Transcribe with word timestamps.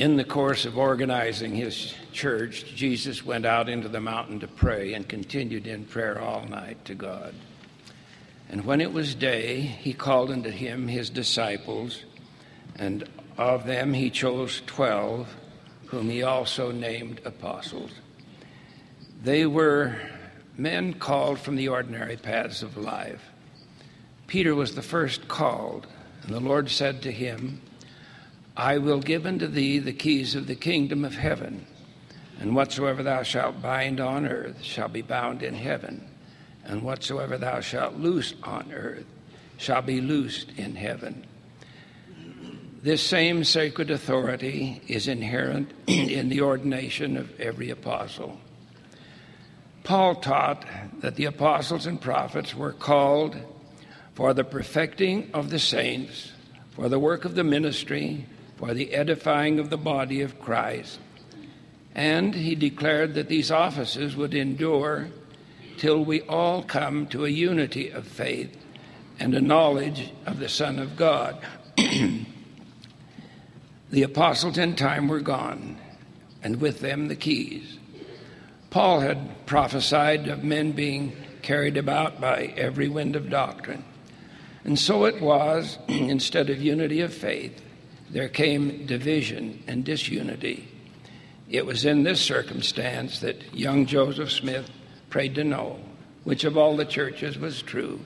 In 0.00 0.16
the 0.16 0.24
course 0.24 0.64
of 0.64 0.78
organizing 0.78 1.54
his 1.54 1.92
church, 2.10 2.64
Jesus 2.74 3.22
went 3.22 3.44
out 3.44 3.68
into 3.68 3.86
the 3.86 4.00
mountain 4.00 4.40
to 4.40 4.48
pray 4.48 4.94
and 4.94 5.06
continued 5.06 5.66
in 5.66 5.84
prayer 5.84 6.18
all 6.18 6.46
night 6.46 6.82
to 6.86 6.94
God. 6.94 7.34
And 8.48 8.64
when 8.64 8.80
it 8.80 8.94
was 8.94 9.14
day, 9.14 9.60
he 9.60 9.92
called 9.92 10.30
unto 10.30 10.48
him 10.48 10.88
his 10.88 11.10
disciples, 11.10 12.02
and 12.76 13.06
of 13.36 13.66
them 13.66 13.92
he 13.92 14.08
chose 14.08 14.62
twelve, 14.64 15.28
whom 15.88 16.08
he 16.08 16.22
also 16.22 16.72
named 16.72 17.20
apostles. 17.26 17.90
They 19.22 19.44
were 19.44 20.00
men 20.56 20.94
called 20.94 21.38
from 21.38 21.56
the 21.56 21.68
ordinary 21.68 22.16
paths 22.16 22.62
of 22.62 22.78
life. 22.78 23.20
Peter 24.28 24.54
was 24.54 24.74
the 24.74 24.80
first 24.80 25.28
called, 25.28 25.86
and 26.22 26.34
the 26.34 26.40
Lord 26.40 26.70
said 26.70 27.02
to 27.02 27.12
him, 27.12 27.60
I 28.56 28.78
will 28.78 29.00
give 29.00 29.26
unto 29.26 29.46
thee 29.46 29.78
the 29.78 29.92
keys 29.92 30.34
of 30.34 30.46
the 30.46 30.54
kingdom 30.54 31.04
of 31.04 31.14
heaven, 31.14 31.66
and 32.38 32.54
whatsoever 32.54 33.02
thou 33.02 33.22
shalt 33.22 33.62
bind 33.62 34.00
on 34.00 34.26
earth 34.26 34.62
shall 34.62 34.88
be 34.88 35.02
bound 35.02 35.42
in 35.42 35.54
heaven, 35.54 36.04
and 36.64 36.82
whatsoever 36.82 37.38
thou 37.38 37.60
shalt 37.60 37.94
loose 37.94 38.34
on 38.42 38.72
earth 38.72 39.06
shall 39.56 39.82
be 39.82 40.00
loosed 40.00 40.50
in 40.56 40.74
heaven. 40.74 41.26
This 42.82 43.02
same 43.02 43.44
sacred 43.44 43.90
authority 43.90 44.80
is 44.88 45.06
inherent 45.06 45.70
in 45.86 46.30
the 46.30 46.40
ordination 46.40 47.16
of 47.16 47.38
every 47.38 47.70
apostle. 47.70 48.40
Paul 49.84 50.14
taught 50.14 50.64
that 51.00 51.16
the 51.16 51.26
apostles 51.26 51.86
and 51.86 52.00
prophets 52.00 52.54
were 52.54 52.72
called 52.72 53.36
for 54.14 54.32
the 54.32 54.44
perfecting 54.44 55.30
of 55.34 55.50
the 55.50 55.58
saints, 55.58 56.32
for 56.72 56.88
the 56.88 56.98
work 56.98 57.24
of 57.24 57.34
the 57.34 57.44
ministry, 57.44 58.26
for 58.60 58.74
the 58.74 58.92
edifying 58.92 59.58
of 59.58 59.70
the 59.70 59.78
body 59.78 60.20
of 60.20 60.38
Christ. 60.38 61.00
And 61.94 62.34
he 62.34 62.54
declared 62.54 63.14
that 63.14 63.28
these 63.28 63.50
offices 63.50 64.14
would 64.14 64.34
endure 64.34 65.08
till 65.78 66.04
we 66.04 66.20
all 66.22 66.62
come 66.62 67.06
to 67.06 67.24
a 67.24 67.30
unity 67.30 67.88
of 67.88 68.06
faith 68.06 68.54
and 69.18 69.34
a 69.34 69.40
knowledge 69.40 70.12
of 70.26 70.38
the 70.38 70.48
Son 70.48 70.78
of 70.78 70.94
God. 70.94 71.40
the 71.76 72.26
apostles 74.02 74.58
in 74.58 74.76
time 74.76 75.08
were 75.08 75.20
gone, 75.20 75.78
and 76.42 76.60
with 76.60 76.80
them 76.80 77.08
the 77.08 77.16
keys. 77.16 77.78
Paul 78.68 79.00
had 79.00 79.46
prophesied 79.46 80.28
of 80.28 80.44
men 80.44 80.72
being 80.72 81.16
carried 81.40 81.78
about 81.78 82.20
by 82.20 82.52
every 82.56 82.90
wind 82.90 83.16
of 83.16 83.30
doctrine. 83.30 83.84
And 84.64 84.78
so 84.78 85.06
it 85.06 85.20
was, 85.20 85.78
instead 85.88 86.50
of 86.50 86.60
unity 86.60 87.00
of 87.00 87.14
faith, 87.14 87.62
there 88.10 88.28
came 88.28 88.86
division 88.86 89.62
and 89.66 89.84
disunity. 89.84 90.68
It 91.48 91.66
was 91.66 91.84
in 91.84 92.02
this 92.02 92.20
circumstance 92.20 93.20
that 93.20 93.54
young 93.54 93.86
Joseph 93.86 94.30
Smith 94.30 94.70
prayed 95.08 95.34
to 95.36 95.44
know 95.44 95.78
which 96.24 96.44
of 96.44 96.56
all 96.56 96.76
the 96.76 96.84
churches 96.84 97.38
was 97.38 97.62
true 97.62 98.00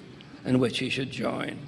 and 0.44 0.60
which 0.60 0.78
he 0.78 0.88
should 0.88 1.10
join. 1.10 1.58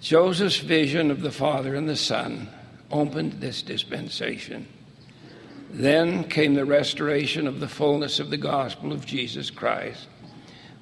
Joseph's 0.00 0.58
vision 0.58 1.10
of 1.10 1.22
the 1.22 1.32
Father 1.32 1.74
and 1.74 1.88
the 1.88 1.96
Son 1.96 2.48
opened 2.90 3.34
this 3.34 3.62
dispensation. 3.62 4.66
Then 5.70 6.24
came 6.24 6.54
the 6.54 6.64
restoration 6.64 7.46
of 7.46 7.58
the 7.58 7.68
fullness 7.68 8.20
of 8.20 8.30
the 8.30 8.36
gospel 8.36 8.92
of 8.92 9.06
Jesus 9.06 9.50
Christ 9.50 10.06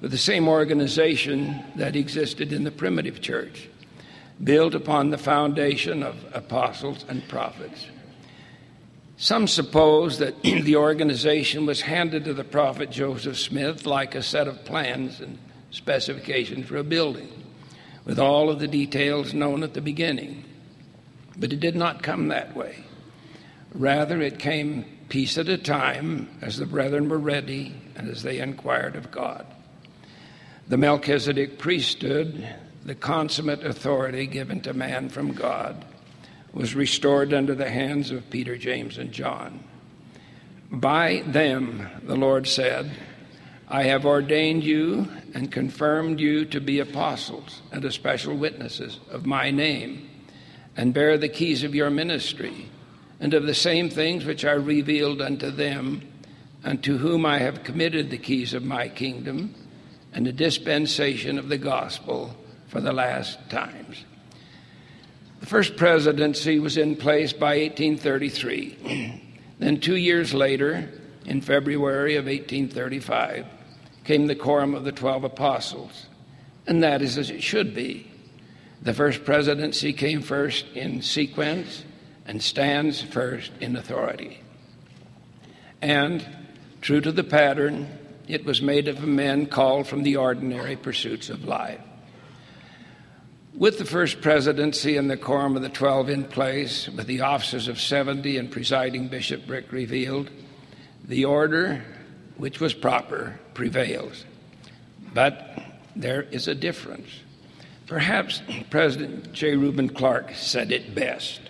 with 0.01 0.11
the 0.11 0.17
same 0.17 0.49
organization 0.49 1.63
that 1.77 1.95
existed 1.95 2.51
in 2.51 2.65
the 2.65 2.71
primitive 2.71 3.21
church, 3.21 3.69
built 4.43 4.75
upon 4.75 5.09
the 5.09 5.17
foundation 5.17 6.03
of 6.03 6.15
apostles 6.33 7.05
and 7.07 7.27
prophets. 7.27 7.87
Some 9.17 9.47
suppose 9.47 10.19
that 10.19 10.41
the 10.43 10.75
organization 10.75 11.65
was 11.65 11.81
handed 11.81 12.25
to 12.25 12.33
the 12.33 12.43
prophet 12.43 12.89
Joseph 12.89 13.37
Smith 13.37 13.85
like 13.85 14.15
a 14.15 14.23
set 14.23 14.47
of 14.47 14.65
plans 14.65 15.19
and 15.21 15.37
specifications 15.71 16.67
for 16.67 16.77
a 16.77 16.83
building, 16.83 17.29
with 18.05 18.19
all 18.19 18.49
of 18.49 18.59
the 18.59 18.67
details 18.67 19.33
known 19.33 19.63
at 19.63 19.73
the 19.73 19.81
beginning. 19.81 20.43
But 21.37 21.53
it 21.53 21.59
did 21.59 21.75
not 21.75 22.03
come 22.03 22.27
that 22.27 22.55
way. 22.55 22.83
Rather, 23.73 24.21
it 24.21 24.39
came 24.39 24.85
piece 25.09 25.37
at 25.37 25.47
a 25.47 25.57
time 25.57 26.29
as 26.41 26.57
the 26.57 26.65
brethren 26.65 27.09
were 27.09 27.17
ready 27.17 27.75
and 27.95 28.09
as 28.09 28.23
they 28.23 28.39
inquired 28.39 28.95
of 28.95 29.11
God. 29.11 29.45
The 30.67 30.77
Melchizedek 30.77 31.59
priesthood, 31.59 32.47
the 32.85 32.95
consummate 32.95 33.65
authority 33.65 34.27
given 34.27 34.59
to 34.61 34.73
man 34.73 35.09
from 35.09 35.31
God, 35.31 35.85
was 36.51 36.75
restored 36.75 37.33
under 37.33 37.55
the 37.55 37.69
hands 37.69 38.11
of 38.11 38.29
Peter, 38.29 38.57
James, 38.57 38.97
and 38.97 39.11
John. 39.11 39.63
By 40.69 41.23
them, 41.25 41.87
the 42.03 42.15
Lord 42.15 42.47
said, 42.47 42.91
I 43.67 43.83
have 43.83 44.05
ordained 44.05 44.63
you 44.63 45.07
and 45.33 45.51
confirmed 45.51 46.19
you 46.19 46.45
to 46.45 46.59
be 46.59 46.79
apostles 46.79 47.61
and 47.71 47.83
especial 47.85 48.35
witnesses 48.35 48.99
of 49.09 49.25
my 49.25 49.49
name, 49.49 50.09
and 50.75 50.93
bear 50.93 51.17
the 51.17 51.29
keys 51.29 51.63
of 51.63 51.73
your 51.73 51.89
ministry 51.89 52.69
and 53.19 53.33
of 53.33 53.45
the 53.45 53.53
same 53.53 53.89
things 53.89 54.25
which 54.25 54.43
I 54.43 54.51
revealed 54.51 55.21
unto 55.21 55.49
them, 55.49 56.01
unto 56.63 56.97
whom 56.97 57.25
I 57.25 57.39
have 57.39 57.63
committed 57.63 58.09
the 58.09 58.17
keys 58.17 58.53
of 58.53 58.63
my 58.63 58.89
kingdom 58.89 59.55
and 60.11 60.25
the 60.25 60.33
dispensation 60.33 61.39
of 61.39 61.49
the 61.49 61.57
gospel 61.57 62.35
for 62.73 62.81
the 62.81 62.91
last 62.91 63.37
times. 63.51 64.03
The 65.41 65.45
first 65.45 65.77
presidency 65.77 66.57
was 66.57 66.75
in 66.75 66.95
place 66.95 67.31
by 67.31 67.59
1833. 67.59 69.21
then, 69.59 69.79
two 69.79 69.95
years 69.95 70.33
later, 70.33 70.89
in 71.23 71.41
February 71.41 72.15
of 72.15 72.25
1835, 72.25 73.45
came 74.05 74.25
the 74.25 74.33
Quorum 74.33 74.73
of 74.73 74.85
the 74.85 74.91
Twelve 74.91 75.23
Apostles. 75.23 76.07
And 76.65 76.81
that 76.81 77.03
is 77.03 77.19
as 77.19 77.29
it 77.29 77.43
should 77.43 77.75
be. 77.75 78.09
The 78.81 78.95
first 78.95 79.23
presidency 79.23 79.93
came 79.93 80.23
first 80.23 80.65
in 80.73 81.03
sequence, 81.03 81.85
and 82.25 82.41
stands 82.41 83.03
first 83.03 83.51
in 83.59 83.75
authority. 83.75 84.41
And, 85.79 86.25
true 86.81 87.01
to 87.01 87.11
the 87.11 87.23
pattern, 87.23 87.87
it 88.27 88.45
was 88.45 88.63
made 88.63 88.87
of 88.87 89.03
men 89.03 89.45
called 89.45 89.85
from 89.85 90.01
the 90.01 90.15
ordinary 90.15 90.75
pursuits 90.75 91.29
of 91.29 91.45
life. 91.45 91.79
With 93.55 93.77
the 93.77 93.85
first 93.85 94.21
presidency 94.21 94.97
and 94.97 95.09
the 95.09 95.17
quorum 95.17 95.55
of 95.55 95.61
the 95.61 95.69
twelve 95.69 96.09
in 96.09 96.23
place, 96.23 96.89
with 96.89 97.05
the 97.05 97.21
offices 97.21 97.67
of 97.67 97.79
70 97.79 98.37
and 98.37 98.49
presiding 98.49 99.09
bishopric 99.09 99.71
revealed, 99.71 100.31
the 101.05 101.25
order, 101.25 101.83
which 102.37 102.59
was 102.59 102.73
proper, 102.73 103.39
prevails. 103.53 104.25
But 105.13 105.61
there 105.95 106.23
is 106.23 106.47
a 106.47 106.55
difference. 106.55 107.09
Perhaps 107.85 108.41
President 108.71 109.33
J. 109.33 109.55
Reuben 109.55 109.89
Clark 109.89 110.31
said 110.33 110.71
it 110.71 110.95
best. 110.95 111.41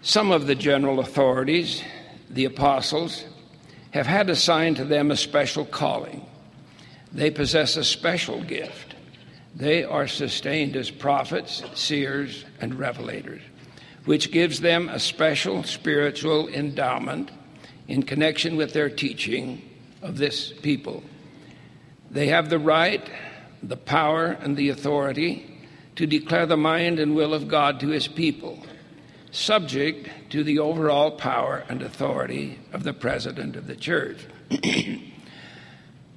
Some 0.00 0.32
of 0.32 0.46
the 0.46 0.54
general 0.54 1.00
authorities, 1.00 1.82
the 2.30 2.46
apostles, 2.46 3.24
have 3.90 4.06
had 4.06 4.30
assigned 4.30 4.76
to 4.76 4.84
them 4.86 5.10
a 5.10 5.16
special 5.18 5.66
calling. 5.66 6.24
They 7.12 7.30
possess 7.30 7.76
a 7.76 7.84
special 7.84 8.42
gift. 8.42 8.91
They 9.54 9.84
are 9.84 10.06
sustained 10.06 10.76
as 10.76 10.90
prophets, 10.90 11.62
seers, 11.74 12.44
and 12.60 12.74
revelators, 12.74 13.42
which 14.04 14.32
gives 14.32 14.60
them 14.60 14.88
a 14.88 14.98
special 14.98 15.62
spiritual 15.62 16.48
endowment 16.48 17.30
in 17.88 18.02
connection 18.02 18.56
with 18.56 18.72
their 18.72 18.88
teaching 18.88 19.62
of 20.00 20.18
this 20.18 20.52
people. 20.52 21.02
They 22.10 22.28
have 22.28 22.48
the 22.48 22.58
right, 22.58 23.08
the 23.62 23.76
power, 23.76 24.26
and 24.26 24.56
the 24.56 24.70
authority 24.70 25.60
to 25.96 26.06
declare 26.06 26.46
the 26.46 26.56
mind 26.56 26.98
and 26.98 27.14
will 27.14 27.34
of 27.34 27.48
God 27.48 27.80
to 27.80 27.88
his 27.88 28.08
people 28.08 28.64
subject 29.32 30.08
to 30.30 30.44
the 30.44 30.58
overall 30.58 31.10
power 31.10 31.64
and 31.68 31.82
authority 31.82 32.58
of 32.72 32.84
the 32.84 32.92
president 32.92 33.56
of 33.56 33.66
the 33.66 33.76
church. 33.76 34.18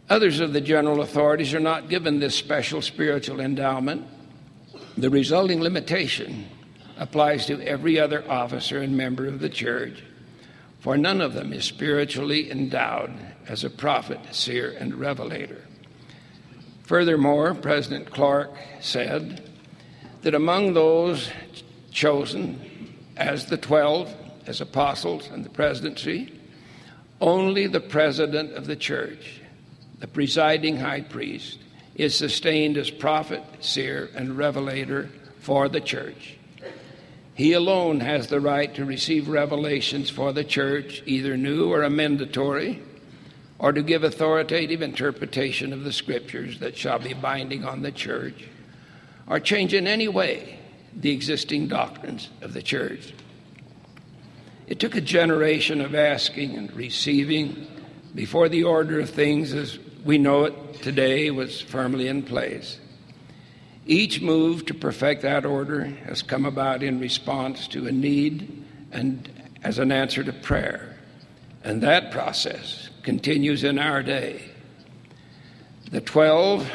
Others 0.09 0.39
of 0.39 0.53
the 0.53 0.61
general 0.61 1.01
authorities 1.01 1.53
are 1.53 1.59
not 1.59 1.89
given 1.89 2.19
this 2.19 2.35
special 2.35 2.81
spiritual 2.81 3.39
endowment. 3.39 4.05
The 4.97 5.09
resulting 5.09 5.61
limitation 5.61 6.47
applies 6.97 7.47
to 7.47 7.59
every 7.61 7.99
other 7.99 8.23
officer 8.29 8.81
and 8.81 8.95
member 8.95 9.25
of 9.25 9.39
the 9.39 9.49
church, 9.49 10.03
for 10.79 10.95
none 10.95 11.21
of 11.21 11.33
them 11.33 11.51
is 11.51 11.65
spiritually 11.65 12.51
endowed 12.51 13.11
as 13.47 13.63
a 13.63 13.69
prophet, 13.69 14.19
seer, 14.31 14.75
and 14.79 14.93
revelator. 14.95 15.65
Furthermore, 16.83 17.55
President 17.55 18.11
Clark 18.11 18.51
said 18.79 19.49
that 20.21 20.35
among 20.35 20.73
those 20.73 21.31
chosen 21.91 22.93
as 23.17 23.47
the 23.47 23.57
12, 23.57 24.13
as 24.45 24.61
apostles 24.61 25.29
and 25.29 25.43
the 25.43 25.49
presidency, 25.49 26.31
only 27.19 27.65
the 27.65 27.79
president 27.79 28.53
of 28.53 28.67
the 28.67 28.75
church, 28.75 29.41
the 29.99 30.07
presiding 30.07 30.77
high 30.77 31.01
priest, 31.01 31.59
is 31.95 32.15
sustained 32.15 32.77
as 32.77 32.89
prophet, 32.89 33.41
seer, 33.61 34.09
and 34.15 34.37
revelator 34.37 35.09
for 35.39 35.69
the 35.69 35.79
church. 35.79 36.37
He 37.33 37.53
alone 37.53 37.99
has 37.99 38.27
the 38.27 38.39
right 38.39 38.73
to 38.75 38.85
receive 38.85 39.27
revelations 39.27 40.09
for 40.09 40.31
the 40.33 40.43
church, 40.43 41.03
either 41.05 41.37
new 41.37 41.71
or 41.71 41.83
amendatory, 41.83 42.81
or 43.59 43.71
to 43.71 43.83
give 43.83 44.03
authoritative 44.03 44.81
interpretation 44.81 45.71
of 45.71 45.83
the 45.83 45.93
scriptures 45.93 46.59
that 46.59 46.77
shall 46.77 46.99
be 46.99 47.13
binding 47.13 47.63
on 47.63 47.81
the 47.81 47.91
church, 47.91 48.47
or 49.27 49.39
change 49.39 49.73
in 49.73 49.87
any 49.87 50.07
way 50.07 50.59
the 50.93 51.11
existing 51.11 51.67
doctrines 51.67 52.29
of 52.41 52.53
the 52.53 52.61
church. 52.61 53.13
It 54.67 54.79
took 54.79 54.95
a 54.95 55.01
generation 55.01 55.81
of 55.81 55.93
asking 55.93 56.55
and 56.55 56.73
receiving 56.73 57.67
before 58.13 58.49
the 58.49 58.63
order 58.63 58.99
of 58.99 59.09
things 59.09 59.53
as 59.53 59.77
we 60.05 60.19
know 60.19 60.45
it 60.45 60.83
today 60.83 61.31
was 61.31 61.59
firmly 61.59 62.07
in 62.07 62.21
place. 62.21 62.77
Each 63.87 64.21
move 64.21 64.65
to 64.67 64.73
perfect 64.75 65.23
that 65.23 65.45
order 65.45 65.85
has 65.85 66.21
come 66.21 66.45
about 66.45 66.83
in 66.83 66.99
response 66.99 67.67
to 67.69 67.87
a 67.87 67.91
need 67.91 68.63
and 68.91 69.27
as 69.63 69.79
an 69.79 69.91
answer 69.91 70.23
to 70.23 70.31
prayer. 70.31 70.95
And 71.63 71.81
that 71.81 72.11
process 72.11 72.89
continues 73.01 73.63
in 73.63 73.79
our 73.79 74.03
day. 74.03 74.43
The 75.89 76.01
12 76.01 76.69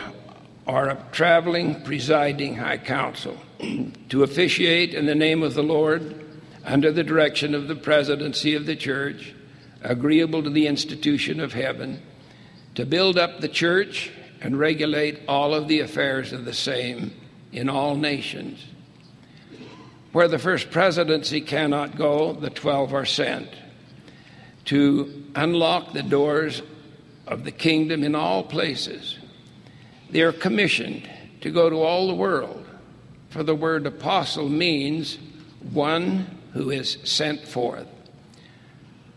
are 0.66 0.90
a 0.90 1.06
traveling, 1.12 1.82
presiding 1.82 2.56
high 2.56 2.78
council 2.78 3.36
to 4.08 4.24
officiate 4.24 4.92
in 4.92 5.06
the 5.06 5.14
name 5.14 5.44
of 5.44 5.54
the 5.54 5.62
Lord 5.62 6.24
under 6.64 6.90
the 6.90 7.04
direction 7.04 7.54
of 7.54 7.68
the 7.68 7.76
presidency 7.76 8.56
of 8.56 8.66
the 8.66 8.76
church, 8.76 9.34
agreeable 9.82 10.42
to 10.42 10.50
the 10.50 10.66
institution 10.66 11.38
of 11.38 11.52
heaven, 11.52 12.02
to 12.74 12.86
build 12.86 13.18
up 13.18 13.40
the 13.40 13.48
church 13.48 14.10
and 14.40 14.58
regulate 14.58 15.20
all 15.28 15.54
of 15.54 15.68
the 15.68 15.80
affairs 15.80 16.32
of 16.32 16.44
the 16.44 16.52
same 16.52 17.12
in 17.52 17.68
all 17.68 17.96
nations. 17.96 18.64
Where 20.12 20.28
the 20.28 20.38
first 20.38 20.70
presidency 20.70 21.40
cannot 21.40 21.96
go, 21.96 22.32
the 22.32 22.50
12 22.50 22.94
are 22.94 23.06
sent 23.06 23.48
to 24.66 25.24
unlock 25.34 25.92
the 25.92 26.02
doors 26.02 26.62
of 27.26 27.44
the 27.44 27.52
kingdom 27.52 28.02
in 28.02 28.14
all 28.14 28.42
places. 28.42 29.18
They 30.10 30.22
are 30.22 30.32
commissioned 30.32 31.08
to 31.40 31.50
go 31.50 31.70
to 31.70 31.76
all 31.76 32.08
the 32.08 32.14
world, 32.14 32.66
for 33.30 33.42
the 33.42 33.54
word 33.54 33.86
apostle 33.86 34.48
means 34.48 35.18
one 35.72 36.38
who 36.52 36.70
is 36.70 36.98
sent 37.04 37.46
forth. 37.46 37.86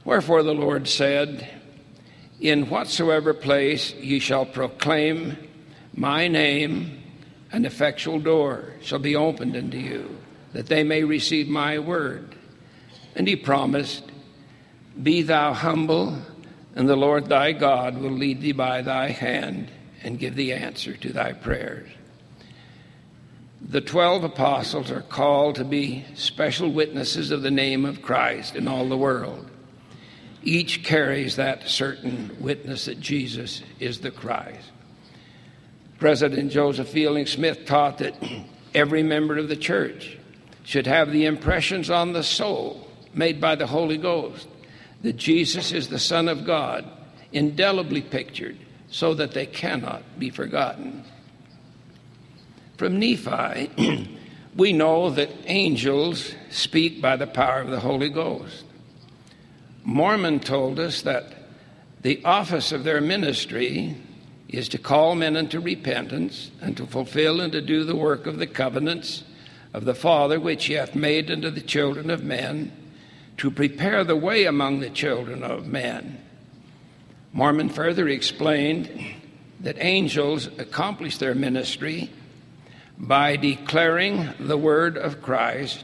Wherefore 0.05 0.43
the 0.43 0.53
Lord 0.53 0.87
said, 0.87 1.49
In 2.43 2.69
whatsoever 2.69 3.33
place 3.33 3.93
ye 3.93 4.19
shall 4.19 4.45
proclaim 4.45 5.37
my 5.95 6.27
name, 6.27 7.01
an 7.53 7.63
effectual 7.63 8.19
door 8.19 8.73
shall 8.81 8.99
be 8.99 9.15
opened 9.15 9.55
unto 9.55 9.77
you, 9.77 10.17
that 10.51 10.67
they 10.67 10.83
may 10.83 11.05
receive 11.05 11.47
my 11.47 11.79
word. 11.79 12.35
And 13.15 13.29
he 13.29 13.37
promised, 13.37 14.03
Be 15.01 15.21
thou 15.21 15.53
humble, 15.53 16.17
and 16.75 16.89
the 16.89 16.97
Lord 16.97 17.27
thy 17.27 17.53
God 17.53 17.97
will 17.97 18.11
lead 18.11 18.41
thee 18.41 18.51
by 18.51 18.81
thy 18.81 19.11
hand 19.11 19.71
and 20.03 20.19
give 20.19 20.35
thee 20.35 20.51
answer 20.51 20.97
to 20.97 21.13
thy 21.13 21.31
prayers. 21.31 21.89
The 23.61 23.79
twelve 23.79 24.25
apostles 24.25 24.91
are 24.91 25.01
called 25.03 25.55
to 25.55 25.63
be 25.63 26.03
special 26.13 26.69
witnesses 26.73 27.31
of 27.31 27.41
the 27.41 27.51
name 27.51 27.85
of 27.85 28.01
Christ 28.01 28.57
in 28.57 28.67
all 28.67 28.89
the 28.89 28.97
world. 28.97 29.49
Each 30.43 30.83
carries 30.83 31.37
that 31.37 31.69
certain 31.69 32.35
witness 32.39 32.85
that 32.85 32.99
Jesus 32.99 33.61
is 33.79 33.99
the 33.99 34.11
Christ. 34.11 34.71
President 35.99 36.51
Joseph 36.51 36.89
Fielding 36.89 37.25
Smith 37.25 37.65
taught 37.65 37.99
that 37.99 38.15
every 38.75 39.03
member 39.03 39.37
of 39.37 39.47
the 39.47 39.55
church 39.55 40.17
should 40.63 40.87
have 40.87 41.11
the 41.11 41.25
impressions 41.25 41.89
on 41.89 42.13
the 42.13 42.23
soul 42.23 42.87
made 43.13 43.39
by 43.39 43.55
the 43.55 43.67
Holy 43.67 43.97
Ghost 43.97 44.47
that 45.01 45.17
Jesus 45.17 45.71
is 45.71 45.89
the 45.89 45.99
Son 45.99 46.27
of 46.27 46.45
God, 46.45 46.85
indelibly 47.31 48.01
pictured 48.01 48.57
so 48.89 49.13
that 49.13 49.33
they 49.33 49.45
cannot 49.45 50.03
be 50.17 50.29
forgotten. 50.29 51.03
From 52.77 52.99
Nephi, 52.99 54.17
we 54.55 54.73
know 54.73 55.09
that 55.11 55.29
angels 55.45 56.33
speak 56.49 57.01
by 57.01 57.15
the 57.15 57.27
power 57.27 57.61
of 57.61 57.69
the 57.69 57.79
Holy 57.79 58.09
Ghost. 58.09 58.65
Mormon 59.83 60.39
told 60.39 60.79
us 60.79 61.01
that 61.01 61.33
the 62.01 62.23
office 62.23 62.71
of 62.71 62.83
their 62.83 63.01
ministry 63.01 63.95
is 64.49 64.69
to 64.69 64.77
call 64.77 65.15
men 65.15 65.35
unto 65.35 65.59
repentance 65.59 66.51
and 66.61 66.77
to 66.77 66.85
fulfill 66.85 67.41
and 67.41 67.51
to 67.53 67.61
do 67.61 67.83
the 67.83 67.95
work 67.95 68.27
of 68.27 68.37
the 68.37 68.47
covenants 68.47 69.23
of 69.73 69.85
the 69.85 69.95
Father 69.95 70.39
which 70.39 70.65
he 70.65 70.73
hath 70.73 70.95
made 70.95 71.31
unto 71.31 71.49
the 71.49 71.61
children 71.61 72.09
of 72.09 72.23
men, 72.23 72.71
to 73.37 73.49
prepare 73.49 74.03
the 74.03 74.15
way 74.15 74.45
among 74.45 74.79
the 74.79 74.89
children 74.89 75.43
of 75.43 75.65
men. 75.65 76.19
Mormon 77.33 77.69
further 77.69 78.07
explained 78.07 79.15
that 79.59 79.75
angels 79.79 80.47
accomplish 80.59 81.17
their 81.17 81.33
ministry 81.33 82.11
by 82.97 83.35
declaring 83.35 84.29
the 84.39 84.57
word 84.57 84.97
of 84.97 85.21
Christ 85.21 85.83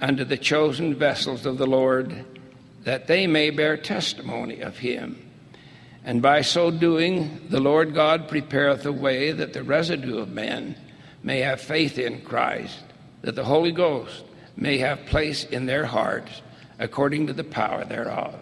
unto 0.00 0.24
the 0.24 0.36
chosen 0.36 0.94
vessels 0.94 1.46
of 1.46 1.56
the 1.56 1.66
Lord, 1.66 2.26
that 2.84 3.06
they 3.06 3.26
may 3.26 3.50
bear 3.50 3.76
testimony 3.76 4.60
of 4.60 4.78
him. 4.78 5.20
And 6.04 6.20
by 6.20 6.42
so 6.42 6.70
doing, 6.70 7.40
the 7.48 7.60
Lord 7.60 7.94
God 7.94 8.28
prepareth 8.28 8.84
a 8.84 8.92
way 8.92 9.32
that 9.32 9.54
the 9.54 9.62
residue 9.62 10.18
of 10.18 10.28
men 10.28 10.76
may 11.22 11.40
have 11.40 11.60
faith 11.60 11.98
in 11.98 12.20
Christ, 12.20 12.84
that 13.22 13.34
the 13.34 13.44
Holy 13.44 13.72
Ghost 13.72 14.24
may 14.56 14.78
have 14.78 15.06
place 15.06 15.44
in 15.44 15.66
their 15.66 15.86
hearts 15.86 16.42
according 16.78 17.26
to 17.26 17.32
the 17.32 17.44
power 17.44 17.84
thereof. 17.84 18.34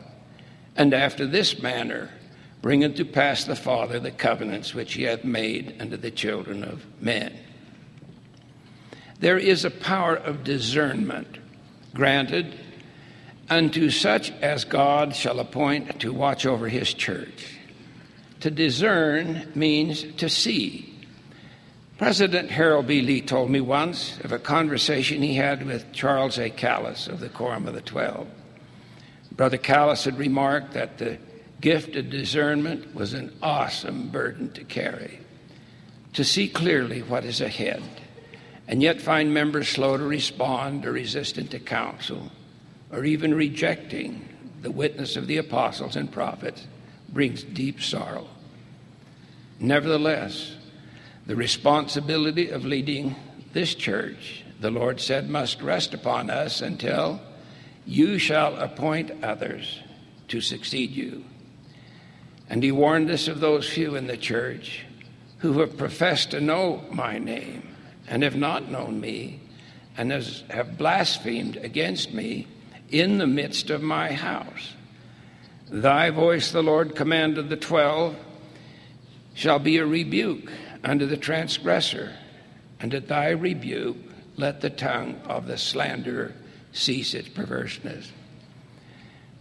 And 0.76 0.92
after 0.92 1.26
this 1.26 1.62
manner 1.62 2.10
bringeth 2.62 2.96
to 2.96 3.04
pass 3.04 3.44
the 3.44 3.56
Father 3.56 4.00
the 4.00 4.10
covenants 4.10 4.74
which 4.74 4.94
he 4.94 5.02
hath 5.02 5.24
made 5.24 5.76
unto 5.80 5.96
the 5.96 6.10
children 6.10 6.64
of 6.64 6.84
men. 7.00 7.36
There 9.18 9.38
is 9.38 9.64
a 9.64 9.70
power 9.70 10.16
of 10.16 10.44
discernment 10.44 11.38
granted 11.94 12.58
unto 13.52 13.90
such 13.90 14.31
as 14.40 14.64
God 14.64 15.14
shall 15.14 15.38
appoint 15.38 16.00
to 16.00 16.10
watch 16.10 16.46
over 16.46 16.70
his 16.70 16.94
church. 16.94 17.58
To 18.40 18.50
discern 18.50 19.46
means 19.54 20.04
to 20.16 20.31
see. 20.31 20.88
President 21.99 22.50
Harold 22.50 22.87
B. 22.87 23.02
Lee 23.02 23.20
told 23.20 23.50
me 23.50 23.60
once 23.60 24.19
of 24.20 24.32
a 24.32 24.38
conversation 24.38 25.20
he 25.20 25.34
had 25.34 25.66
with 25.66 25.93
Charles 25.93 26.38
A. 26.38 26.49
Callis 26.49 27.06
of 27.06 27.21
the 27.21 27.28
Quorum 27.28 27.68
of 27.68 27.75
the 27.75 27.82
Twelve. 27.82 28.26
Brother 29.30 29.59
Callis 29.59 30.06
had 30.06 30.18
remarked 30.18 30.73
that 30.73 30.97
the 30.97 31.18
gift 31.61 31.94
of 31.94 32.09
discernment 32.09 32.94
was 32.94 33.12
an 33.12 33.37
awesome 33.42 34.09
burden 34.09 34.50
to 34.52 34.64
carry. 34.64 35.21
To 36.14 36.25
see 36.25 36.49
clearly 36.49 37.02
what 37.02 37.26
is 37.26 37.42
ahead, 37.42 37.82
and 38.66 38.82
yet 38.82 39.02
find 39.02 39.35
members 39.35 39.68
slow 39.68 39.99
to 39.99 40.04
respond 40.04 40.87
or 40.87 40.92
resistant 40.92 41.50
to 41.50 41.59
counsel 41.59 42.30
or 42.92 43.04
even 43.04 43.34
rejecting 43.34 44.28
the 44.61 44.70
witness 44.70 45.16
of 45.16 45.26
the 45.26 45.38
apostles 45.38 45.96
and 45.96 46.12
prophets 46.12 46.66
brings 47.08 47.42
deep 47.42 47.82
sorrow. 47.82 48.28
Nevertheless, 49.58 50.54
the 51.26 51.34
responsibility 51.34 52.50
of 52.50 52.64
leading 52.64 53.16
this 53.52 53.75
church, 53.75 54.44
the 54.61 54.70
Lord 54.70 55.00
said, 55.00 55.28
must 55.28 55.62
rest 55.62 55.94
upon 55.94 56.30
us 56.30 56.61
until 56.61 57.20
you 57.87 58.18
shall 58.18 58.56
appoint 58.56 59.25
others 59.25 59.80
to 60.28 60.40
succeed 60.40 60.90
you. 60.90 61.25
And 62.49 62.62
he 62.62 62.72
warned 62.72 63.11
us 63.11 63.28
of 63.28 63.40
those 63.40 63.68
few 63.68 63.96
in 63.96 64.06
the 64.06 64.16
church 64.16 64.84
who 65.38 65.61
have 65.61 65.76
professed 65.76 66.32
to 66.32 66.40
know 66.40 66.84
my 66.90 67.18
name 67.18 67.75
and 68.06 68.22
have 68.22 68.37
not 68.37 68.70
known 68.70 69.00
me, 69.00 69.40
and 69.96 70.11
has, 70.11 70.44
have 70.50 70.76
blasphemed 70.76 71.56
against 71.56 72.12
me 72.12 72.46
in 72.92 73.18
the 73.18 73.26
midst 73.26 73.70
of 73.70 73.82
my 73.82 74.12
house. 74.12 74.75
Thy 75.70 76.11
voice, 76.11 76.52
the 76.52 76.62
Lord 76.62 76.94
commanded 76.94 77.49
the 77.49 77.56
twelve, 77.56 78.14
shall 79.34 79.58
be 79.58 79.78
a 79.78 79.87
rebuke 79.87 80.52
unto 80.84 81.06
the 81.06 81.16
transgressor, 81.16 82.12
and 82.78 82.92
at 82.92 83.08
thy 83.08 83.30
rebuke 83.30 83.96
let 84.37 84.61
the 84.61 84.70
tongue 84.70 85.18
of 85.25 85.46
the 85.46 85.56
slanderer 85.56 86.34
cease 86.72 87.14
its 87.14 87.28
perverseness. 87.28 88.12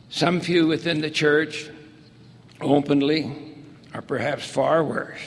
Some 0.10 0.40
few 0.40 0.68
within 0.68 1.02
the 1.02 1.12
church 1.12 1.70
openly, 2.62 3.36
or 3.94 4.02
perhaps 4.02 4.46
far 4.46 4.84
worse, 4.84 5.20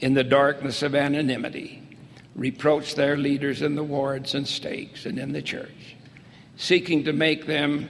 in 0.00 0.14
the 0.14 0.24
darkness 0.24 0.82
of 0.82 0.94
anonymity, 0.94 1.82
reproach 2.34 2.94
their 2.94 3.16
leaders 3.16 3.62
in 3.62 3.74
the 3.74 3.82
wards 3.82 4.34
and 4.34 4.46
stakes 4.46 5.06
and 5.06 5.18
in 5.18 5.32
the 5.32 5.42
church 5.42 5.77
seeking 6.58 7.04
to 7.04 7.12
make 7.12 7.46
them 7.46 7.88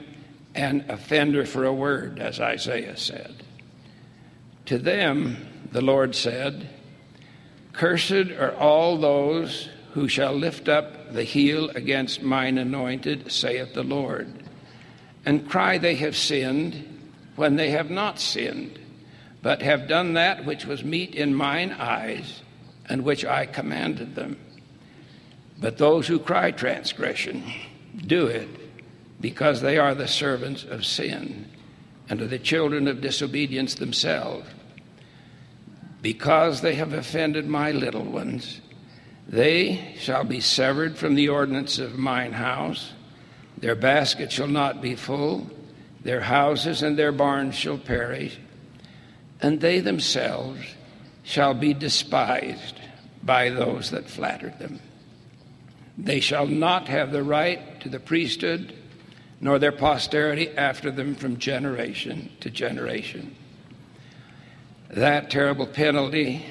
an 0.55 0.85
offender 0.89 1.45
for 1.45 1.65
a 1.65 1.73
word, 1.73 2.19
as 2.19 2.39
Isaiah 2.39 2.95
said. 2.97 3.43
To 4.67 4.77
them, 4.77 5.37
the 5.71 5.81
Lord 5.81 6.15
said, 6.15 6.69
Cursed 7.73 8.31
are 8.31 8.55
all 8.55 8.97
those 8.97 9.69
who 9.93 10.07
shall 10.07 10.33
lift 10.33 10.69
up 10.69 11.13
the 11.13 11.23
heel 11.23 11.69
against 11.71 12.21
mine 12.21 12.59
anointed, 12.59 13.31
saith 13.31 13.73
the 13.73 13.83
Lord, 13.83 14.31
and 15.25 15.49
cry 15.49 15.79
they 15.79 15.95
have 15.95 16.15
sinned 16.15 17.01
when 17.35 17.55
they 17.55 17.71
have 17.71 17.89
not 17.89 18.19
sinned, 18.19 18.77
but 19.41 19.63
have 19.63 19.87
done 19.87 20.13
that 20.13 20.45
which 20.45 20.65
was 20.65 20.83
meet 20.83 21.15
in 21.15 21.33
mine 21.33 21.71
eyes, 21.71 22.43
and 22.87 23.03
which 23.03 23.25
I 23.25 23.47
commanded 23.47 24.13
them. 24.13 24.37
But 25.59 25.77
those 25.79 26.07
who 26.07 26.19
cry 26.19 26.51
transgression 26.51 27.43
do 28.05 28.27
it 28.27 28.49
because 29.21 29.61
they 29.61 29.77
are 29.77 29.95
the 29.95 30.07
servants 30.07 30.63
of 30.63 30.85
sin 30.85 31.49
and 32.09 32.21
are 32.21 32.27
the 32.27 32.39
children 32.39 32.87
of 32.87 33.01
disobedience 33.01 33.75
themselves. 33.75 34.47
Because 36.01 36.61
they 36.61 36.75
have 36.75 36.93
offended 36.93 37.45
my 37.45 37.71
little 37.71 38.03
ones, 38.03 38.61
they 39.27 39.93
shall 39.99 40.23
be 40.23 40.39
severed 40.39 40.97
from 40.97 41.15
the 41.15 41.29
ordinance 41.29 41.77
of 41.77 41.99
mine 41.99 42.33
house. 42.33 42.93
Their 43.57 43.75
basket 43.75 44.31
shall 44.31 44.47
not 44.47 44.81
be 44.81 44.95
full, 44.95 45.49
their 46.01 46.21
houses 46.21 46.81
and 46.81 46.97
their 46.97 47.11
barns 47.11 47.55
shall 47.55 47.77
perish, 47.77 48.39
and 49.41 49.59
they 49.59 49.81
themselves 49.81 50.61
shall 51.23 51.53
be 51.53 51.73
despised 51.73 52.79
by 53.21 53.49
those 53.49 53.91
that 53.91 54.09
flattered 54.09 54.57
them. 54.59 54.79
They 56.03 56.21
shall 56.21 56.47
not 56.47 56.87
have 56.87 57.11
the 57.11 57.23
right 57.23 57.81
to 57.81 57.89
the 57.89 57.99
priesthood, 57.99 58.73
nor 59.41 59.59
their 59.59 59.73
posterity 59.73 60.49
after 60.49 60.91
them 60.91 61.13
from 61.13 61.37
generation 61.37 62.31
to 62.39 62.49
generation. 62.49 63.35
That 64.89 65.29
terrible 65.29 65.67
penalty 65.67 66.45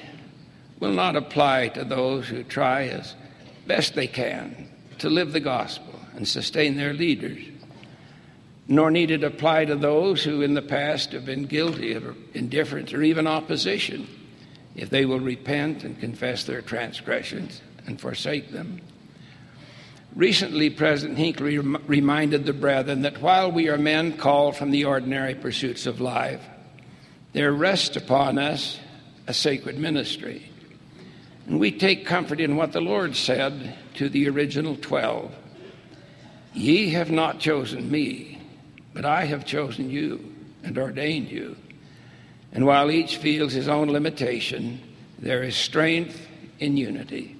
will 0.79 0.91
not 0.93 1.15
apply 1.15 1.69
to 1.69 1.83
those 1.83 2.27
who 2.27 2.43
try 2.43 2.83
as 2.83 3.15
best 3.65 3.95
they 3.95 4.07
can 4.07 4.69
to 4.99 5.09
live 5.09 5.33
the 5.33 5.39
gospel 5.39 5.99
and 6.15 6.27
sustain 6.27 6.77
their 6.77 6.93
leaders, 6.93 7.43
nor 8.67 8.91
need 8.91 9.09
it 9.09 9.23
apply 9.23 9.65
to 9.65 9.75
those 9.75 10.23
who 10.23 10.43
in 10.43 10.53
the 10.53 10.61
past 10.61 11.11
have 11.11 11.25
been 11.25 11.45
guilty 11.45 11.93
of 11.93 12.15
indifference 12.35 12.93
or 12.93 13.01
even 13.01 13.25
opposition 13.25 14.07
if 14.75 14.91
they 14.91 15.05
will 15.05 15.19
repent 15.19 15.83
and 15.83 15.99
confess 15.99 16.43
their 16.43 16.61
transgressions 16.61 17.61
and 17.87 17.99
forsake 17.99 18.51
them. 18.51 18.79
Recently, 20.15 20.69
President 20.69 21.17
Hinckley 21.17 21.59
reminded 21.59 22.45
the 22.45 22.53
brethren 22.53 23.03
that 23.03 23.21
while 23.21 23.51
we 23.51 23.69
are 23.69 23.77
men 23.77 24.17
called 24.17 24.55
from 24.55 24.71
the 24.71 24.85
ordinary 24.85 25.35
pursuits 25.35 25.85
of 25.85 26.01
life, 26.01 26.41
there 27.33 27.51
rests 27.51 27.95
upon 27.95 28.37
us 28.37 28.79
a 29.27 29.33
sacred 29.33 29.77
ministry. 29.77 30.49
And 31.45 31.59
we 31.59 31.71
take 31.71 32.05
comfort 32.05 32.39
in 32.41 32.55
what 32.55 32.73
the 32.73 32.81
Lord 32.81 33.15
said 33.15 33.75
to 33.95 34.09
the 34.09 34.27
original 34.29 34.75
twelve 34.75 35.33
Ye 36.53 36.89
have 36.89 37.11
not 37.11 37.39
chosen 37.39 37.91
me, 37.91 38.41
but 38.93 39.05
I 39.05 39.25
have 39.25 39.45
chosen 39.45 39.91
you 39.91 40.33
and 40.63 40.77
ordained 40.77 41.29
you. 41.29 41.55
And 42.51 42.65
while 42.65 42.89
each 42.89 43.17
feels 43.17 43.53
his 43.53 43.67
own 43.67 43.89
limitation, 43.89 44.81
there 45.19 45.43
is 45.43 45.55
strength 45.55 46.27
in 46.59 46.75
unity. 46.75 47.35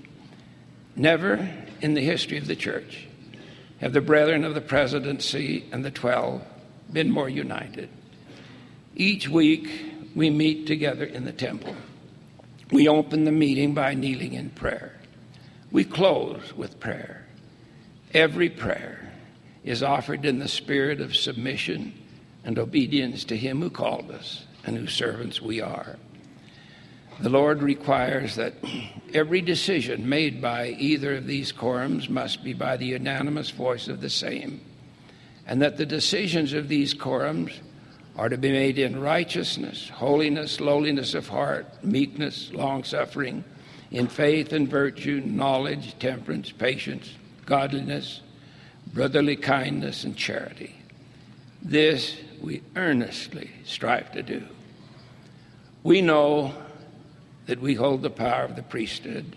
Never 0.95 1.51
in 1.81 1.93
the 1.93 2.01
history 2.01 2.37
of 2.37 2.47
the 2.47 2.55
church 2.55 3.07
have 3.79 3.93
the 3.93 4.01
brethren 4.01 4.43
of 4.43 4.53
the 4.53 4.61
presidency 4.61 5.65
and 5.71 5.83
the 5.83 5.91
twelve 5.91 6.41
been 6.91 7.11
more 7.11 7.29
united. 7.29 7.89
Each 8.95 9.29
week 9.29 9.69
we 10.15 10.29
meet 10.29 10.67
together 10.67 11.05
in 11.05 11.25
the 11.25 11.31
temple. 11.31 11.75
We 12.71 12.87
open 12.87 13.23
the 13.23 13.31
meeting 13.31 13.73
by 13.73 13.93
kneeling 13.93 14.33
in 14.33 14.49
prayer. 14.49 14.99
We 15.71 15.83
close 15.83 16.53
with 16.55 16.79
prayer. 16.79 17.25
Every 18.13 18.49
prayer 18.49 19.11
is 19.63 19.83
offered 19.83 20.25
in 20.25 20.39
the 20.39 20.47
spirit 20.47 20.99
of 20.99 21.15
submission 21.15 21.93
and 22.43 22.57
obedience 22.57 23.23
to 23.25 23.37
Him 23.37 23.61
who 23.61 23.69
called 23.69 24.11
us 24.11 24.45
and 24.65 24.77
whose 24.77 24.93
servants 24.93 25.41
we 25.41 25.61
are. 25.61 25.97
The 27.21 27.29
Lord 27.29 27.61
requires 27.61 28.35
that 28.35 28.53
every 29.13 29.41
decision 29.41 30.07
made 30.07 30.41
by 30.41 30.69
either 30.69 31.17
of 31.17 31.27
these 31.27 31.51
quorums 31.51 32.09
must 32.09 32.45
be 32.45 32.53
by 32.53 32.77
the 32.77 32.85
unanimous 32.85 33.49
voice 33.49 33.89
of 33.89 33.99
the 33.99 34.09
same, 34.09 34.61
and 35.45 35.61
that 35.61 35.75
the 35.75 35.85
decisions 35.85 36.53
of 36.53 36.69
these 36.69 36.93
quorums 36.93 37.51
are 38.15 38.29
to 38.29 38.37
be 38.37 38.51
made 38.51 38.79
in 38.79 39.01
righteousness, 39.01 39.89
holiness, 39.89 40.61
lowliness 40.61 41.13
of 41.13 41.27
heart, 41.27 41.67
meekness, 41.83 42.51
long 42.53 42.85
suffering, 42.85 43.43
in 43.91 44.07
faith 44.07 44.53
and 44.53 44.69
virtue, 44.69 45.21
knowledge, 45.25 45.99
temperance, 45.99 46.53
patience, 46.53 47.15
godliness, 47.45 48.21
brotherly 48.93 49.35
kindness, 49.35 50.05
and 50.05 50.15
charity. 50.15 50.75
This 51.61 52.17
we 52.41 52.61
earnestly 52.77 53.49
strive 53.65 54.11
to 54.13 54.23
do. 54.23 54.43
We 55.83 56.01
know 56.01 56.53
that 57.45 57.61
we 57.61 57.73
hold 57.73 58.01
the 58.01 58.09
power 58.09 58.43
of 58.43 58.55
the 58.55 58.63
priesthood 58.63 59.35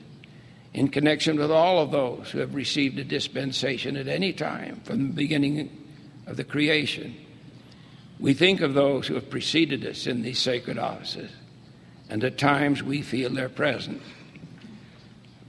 in 0.74 0.88
connection 0.88 1.38
with 1.38 1.50
all 1.50 1.80
of 1.80 1.90
those 1.90 2.30
who 2.30 2.38
have 2.38 2.54
received 2.54 2.98
a 2.98 3.04
dispensation 3.04 3.96
at 3.96 4.08
any 4.08 4.32
time 4.32 4.80
from 4.84 5.08
the 5.08 5.14
beginning 5.14 5.70
of 6.26 6.36
the 6.36 6.44
creation. 6.44 7.14
We 8.18 8.34
think 8.34 8.60
of 8.60 8.74
those 8.74 9.06
who 9.06 9.14
have 9.14 9.28
preceded 9.28 9.84
us 9.84 10.06
in 10.06 10.22
these 10.22 10.38
sacred 10.38 10.78
offices, 10.78 11.30
and 12.08 12.22
at 12.24 12.38
times 12.38 12.82
we 12.82 13.02
feel 13.02 13.30
their 13.30 13.48
presence. 13.48 14.02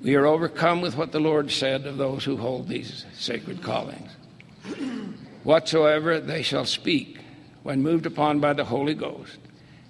We 0.02 0.16
are 0.16 0.26
overcome 0.26 0.82
with 0.82 0.98
what 0.98 1.14
the 1.14 1.20
Lord 1.20 1.52
said 1.52 1.86
of 1.86 1.98
those 1.98 2.26
who 2.26 2.36
hold 2.36 2.68
these 2.68 3.06
sacred 3.14 3.62
callings. 3.64 4.12
Whatsoever 5.44 6.20
they 6.20 6.42
shall 6.42 6.66
speak 6.66 7.20
when 7.64 7.82
moved 7.82 8.06
upon 8.06 8.40
by 8.40 8.54
the 8.54 8.66
Holy 8.66 8.94
Ghost 8.94 9.38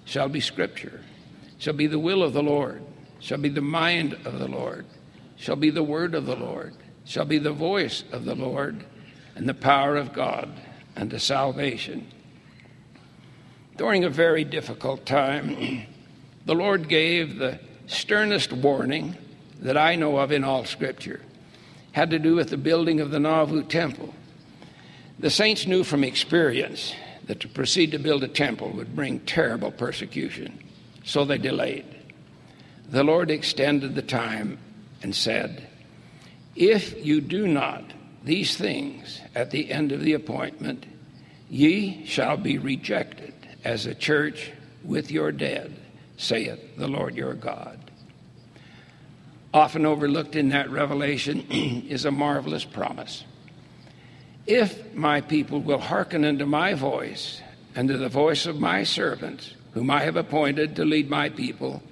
shall 0.04 0.28
be 0.28 0.40
Scripture 0.40 1.00
shall 1.58 1.74
be 1.74 1.86
the 1.86 1.98
will 1.98 2.22
of 2.22 2.32
the 2.32 2.42
Lord, 2.42 2.82
shall 3.20 3.38
be 3.38 3.48
the 3.48 3.60
mind 3.60 4.14
of 4.24 4.38
the 4.38 4.48
Lord, 4.48 4.86
shall 5.36 5.56
be 5.56 5.70
the 5.70 5.82
word 5.82 6.14
of 6.14 6.26
the 6.26 6.36
Lord, 6.36 6.74
shall 7.04 7.24
be 7.24 7.38
the 7.38 7.52
voice 7.52 8.04
of 8.12 8.24
the 8.24 8.34
Lord, 8.34 8.84
and 9.34 9.48
the 9.48 9.54
power 9.54 9.96
of 9.96 10.12
God 10.12 10.48
unto 10.96 11.18
salvation. 11.18 12.06
During 13.76 14.04
a 14.04 14.10
very 14.10 14.44
difficult 14.44 15.04
time, 15.04 15.86
the 16.46 16.54
Lord 16.54 16.88
gave 16.88 17.38
the 17.38 17.58
sternest 17.86 18.52
warning 18.52 19.16
that 19.60 19.76
I 19.76 19.96
know 19.96 20.18
of 20.18 20.30
in 20.32 20.44
all 20.44 20.64
Scripture. 20.64 21.20
Had 21.92 22.10
to 22.10 22.18
do 22.18 22.34
with 22.34 22.50
the 22.50 22.56
building 22.56 23.00
of 23.00 23.10
the 23.10 23.20
Nauvoo 23.20 23.62
temple. 23.62 24.14
The 25.18 25.30
saints 25.30 25.66
knew 25.66 25.84
from 25.84 26.04
experience 26.04 26.94
that 27.26 27.40
to 27.40 27.48
proceed 27.48 27.92
to 27.92 27.98
build 27.98 28.24
a 28.24 28.28
temple 28.28 28.70
would 28.70 28.94
bring 28.94 29.20
terrible 29.20 29.70
persecution. 29.70 30.58
So 31.04 31.24
they 31.24 31.38
delayed. 31.38 31.84
The 32.88 33.04
Lord 33.04 33.30
extended 33.30 33.94
the 33.94 34.02
time 34.02 34.58
and 35.02 35.14
said, 35.14 35.68
If 36.56 37.04
you 37.04 37.20
do 37.20 37.46
not 37.46 37.84
these 38.24 38.56
things 38.56 39.20
at 39.34 39.50
the 39.50 39.70
end 39.70 39.92
of 39.92 40.00
the 40.00 40.14
appointment, 40.14 40.86
ye 41.50 42.06
shall 42.06 42.36
be 42.36 42.58
rejected 42.58 43.34
as 43.64 43.86
a 43.86 43.94
church 43.94 44.50
with 44.82 45.10
your 45.10 45.30
dead, 45.30 45.74
saith 46.16 46.76
the 46.76 46.88
Lord 46.88 47.14
your 47.14 47.34
God. 47.34 47.78
Often 49.52 49.86
overlooked 49.86 50.36
in 50.36 50.48
that 50.48 50.70
revelation 50.70 51.46
is 51.50 52.04
a 52.04 52.10
marvelous 52.10 52.64
promise. 52.64 53.24
If 54.46 54.94
my 54.94 55.20
people 55.20 55.60
will 55.60 55.78
hearken 55.78 56.24
unto 56.24 56.44
my 56.44 56.74
voice 56.74 57.40
and 57.74 57.88
to 57.88 57.96
the 57.96 58.08
voice 58.08 58.46
of 58.46 58.60
my 58.60 58.84
servants, 58.84 59.54
whom 59.74 59.90
I 59.90 60.02
have 60.02 60.16
appointed 60.16 60.76
to 60.76 60.84
lead 60.84 61.10
my 61.10 61.28
people. 61.28 61.82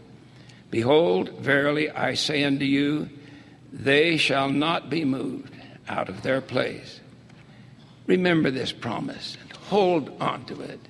Behold, 0.70 1.30
verily 1.40 1.90
I 1.90 2.14
say 2.14 2.44
unto 2.44 2.64
you, 2.64 3.10
they 3.72 4.16
shall 4.16 4.48
not 4.48 4.88
be 4.88 5.04
moved 5.04 5.54
out 5.88 6.08
of 6.08 6.22
their 6.22 6.40
place. 6.40 7.00
Remember 8.06 8.50
this 8.50 8.72
promise 8.72 9.36
and 9.40 9.52
hold 9.52 10.10
on 10.20 10.44
to 10.46 10.60
it. 10.62 10.80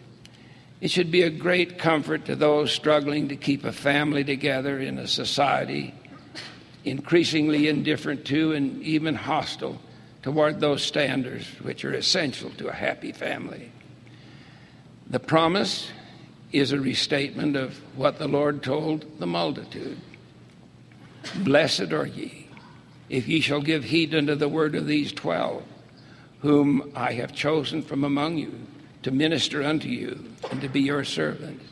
It 0.81 0.91
should 0.91 1.11
be 1.11 1.23
a 1.23 1.31
great 1.31 1.79
comfort 1.79 2.25
to 2.27 2.37
those 2.37 2.73
struggling 2.73 3.29
to 3.29 3.37
keep 3.37 3.65
a 3.65 3.73
family 3.73 4.25
together 4.25 4.79
in 4.79 4.99
a 4.99 5.07
society 5.07 5.95
increasingly 6.85 7.69
indifferent 7.69 8.25
to 8.27 8.53
and 8.53 8.83
even 8.83 9.15
hostile 9.15 9.81
toward 10.23 10.61
those 10.61 10.83
standards 10.83 11.47
which 11.63 11.85
are 11.85 11.95
essential 11.95 12.51
to 12.51 12.69
a 12.69 12.73
happy 12.73 13.13
family. 13.13 13.71
The 15.09 15.21
promise 15.21 15.91
is 16.52 16.73
a 16.73 16.80
restatement 16.80 17.56
of 17.56 17.76
what 17.97 18.18
the 18.18 18.28
Lord 18.28 18.62
told 18.62 19.18
the 19.18 19.26
multitude 19.26 19.99
Blessed 21.37 21.92
are 21.92 22.06
ye, 22.06 22.49
if 23.09 23.28
ye 23.28 23.40
shall 23.40 23.62
give 23.62 23.85
heed 23.85 24.14
unto 24.14 24.35
the 24.35 24.49
word 24.49 24.75
of 24.75 24.87
these 24.87 25.12
twelve, 25.12 25.62
whom 26.40 26.90
I 26.97 27.12
have 27.12 27.32
chosen 27.32 27.82
from 27.82 28.04
among 28.04 28.38
you 28.38 28.52
to 29.04 29.11
minister 29.11 29.62
unto 29.62 29.88
you 29.88 30.25
and 30.50 30.61
to 30.61 30.68
be 30.68 30.80
your 30.80 31.04
servants. 31.04 31.64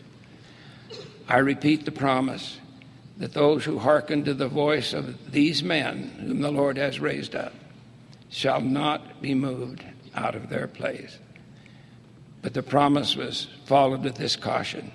I 1.28 1.38
repeat 1.38 1.84
the 1.84 1.92
promise 1.92 2.58
that 3.18 3.34
those 3.34 3.64
who 3.64 3.78
hearken 3.78 4.24
to 4.24 4.34
the 4.34 4.48
voice 4.48 4.92
of 4.92 5.32
these 5.32 5.62
men 5.62 6.10
whom 6.20 6.40
the 6.40 6.50
Lord 6.50 6.76
has 6.76 7.00
raised 7.00 7.34
up 7.34 7.52
shall 8.30 8.60
not 8.60 9.20
be 9.20 9.34
moved 9.34 9.84
out 10.14 10.34
of 10.34 10.48
their 10.48 10.66
place. 10.66 11.18
But 12.42 12.54
the 12.54 12.62
promise 12.62 13.16
was 13.16 13.48
followed 13.66 14.02
with 14.02 14.16
this 14.16 14.36
caution 14.36 14.92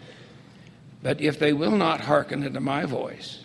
But 1.03 1.21
if 1.21 1.37
they 1.37 1.53
will 1.53 1.71
not 1.71 2.01
hearken 2.01 2.43
unto 2.43 2.59
my 2.59 2.85
voice, 2.85 3.43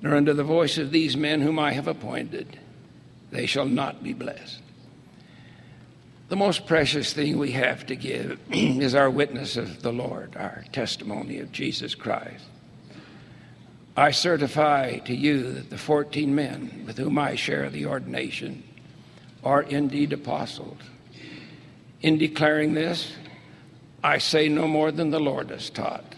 nor 0.00 0.14
unto 0.14 0.32
the 0.32 0.44
voice 0.44 0.78
of 0.78 0.92
these 0.92 1.16
men 1.16 1.40
whom 1.40 1.58
I 1.58 1.72
have 1.72 1.88
appointed, 1.88 2.60
they 3.32 3.46
shall 3.46 3.66
not 3.66 4.04
be 4.04 4.12
blessed. 4.12 4.60
The 6.28 6.36
most 6.36 6.66
precious 6.66 7.12
thing 7.12 7.38
we 7.38 7.52
have 7.52 7.86
to 7.86 7.96
give 7.96 8.38
is 8.52 8.94
our 8.94 9.10
witness 9.10 9.56
of 9.56 9.82
the 9.82 9.92
Lord, 9.92 10.36
our 10.36 10.64
testimony 10.72 11.38
of 11.38 11.52
Jesus 11.52 11.94
Christ. 11.94 12.44
I 13.96 14.10
certify 14.10 14.98
to 14.98 15.14
you 15.14 15.52
that 15.54 15.70
the 15.70 15.78
14 15.78 16.34
men 16.34 16.84
with 16.86 16.98
whom 16.98 17.18
I 17.18 17.34
share 17.34 17.70
the 17.70 17.86
ordination 17.86 18.62
are 19.42 19.62
indeed 19.62 20.12
apostles. 20.12 20.78
In 22.02 22.18
declaring 22.18 22.74
this, 22.74 23.12
I 24.04 24.18
say 24.18 24.48
no 24.48 24.68
more 24.68 24.92
than 24.92 25.10
the 25.10 25.20
Lord 25.20 25.50
has 25.50 25.70
taught, 25.70 26.14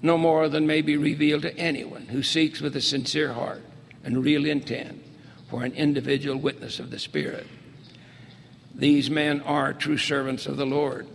no 0.00 0.18
more 0.18 0.48
than 0.48 0.66
may 0.66 0.82
be 0.82 0.96
revealed 0.96 1.42
to 1.42 1.56
anyone 1.56 2.06
who 2.06 2.22
seeks 2.22 2.60
with 2.60 2.74
a 2.76 2.80
sincere 2.80 3.32
heart 3.32 3.62
and 4.02 4.24
real 4.24 4.46
intent 4.46 5.02
for 5.48 5.62
an 5.62 5.72
individual 5.72 6.36
witness 6.36 6.78
of 6.78 6.90
the 6.90 6.98
Spirit. 6.98 7.46
These 8.74 9.10
men 9.10 9.42
are 9.42 9.72
true 9.72 9.98
servants 9.98 10.46
of 10.46 10.56
the 10.56 10.66
Lord. 10.66 11.06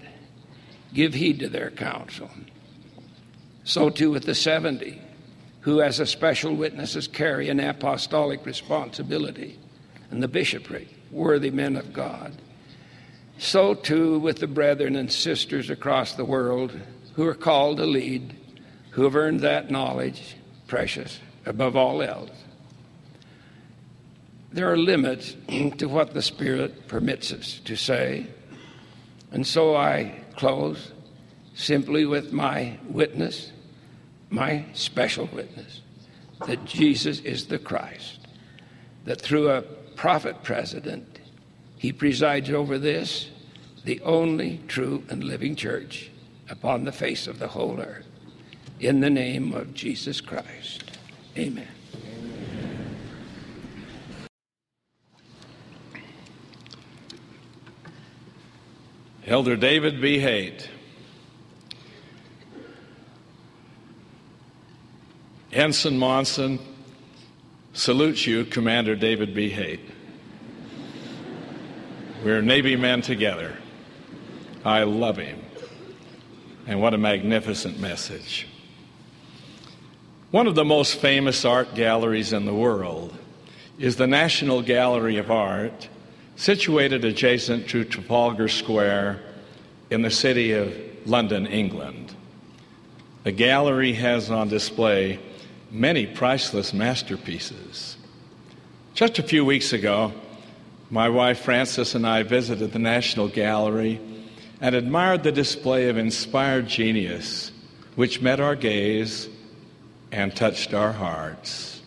Give 0.93 1.13
heed 1.13 1.39
to 1.39 1.49
their 1.49 1.71
counsel. 1.71 2.29
So 3.63 3.89
too 3.89 4.11
with 4.11 4.23
the 4.23 4.35
70, 4.35 5.01
who 5.61 5.81
as 5.81 5.99
a 5.99 6.05
special 6.05 6.55
witnesses 6.55 7.07
carry 7.07 7.49
an 7.49 7.59
apostolic 7.59 8.45
responsibility 8.45 9.59
and 10.11 10.23
the 10.23 10.29
bishopric, 10.29 10.87
worthy 11.11 11.49
men 11.51 11.75
of 11.75 11.91
God. 11.91 12.33
So 13.37 13.73
too 13.75 14.19
with 14.19 14.39
the 14.39 14.47
brethren 14.47 14.95
and 14.95 15.11
sisters 15.11 15.69
across 15.69 16.13
the 16.13 16.25
world 16.25 16.79
who 17.13 17.27
are 17.27 17.35
called 17.35 17.77
to 17.77 17.85
lead, 17.85 18.35
who 18.91 19.03
have 19.03 19.15
earned 19.15 19.41
that 19.41 19.69
knowledge, 19.69 20.35
precious 20.67 21.19
above 21.45 21.75
all 21.75 22.01
else. 22.01 22.31
There 24.51 24.71
are 24.71 24.77
limits 24.77 25.35
to 25.77 25.85
what 25.87 26.13
the 26.13 26.21
Spirit 26.21 26.87
permits 26.87 27.31
us 27.31 27.59
to 27.65 27.75
say. 27.75 28.27
And 29.31 29.45
so 29.45 29.75
I 29.75 30.19
close 30.35 30.91
simply 31.53 32.05
with 32.05 32.31
my 32.31 32.79
witness, 32.87 33.51
my 34.29 34.65
special 34.73 35.29
witness, 35.31 35.81
that 36.45 36.65
Jesus 36.65 37.19
is 37.19 37.47
the 37.47 37.59
Christ, 37.59 38.19
that 39.05 39.21
through 39.21 39.49
a 39.49 39.61
prophet 39.95 40.43
president, 40.43 41.16
he 41.77 41.93
presides 41.93 42.49
over 42.49 42.77
this, 42.77 43.29
the 43.85 44.01
only 44.01 44.61
true 44.67 45.03
and 45.09 45.23
living 45.23 45.55
church 45.55 46.11
upon 46.49 46.83
the 46.83 46.91
face 46.91 47.27
of 47.27 47.39
the 47.39 47.47
whole 47.47 47.79
earth. 47.79 48.05
In 48.79 48.99
the 48.99 49.09
name 49.09 49.53
of 49.53 49.73
Jesus 49.73 50.21
Christ. 50.21 50.97
Amen. 51.37 51.67
Elder 59.25 59.55
David 59.57 59.99
B. 59.99 60.19
Haight. 60.19 60.69
Ensign 65.51 65.97
Monson 65.97 66.59
salutes 67.73 68.25
you, 68.25 68.45
Commander 68.45 68.95
David 68.95 69.33
B. 69.33 69.49
Haight. 69.49 69.81
We're 72.27 72.41
Navy 72.41 72.75
men 72.75 73.01
together. 73.01 73.55
I 74.65 74.83
love 74.83 75.15
him. 75.15 75.39
And 76.67 76.81
what 76.81 76.93
a 76.93 76.97
magnificent 76.97 77.79
message. 77.79 78.49
One 80.31 80.45
of 80.45 80.53
the 80.53 80.65
most 80.65 80.99
famous 80.99 81.45
art 81.45 81.73
galleries 81.73 82.33
in 82.33 82.45
the 82.45 82.53
world 82.53 83.17
is 83.79 83.95
the 83.95 84.07
National 84.07 84.61
Gallery 84.61 85.15
of 85.15 85.31
Art 85.31 85.87
situated 86.35 87.05
adjacent 87.05 87.69
to 87.69 87.85
Trafalgar 87.85 88.49
Square 88.49 89.21
in 89.89 90.01
the 90.01 90.11
city 90.11 90.51
of 90.51 90.75
London, 91.05 91.45
England. 91.47 92.13
The 93.23 93.31
gallery 93.31 93.93
has 93.93 94.29
on 94.29 94.49
display 94.49 95.21
many 95.71 96.05
priceless 96.05 96.73
masterpieces. 96.73 97.95
Just 98.95 99.17
a 99.17 99.23
few 99.23 99.45
weeks 99.45 99.71
ago, 99.71 100.11
my 100.89 101.09
wife 101.09 101.41
Frances 101.41 101.95
and 101.95 102.07
I 102.07 102.23
visited 102.23 102.71
the 102.71 102.79
National 102.79 103.27
Gallery 103.27 103.99
and 104.61 104.73
admired 104.73 105.23
the 105.23 105.31
display 105.31 105.89
of 105.89 105.97
inspired 105.97 106.67
genius 106.67 107.51
which 107.95 108.21
met 108.21 108.39
our 108.39 108.55
gaze 108.55 109.27
and 110.11 110.35
touched 110.35 110.73
our 110.73 110.93
hearts. 110.93 111.81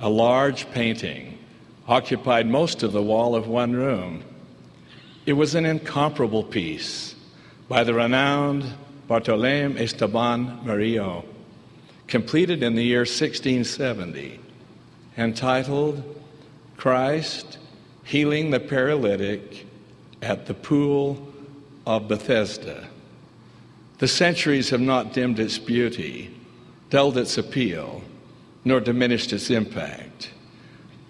A 0.00 0.08
large 0.08 0.70
painting 0.72 1.38
occupied 1.86 2.46
most 2.46 2.82
of 2.82 2.92
the 2.92 3.02
wall 3.02 3.34
of 3.34 3.48
one 3.48 3.72
room. 3.72 4.22
It 5.24 5.32
was 5.32 5.54
an 5.54 5.64
incomparable 5.64 6.44
piece 6.44 7.14
by 7.68 7.84
the 7.84 7.94
renowned 7.94 8.64
Bartolome 9.06 9.80
Esteban 9.80 10.60
Murillo, 10.64 11.24
completed 12.06 12.62
in 12.62 12.74
the 12.74 12.82
year 12.84 13.00
1670, 13.00 14.38
entitled 15.16 16.02
Christ 16.76 17.57
Healing 18.08 18.52
the 18.52 18.58
Paralytic 18.58 19.66
at 20.22 20.46
the 20.46 20.54
Pool 20.54 21.30
of 21.86 22.08
Bethesda. 22.08 22.88
The 23.98 24.08
centuries 24.08 24.70
have 24.70 24.80
not 24.80 25.12
dimmed 25.12 25.38
its 25.38 25.58
beauty, 25.58 26.34
dulled 26.88 27.18
its 27.18 27.36
appeal, 27.36 28.02
nor 28.64 28.80
diminished 28.80 29.34
its 29.34 29.50
impact. 29.50 30.30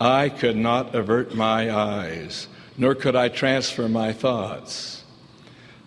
I 0.00 0.28
could 0.28 0.56
not 0.56 0.92
avert 0.92 1.37
my 1.37 1.72
eyes, 1.72 2.48
nor 2.76 2.96
could 2.96 3.14
I 3.14 3.28
transfer 3.28 3.88
my 3.88 4.12
thoughts. 4.12 5.04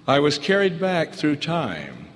I 0.07 0.19
was 0.19 0.37
carried 0.37 0.79
back 0.79 1.11
through 1.11 1.35
time 1.35 2.07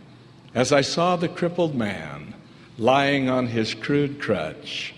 as 0.53 0.71
I 0.71 0.79
saw 0.79 1.17
the 1.17 1.27
crippled 1.27 1.75
man 1.75 2.33
lying 2.77 3.27
on 3.27 3.47
his 3.47 3.73
crude 3.73 4.21
crutch 4.21 4.93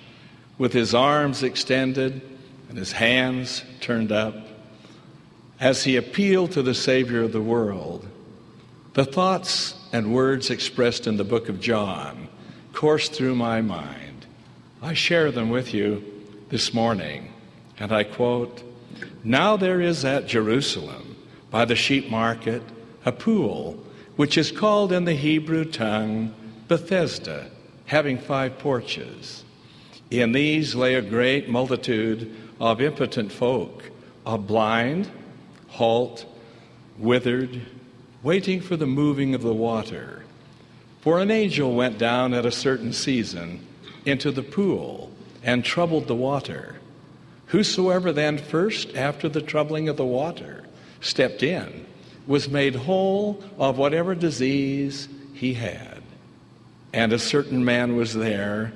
with 0.59 0.73
his 0.73 0.93
arms 0.93 1.41
extended 1.41 2.36
and 2.69 2.77
his 2.77 2.91
hands 2.91 3.63
turned 3.79 4.11
up 4.11 4.35
as 5.59 5.83
he 5.83 5.95
appealed 5.95 6.51
to 6.51 6.61
the 6.61 6.73
Savior 6.73 7.23
of 7.23 7.31
the 7.31 7.41
world. 7.41 8.07
The 8.93 9.05
thoughts 9.05 9.75
and 9.91 10.13
words 10.13 10.49
expressed 10.49 11.07
in 11.07 11.17
the 11.17 11.23
book 11.23 11.49
of 11.49 11.59
John 11.59 12.27
coursed 12.73 13.13
through 13.13 13.35
my 13.35 13.61
mind. 13.61 14.25
I 14.81 14.93
share 14.93 15.31
them 15.31 15.49
with 15.49 15.73
you 15.73 16.03
this 16.49 16.73
morning, 16.73 17.33
and 17.79 17.91
I 17.91 18.03
quote 18.03 18.61
Now 19.23 19.57
there 19.57 19.81
is 19.81 20.05
at 20.05 20.27
Jerusalem, 20.27 21.15
by 21.49 21.65
the 21.65 21.75
sheep 21.75 22.09
market, 22.09 22.61
a 23.05 23.11
pool, 23.11 23.83
which 24.15 24.37
is 24.37 24.51
called 24.51 24.91
in 24.91 25.05
the 25.05 25.13
Hebrew 25.13 25.65
tongue 25.65 26.33
Bethesda, 26.67 27.49
having 27.85 28.17
five 28.17 28.59
porches. 28.59 29.43
In 30.11 30.31
these 30.31 30.75
lay 30.75 30.95
a 30.95 31.01
great 31.01 31.49
multitude 31.49 32.35
of 32.59 32.81
impotent 32.81 33.31
folk, 33.31 33.91
of 34.25 34.47
blind, 34.47 35.09
halt, 35.67 36.25
withered, 36.97 37.61
waiting 38.23 38.61
for 38.61 38.75
the 38.75 38.87
moving 38.87 39.35
of 39.35 39.41
the 39.41 39.53
water. 39.53 40.23
For 41.01 41.19
an 41.19 41.31
angel 41.31 41.73
went 41.73 41.97
down 41.97 42.33
at 42.33 42.45
a 42.45 42.51
certain 42.51 42.91
season 42.91 43.65
into 44.05 44.31
the 44.31 44.43
pool 44.43 45.11
and 45.43 45.63
troubled 45.63 46.07
the 46.07 46.15
water. 46.15 46.75
Whosoever 47.47 48.11
then 48.11 48.37
first, 48.37 48.95
after 48.95 49.29
the 49.29 49.41
troubling 49.41 49.87
of 49.87 49.97
the 49.97 50.05
water, 50.05 50.65
stepped 50.99 51.43
in, 51.43 51.85
was 52.25 52.49
made 52.49 52.75
whole 52.75 53.41
of 53.57 53.77
whatever 53.77 54.15
disease 54.15 55.07
he 55.33 55.53
had. 55.53 56.01
And 56.91 57.13
a 57.13 57.19
certain 57.19 57.63
man 57.63 57.95
was 57.95 58.13
there 58.13 58.73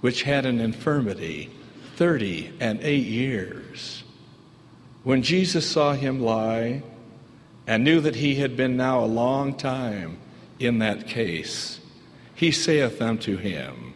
which 0.00 0.22
had 0.22 0.46
an 0.46 0.60
infirmity 0.60 1.50
thirty 2.00 2.50
and 2.60 2.80
eight 2.80 3.04
years. 3.04 4.04
When 5.04 5.22
Jesus 5.22 5.70
saw 5.70 5.92
him 5.92 6.22
lie 6.22 6.82
and 7.66 7.84
knew 7.84 8.00
that 8.00 8.16
he 8.16 8.36
had 8.36 8.56
been 8.56 8.74
now 8.74 9.04
a 9.04 9.04
long 9.04 9.52
time 9.54 10.16
in 10.58 10.78
that 10.78 11.06
case, 11.06 11.78
he 12.34 12.52
saith 12.52 13.02
unto 13.02 13.36
him, 13.36 13.92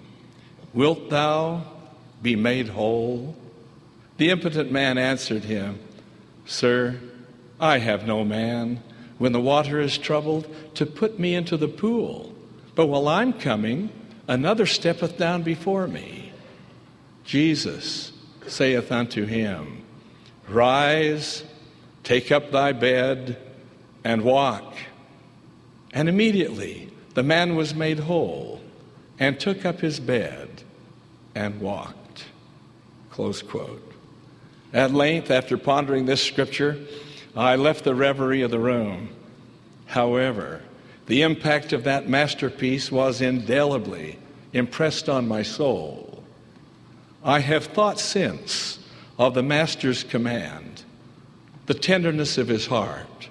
Wilt 0.74 1.08
thou 1.08 1.62
be 2.20 2.36
made 2.36 2.68
whole? 2.68 3.36
The 4.18 4.28
impotent 4.28 4.70
man 4.70 4.98
answered 4.98 5.44
him, 5.44 5.78
Sir, 6.44 7.00
I 7.58 7.78
have 7.78 8.06
no 8.06 8.22
man, 8.22 8.82
when 9.16 9.32
the 9.32 9.40
water 9.40 9.80
is 9.80 9.96
troubled, 9.96 10.46
to 10.74 10.84
put 10.84 11.18
me 11.18 11.34
into 11.34 11.56
the 11.56 11.68
pool. 11.68 12.34
But 12.74 12.88
while 12.88 13.08
I'm 13.08 13.32
coming, 13.32 13.88
another 14.28 14.66
steppeth 14.66 15.16
down 15.16 15.42
before 15.42 15.86
me. 15.86 16.23
Jesus 17.24 18.12
saith 18.46 18.92
unto 18.92 19.24
him, 19.24 19.82
Rise, 20.48 21.44
take 22.02 22.30
up 22.30 22.50
thy 22.50 22.72
bed, 22.72 23.38
and 24.04 24.22
walk. 24.22 24.74
And 25.92 26.08
immediately 26.08 26.90
the 27.14 27.22
man 27.22 27.56
was 27.56 27.74
made 27.74 28.00
whole, 28.00 28.60
and 29.18 29.38
took 29.38 29.64
up 29.64 29.80
his 29.80 30.00
bed, 30.00 30.62
and 31.34 31.60
walked. 31.60 32.24
Close 33.10 33.42
quote. 33.42 33.92
At 34.72 34.92
length, 34.92 35.30
after 35.30 35.56
pondering 35.56 36.04
this 36.04 36.22
scripture, 36.22 36.78
I 37.36 37.54
left 37.54 37.84
the 37.84 37.94
reverie 37.94 38.42
of 38.42 38.50
the 38.50 38.58
room. 38.58 39.10
However, 39.86 40.62
the 41.06 41.22
impact 41.22 41.72
of 41.72 41.84
that 41.84 42.08
masterpiece 42.08 42.90
was 42.90 43.20
indelibly 43.20 44.18
impressed 44.52 45.08
on 45.08 45.28
my 45.28 45.42
soul. 45.42 46.03
I 47.24 47.40
have 47.40 47.64
thought 47.64 47.98
since 47.98 48.78
of 49.18 49.32
the 49.32 49.42
Master's 49.42 50.04
command, 50.04 50.84
the 51.66 51.74
tenderness 51.74 52.36
of 52.36 52.48
his 52.48 52.66
heart, 52.66 53.30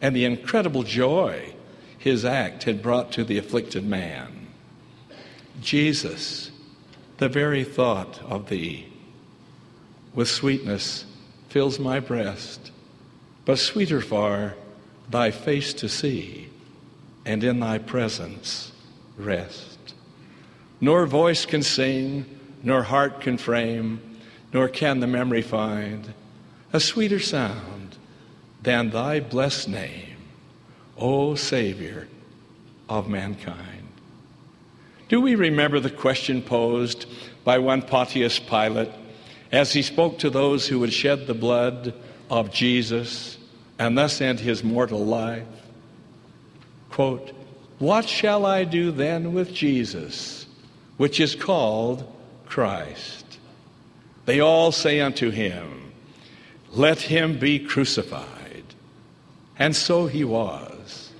and 0.00 0.14
the 0.14 0.24
incredible 0.24 0.84
joy 0.84 1.54
his 1.98 2.24
act 2.24 2.64
had 2.64 2.82
brought 2.82 3.10
to 3.12 3.24
the 3.24 3.38
afflicted 3.38 3.84
man. 3.84 4.46
Jesus, 5.60 6.52
the 7.18 7.28
very 7.28 7.64
thought 7.64 8.20
of 8.22 8.48
thee 8.48 8.92
with 10.14 10.28
sweetness 10.28 11.04
fills 11.48 11.78
my 11.78 12.00
breast, 12.00 12.70
but 13.44 13.58
sweeter 13.58 14.00
far 14.00 14.54
thy 15.10 15.30
face 15.30 15.72
to 15.74 15.88
see 15.88 16.48
and 17.24 17.42
in 17.42 17.60
thy 17.60 17.78
presence 17.78 18.72
rest. 19.16 19.94
Nor 20.80 21.06
voice 21.06 21.46
can 21.46 21.62
sing, 21.62 22.24
nor 22.62 22.82
heart 22.82 23.20
can 23.20 23.36
frame, 23.36 24.00
nor 24.52 24.68
can 24.68 25.00
the 25.00 25.06
memory 25.06 25.42
find 25.42 26.14
a 26.72 26.80
sweeter 26.80 27.20
sound 27.20 27.96
than 28.62 28.90
thy 28.90 29.20
blessed 29.20 29.68
name, 29.68 30.16
O 30.96 31.34
Savior 31.34 32.08
of 32.88 33.08
mankind. 33.08 33.88
Do 35.08 35.20
we 35.20 35.34
remember 35.34 35.80
the 35.80 35.90
question 35.90 36.40
posed 36.42 37.06
by 37.44 37.58
one 37.58 37.82
Pontius 37.82 38.38
Pilate 38.38 38.90
as 39.50 39.72
he 39.72 39.82
spoke 39.82 40.18
to 40.18 40.30
those 40.30 40.66
who 40.66 40.78
would 40.78 40.92
shed 40.92 41.26
the 41.26 41.34
blood 41.34 41.94
of 42.30 42.52
Jesus 42.52 43.36
and 43.78 43.98
thus 43.98 44.20
end 44.20 44.40
his 44.40 44.64
mortal 44.64 45.04
life? 45.04 45.46
Quote, 46.90 47.32
What 47.78 48.08
shall 48.08 48.46
I 48.46 48.64
do 48.64 48.90
then 48.90 49.34
with 49.34 49.52
Jesus, 49.52 50.46
which 50.96 51.20
is 51.20 51.34
called 51.34 52.10
Christ? 52.52 53.38
They 54.26 54.40
all 54.40 54.72
say 54.72 55.00
unto 55.00 55.30
him, 55.30 55.90
Let 56.70 57.00
him 57.00 57.38
be 57.38 57.58
crucified. 57.58 58.64
And 59.58 59.74
so 59.74 60.06
he 60.06 60.22
was. 60.22 61.12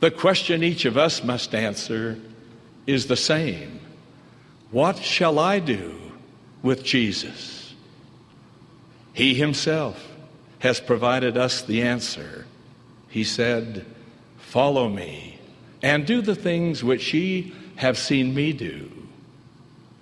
The 0.00 0.10
question 0.10 0.62
each 0.62 0.84
of 0.84 0.98
us 0.98 1.24
must 1.24 1.54
answer 1.54 2.20
is 2.86 3.06
the 3.06 3.16
same 3.16 3.80
What 4.70 4.98
shall 4.98 5.38
I 5.38 5.60
do 5.60 5.98
with 6.62 6.84
Jesus? 6.84 7.74
He 9.14 9.32
himself 9.32 10.12
has 10.58 10.78
provided 10.78 11.38
us 11.38 11.62
the 11.62 11.80
answer. 11.80 12.44
He 13.08 13.24
said, 13.24 13.86
Follow 14.36 14.90
me, 14.90 15.38
and 15.80 16.04
do 16.04 16.20
the 16.20 16.34
things 16.34 16.84
which 16.84 17.14
ye 17.14 17.54
have 17.76 17.96
seen 17.96 18.34
me 18.34 18.52
do. 18.52 18.93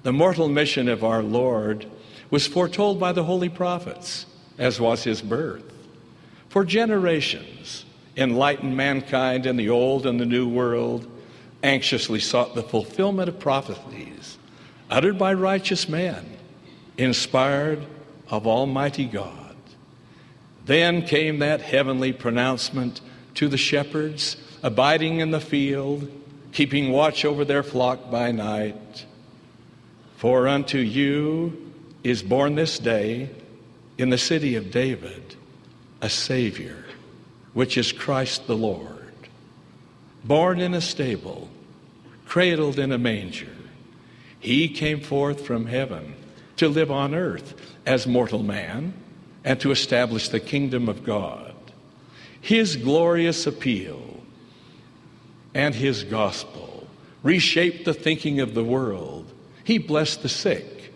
The 0.02 0.12
mortal 0.12 0.48
mission 0.48 0.88
of 0.88 1.04
our 1.04 1.22
Lord 1.22 1.86
was 2.30 2.46
foretold 2.46 2.98
by 2.98 3.12
the 3.12 3.24
holy 3.24 3.48
prophets, 3.48 4.26
as 4.58 4.80
was 4.80 5.04
his 5.04 5.22
birth. 5.22 5.64
For 6.48 6.64
generations, 6.64 7.84
enlightened 8.16 8.76
mankind 8.76 9.46
in 9.46 9.56
the 9.56 9.68
old 9.68 10.06
and 10.06 10.18
the 10.18 10.26
new 10.26 10.48
world 10.48 11.10
anxiously 11.62 12.20
sought 12.20 12.54
the 12.54 12.62
fulfillment 12.62 13.28
of 13.28 13.38
prophecies 13.38 14.38
uttered 14.92 15.16
by 15.18 15.32
righteous 15.32 15.88
men, 15.88 16.36
inspired 16.98 17.82
of 18.28 18.46
Almighty 18.46 19.06
God. 19.06 19.56
Then 20.66 21.06
came 21.06 21.38
that 21.38 21.62
heavenly 21.62 22.12
pronouncement 22.12 23.00
to 23.34 23.48
the 23.48 23.56
shepherds 23.56 24.36
abiding 24.62 25.20
in 25.20 25.30
the 25.30 25.40
field, 25.40 26.10
keeping 26.52 26.92
watch 26.92 27.24
over 27.24 27.44
their 27.44 27.62
flock 27.62 28.10
by 28.10 28.30
night. 28.32 29.06
For 30.22 30.46
unto 30.46 30.78
you 30.78 31.72
is 32.04 32.22
born 32.22 32.54
this 32.54 32.78
day 32.78 33.28
in 33.98 34.11
the 34.11 34.16
city 34.16 34.54
of 34.54 34.70
David 34.70 35.35
a 36.00 36.08
Savior, 36.08 36.85
which 37.54 37.76
is 37.76 37.90
Christ 37.90 38.46
the 38.46 38.54
Lord. 38.54 39.16
Born 40.22 40.61
in 40.61 40.74
a 40.74 40.80
stable, 40.80 41.50
cradled 42.24 42.78
in 42.78 42.92
a 42.92 42.98
manger, 42.98 43.50
he 44.38 44.68
came 44.68 45.00
forth 45.00 45.44
from 45.44 45.66
heaven 45.66 46.14
to 46.54 46.68
live 46.68 46.92
on 46.92 47.16
earth 47.16 47.74
as 47.85 48.06
mortal 48.06 48.44
man 48.44 48.94
and 49.42 49.58
to 49.58 49.72
establish 49.72 50.28
the 50.28 50.38
kingdom 50.38 50.88
of 50.88 51.02
God. 51.02 51.52
His 52.40 52.76
glorious 52.76 53.44
appeal 53.44 54.22
and 55.52 55.74
his 55.74 56.04
gospel 56.04 56.87
reshaped 57.24 57.85
the 57.85 57.92
thinking 57.92 58.38
of 58.38 58.54
the 58.54 58.62
world. 58.62 59.21
He 59.64 59.79
blessed 59.79 60.22
the 60.22 60.29
sick. 60.29 60.92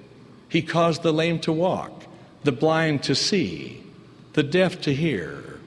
He 0.48 0.62
caused 0.62 1.02
the 1.02 1.12
lame 1.12 1.40
to 1.40 1.52
walk, 1.52 2.05
the 2.44 2.52
blind 2.52 3.02
to 3.05 3.14
see, 3.14 3.85
the 4.33 4.42
deaf 4.42 4.81
to 4.83 4.94
hear. 4.94 5.61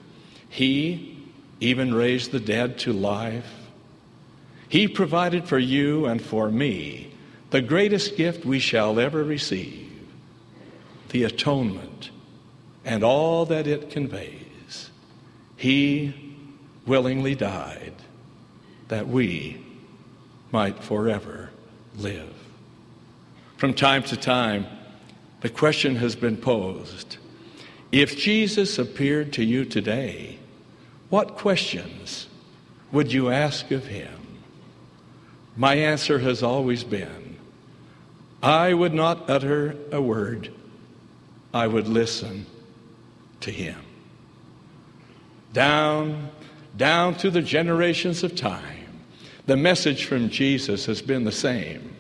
He 0.50 1.18
even 1.60 1.94
raised 1.94 2.32
the 2.32 2.40
dead 2.40 2.80
to 2.80 2.94
life. 2.94 3.54
He 4.68 4.88
provided 4.88 5.46
for 5.46 5.60
you 5.60 6.06
and 6.06 6.22
for 6.22 6.50
me 6.50 7.14
the 7.50 7.62
greatest 7.62 8.16
gift 8.16 8.46
we 8.46 8.60
shall 8.60 9.00
ever 9.00 9.24
receive 9.24 9.88
the 11.10 11.24
atonement 11.24 12.12
and 12.86 13.04
all 13.04 13.46
that 13.46 13.68
it 13.68 13.90
conveys. 13.90 14.90
He 15.58 16.38
willingly 16.86 17.36
died 17.36 17.94
that 18.88 19.08
we 19.08 19.64
might 20.52 20.82
forever 20.84 21.50
live. 21.98 22.39
From 23.60 23.74
time 23.74 24.04
to 24.04 24.16
time, 24.16 24.66
the 25.42 25.50
question 25.50 25.98
has 25.98 26.16
been 26.16 26.38
posed 26.38 27.18
if 27.92 28.18
Jesus 28.18 28.80
appeared 28.80 29.34
to 29.34 29.44
you 29.44 29.66
today, 29.66 30.40
what 31.10 31.36
questions 31.36 32.28
would 32.94 33.12
you 33.12 33.30
ask 33.30 33.70
of 33.72 33.88
him? 33.88 34.40
My 35.58 35.76
answer 35.76 36.20
has 36.20 36.42
always 36.42 36.86
been 36.86 37.38
I 38.42 38.74
would 38.74 38.94
not 38.94 39.30
utter 39.30 39.76
a 39.92 40.02
word, 40.02 40.54
I 41.54 41.68
would 41.68 41.90
listen 41.90 42.46
to 43.42 43.52
him 43.52 43.82
down, 45.52 46.30
down 46.78 47.14
through 47.14 47.32
the 47.32 47.42
generations 47.42 48.24
of 48.24 48.38
time, 48.38 49.02
the 49.48 49.58
message 49.58 50.06
from 50.06 50.30
Jesus 50.30 50.86
has 50.86 51.02
been 51.02 51.26
the 51.26 51.34
same. 51.34 51.98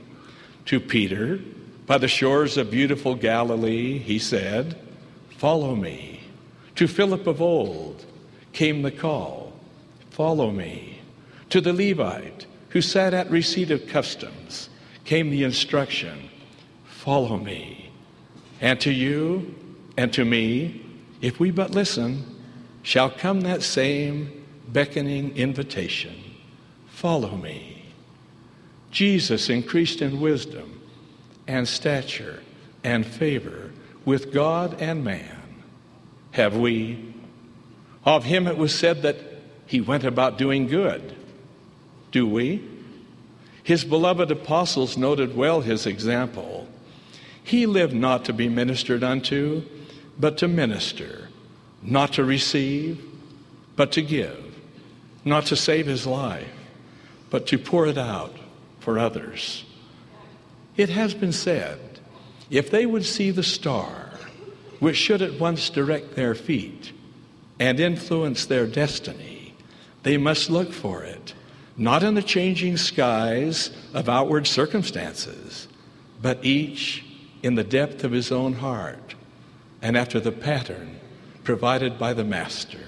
To 0.69 0.79
Peter, 0.79 1.39
by 1.87 1.97
the 1.97 2.07
shores 2.07 2.55
of 2.55 2.69
beautiful 2.69 3.15
Galilee, 3.15 3.97
he 3.97 4.19
said, 4.19 4.77
Follow 5.31 5.75
me. 5.75 6.19
To 6.75 6.87
Philip 6.87 7.25
of 7.25 7.41
old 7.41 8.05
came 8.53 8.83
the 8.83 8.91
call, 8.91 9.51
Follow 10.11 10.51
me. 10.51 11.01
To 11.49 11.59
the 11.59 11.73
Levite 11.73 12.45
who 12.69 12.81
sat 12.81 13.15
at 13.15 13.31
receipt 13.31 13.71
of 13.71 13.87
customs 13.87 14.69
came 15.05 15.31
the 15.31 15.43
instruction, 15.43 16.29
Follow 16.85 17.37
me. 17.37 17.89
And 18.61 18.79
to 18.81 18.91
you 18.91 19.55
and 19.97 20.13
to 20.13 20.23
me, 20.23 20.85
if 21.19 21.39
we 21.39 21.49
but 21.49 21.71
listen, 21.71 22.23
shall 22.83 23.09
come 23.09 23.41
that 23.41 23.63
same 23.63 24.45
beckoning 24.71 25.35
invitation 25.35 26.13
Follow 26.89 27.35
me. 27.37 27.78
Jesus 28.91 29.49
increased 29.49 30.01
in 30.01 30.19
wisdom 30.19 30.81
and 31.47 31.67
stature 31.67 32.41
and 32.83 33.05
favor 33.05 33.71
with 34.05 34.33
God 34.33 34.81
and 34.81 35.03
man. 35.03 35.63
Have 36.31 36.55
we? 36.55 37.13
Of 38.05 38.23
him 38.23 38.47
it 38.47 38.57
was 38.57 38.73
said 38.73 39.01
that 39.01 39.17
he 39.65 39.81
went 39.81 40.03
about 40.03 40.37
doing 40.37 40.67
good. 40.67 41.15
Do 42.11 42.27
we? 42.27 42.63
His 43.61 43.83
beloved 43.83 44.31
apostles 44.31 44.97
noted 44.97 45.35
well 45.35 45.61
his 45.61 45.85
example. 45.85 46.67
He 47.43 47.65
lived 47.65 47.93
not 47.93 48.25
to 48.25 48.33
be 48.33 48.49
ministered 48.49 49.03
unto, 49.03 49.63
but 50.17 50.37
to 50.39 50.47
minister 50.47 51.29
not 51.81 52.13
to 52.13 52.23
receive, 52.23 53.03
but 53.75 53.91
to 53.93 54.01
give, 54.01 54.55
not 55.23 55.45
to 55.47 55.55
save 55.55 55.85
his 55.85 56.05
life, 56.05 56.47
but 57.29 57.47
to 57.47 57.57
pour 57.57 57.87
it 57.87 57.97
out 57.97 58.35
for 58.79 58.99
others. 58.99 59.65
It 60.77 60.89
has 60.89 61.13
been 61.13 61.31
said 61.31 61.79
if 62.49 62.71
they 62.71 62.85
would 62.85 63.05
see 63.05 63.31
the 63.31 63.43
star, 63.43 64.09
which 64.79 64.97
should 64.97 65.21
at 65.21 65.39
once 65.39 65.69
direct 65.69 66.15
their 66.15 66.33
feet 66.33 66.93
and 67.59 67.79
influence 67.79 68.45
their 68.45 68.65
destiny, 68.65 69.53
they 70.03 70.17
must 70.17 70.49
look 70.49 70.71
for 70.71 71.03
it, 71.03 71.33
not 71.77 72.03
in 72.03 72.15
the 72.15 72.23
changing 72.23 72.77
skies 72.77 73.71
of 73.93 74.09
outward 74.09 74.47
circumstances, 74.47 75.67
but 76.21 76.43
each 76.43 77.05
in 77.43 77.55
the 77.55 77.63
depth 77.63 78.03
of 78.03 78.11
his 78.11 78.31
own 78.31 78.53
heart 78.53 79.15
and 79.81 79.97
after 79.97 80.19
the 80.19 80.31
pattern 80.31 80.99
provided 81.43 81.97
by 81.97 82.13
the 82.13 82.23
Master. 82.23 82.79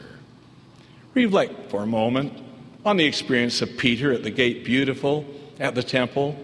Reflect 1.13 1.69
for 1.69 1.84
a 1.84 1.88
moment 1.88 2.41
on 2.86 2.97
the 2.97 3.06
experience 3.06 3.62
of 3.62 3.77
Peter 3.77 4.12
at 4.12 4.23
the 4.23 4.30
gate 4.30 4.63
beautiful 4.63 5.25
at 5.62 5.76
the 5.76 5.84
temple. 5.84 6.36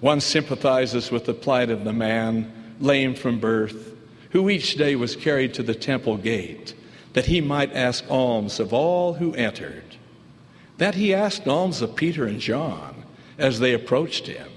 One 0.00 0.20
sympathizes 0.20 1.10
with 1.10 1.24
the 1.24 1.34
plight 1.34 1.70
of 1.70 1.82
the 1.82 1.92
man 1.92 2.52
lame 2.78 3.14
from 3.14 3.40
birth, 3.40 3.96
who 4.30 4.48
each 4.48 4.76
day 4.76 4.94
was 4.94 5.16
carried 5.16 5.54
to 5.54 5.62
the 5.62 5.74
temple 5.74 6.16
gate 6.16 6.74
that 7.12 7.26
he 7.26 7.40
might 7.40 7.74
ask 7.74 8.04
alms 8.10 8.60
of 8.60 8.72
all 8.72 9.14
who 9.14 9.34
entered. 9.34 9.96
That 10.78 10.94
he 10.94 11.14
asked 11.14 11.46
alms 11.46 11.82
of 11.82 11.96
Peter 11.96 12.26
and 12.26 12.40
John 12.40 13.04
as 13.38 13.58
they 13.58 13.74
approached 13.74 14.26
him 14.26 14.48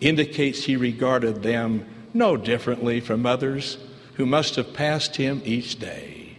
indicates 0.00 0.64
he 0.64 0.76
regarded 0.76 1.42
them 1.42 1.86
no 2.14 2.36
differently 2.36 3.00
from 3.00 3.26
others 3.26 3.78
who 4.14 4.26
must 4.26 4.56
have 4.56 4.72
passed 4.72 5.16
him 5.16 5.42
each 5.44 5.78
day. 5.78 6.38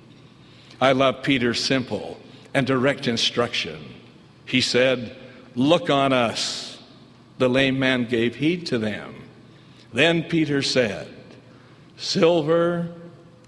I 0.82 0.94
love 0.94 1.24
Peter's 1.24 1.64
simple 1.64 2.20
and 2.54 2.66
direct 2.66 3.08
instruction. 3.08 3.80
He 4.46 4.62
said, 4.62 5.16
Look 5.56 5.90
on 5.90 6.14
us. 6.14 6.69
The 7.40 7.50
lame 7.50 7.80
man 7.80 8.06
gave 8.06 8.36
heed 8.36 8.66
to 8.68 8.78
them. 8.78 9.24
Then 9.94 10.24
Peter 10.24 10.62
said, 10.62 11.08
Silver 11.98 12.90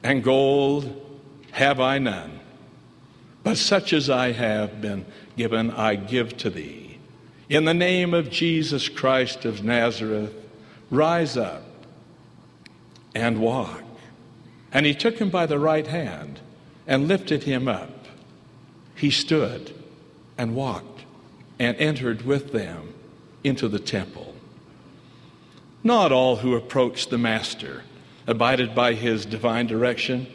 and 0.01 0.23
gold 0.23 1.19
have 1.51 1.79
I 1.79 1.99
none, 1.99 2.39
but 3.43 3.57
such 3.57 3.91
as 3.93 4.09
I 4.09 4.31
have 4.31 4.81
been 4.81 5.05
given, 5.37 5.71
I 5.71 5.95
give 5.95 6.37
to 6.37 6.49
thee. 6.49 6.99
In 7.49 7.65
the 7.65 7.73
name 7.73 8.13
of 8.13 8.29
Jesus 8.29 8.87
Christ 8.87 9.43
of 9.43 9.63
Nazareth, 9.63 10.33
rise 10.89 11.35
up 11.35 11.63
and 13.13 13.41
walk. 13.41 13.83
And 14.71 14.85
he 14.85 14.93
took 14.93 15.17
him 15.17 15.29
by 15.29 15.45
the 15.45 15.59
right 15.59 15.87
hand 15.87 16.39
and 16.87 17.09
lifted 17.09 17.43
him 17.43 17.67
up. 17.67 18.05
He 18.95 19.11
stood 19.11 19.73
and 20.37 20.55
walked 20.55 21.03
and 21.59 21.75
entered 21.75 22.21
with 22.21 22.53
them 22.53 22.90
into 23.43 23.67
the 23.67 23.79
temple. 23.79 24.35
Not 25.83 26.11
all 26.11 26.37
who 26.37 26.55
approached 26.55 27.09
the 27.09 27.17
Master 27.17 27.83
abided 28.27 28.75
by 28.75 28.93
his 28.93 29.25
divine 29.25 29.67
direction. 29.67 30.27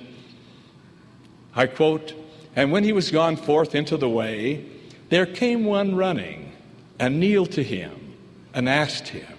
I 1.54 1.66
quote, 1.66 2.14
And 2.54 2.72
when 2.72 2.84
he 2.84 2.92
was 2.92 3.10
gone 3.10 3.36
forth 3.36 3.74
into 3.74 3.96
the 3.96 4.08
way, 4.08 4.64
there 5.08 5.26
came 5.26 5.64
one 5.64 5.94
running 5.94 6.52
and 6.98 7.20
kneeled 7.20 7.52
to 7.52 7.62
him 7.62 8.14
and 8.52 8.68
asked 8.68 9.08
him, 9.08 9.32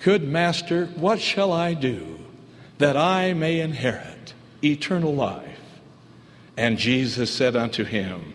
Good 0.00 0.22
master, 0.22 0.86
what 0.96 1.20
shall 1.20 1.52
I 1.52 1.74
do 1.74 2.18
that 2.78 2.96
I 2.96 3.32
may 3.32 3.60
inherit 3.60 4.34
eternal 4.62 5.14
life? 5.14 5.58
And 6.56 6.78
Jesus 6.78 7.32
said 7.32 7.56
unto 7.56 7.84
him, 7.84 8.34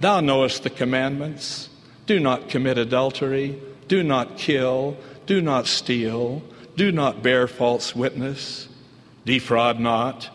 Thou 0.00 0.20
knowest 0.20 0.62
the 0.62 0.70
commandments 0.70 1.68
do 2.06 2.18
not 2.18 2.48
commit 2.48 2.78
adultery, 2.78 3.60
do 3.94 4.02
not 4.02 4.36
kill, 4.36 4.96
do 5.24 5.40
not 5.40 5.68
steal, 5.68 6.42
do 6.74 6.90
not 6.90 7.22
bear 7.22 7.46
false 7.46 7.94
witness, 7.94 8.68
defraud 9.24 9.78
not, 9.78 10.28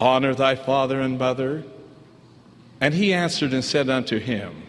honor 0.00 0.34
thy 0.34 0.56
father 0.56 1.00
and 1.00 1.16
mother. 1.16 1.62
And 2.80 2.92
he 2.92 3.12
answered 3.12 3.52
and 3.52 3.64
said 3.64 3.88
unto 3.88 4.18
him, 4.18 4.64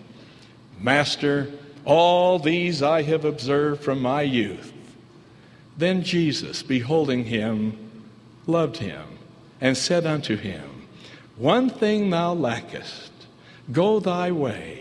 Master, 0.79 1.49
all 1.83 2.37
these 2.37 2.83
I 2.83 3.01
have 3.01 3.25
observed 3.25 3.83
from 3.83 4.03
my 4.03 4.21
youth. 4.21 4.71
Then 5.75 6.03
Jesus, 6.03 6.61
beholding 6.61 7.23
him, 7.23 7.75
loved 8.45 8.77
him, 8.77 9.17
and 9.59 9.75
said 9.75 10.05
unto 10.05 10.37
him, 10.37 10.85
One 11.37 11.71
thing 11.71 12.11
thou 12.11 12.33
lackest, 12.33 13.11
go 13.71 13.99
thy 13.99 14.31
way, 14.31 14.80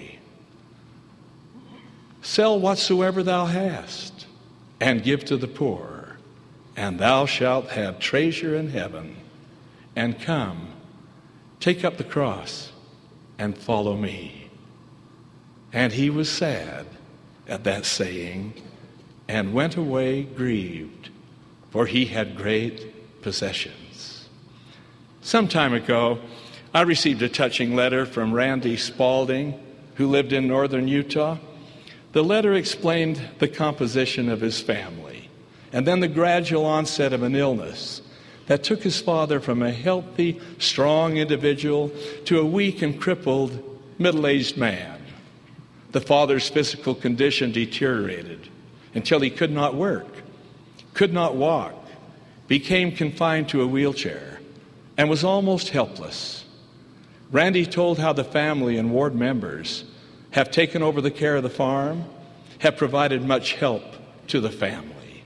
sell 2.22 2.58
whatsoever 2.58 3.22
thou 3.22 3.46
hast, 3.46 4.26
and 4.80 5.02
give 5.02 5.24
to 5.26 5.36
the 5.36 5.48
poor, 5.48 6.16
and 6.76 6.98
thou 6.98 7.26
shalt 7.26 7.68
have 7.70 7.98
treasure 7.98 8.54
in 8.54 8.70
heaven. 8.70 9.16
And 9.96 10.20
come, 10.20 10.68
take 11.58 11.84
up 11.84 11.96
the 11.96 12.04
cross, 12.04 12.72
and 13.38 13.56
follow 13.56 13.96
me. 13.96 14.50
And 15.72 15.92
he 15.92 16.10
was 16.10 16.30
sad 16.30 16.86
at 17.48 17.64
that 17.64 17.84
saying, 17.84 18.54
and 19.28 19.52
went 19.54 19.76
away 19.76 20.22
grieved, 20.22 21.10
for 21.70 21.86
he 21.86 22.06
had 22.06 22.36
great 22.36 23.22
possessions. 23.22 24.28
Some 25.20 25.48
time 25.48 25.74
ago, 25.74 26.18
I 26.72 26.82
received 26.82 27.22
a 27.22 27.28
touching 27.28 27.74
letter 27.74 28.06
from 28.06 28.32
Randy 28.32 28.76
Spalding, 28.76 29.58
who 29.96 30.06
lived 30.06 30.32
in 30.32 30.46
northern 30.48 30.88
Utah. 30.88 31.36
The 32.12 32.24
letter 32.24 32.54
explained 32.54 33.20
the 33.38 33.48
composition 33.48 34.28
of 34.28 34.40
his 34.40 34.60
family 34.60 35.28
and 35.72 35.86
then 35.86 36.00
the 36.00 36.08
gradual 36.08 36.64
onset 36.64 37.12
of 37.12 37.22
an 37.22 37.36
illness 37.36 38.02
that 38.46 38.64
took 38.64 38.82
his 38.82 39.00
father 39.00 39.38
from 39.38 39.62
a 39.62 39.70
healthy, 39.70 40.40
strong 40.58 41.16
individual 41.16 41.92
to 42.24 42.40
a 42.40 42.44
weak 42.44 42.82
and 42.82 43.00
crippled 43.00 43.80
middle 43.98 44.26
aged 44.26 44.56
man. 44.56 45.00
The 45.92 46.00
father's 46.00 46.48
physical 46.48 46.96
condition 46.96 47.52
deteriorated 47.52 48.48
until 48.94 49.20
he 49.20 49.30
could 49.30 49.52
not 49.52 49.76
work, 49.76 50.08
could 50.94 51.12
not 51.12 51.36
walk, 51.36 51.74
became 52.48 52.90
confined 52.90 53.48
to 53.50 53.62
a 53.62 53.66
wheelchair, 53.66 54.40
and 54.96 55.08
was 55.08 55.22
almost 55.22 55.68
helpless. 55.68 56.44
Randy 57.30 57.64
told 57.64 58.00
how 58.00 58.12
the 58.12 58.24
family 58.24 58.76
and 58.76 58.90
ward 58.90 59.14
members 59.14 59.84
have 60.32 60.50
taken 60.50 60.82
over 60.82 61.00
the 61.00 61.10
care 61.10 61.36
of 61.36 61.42
the 61.42 61.50
farm, 61.50 62.04
have 62.58 62.76
provided 62.76 63.24
much 63.24 63.54
help 63.54 63.82
to 64.28 64.40
the 64.40 64.50
family. 64.50 65.24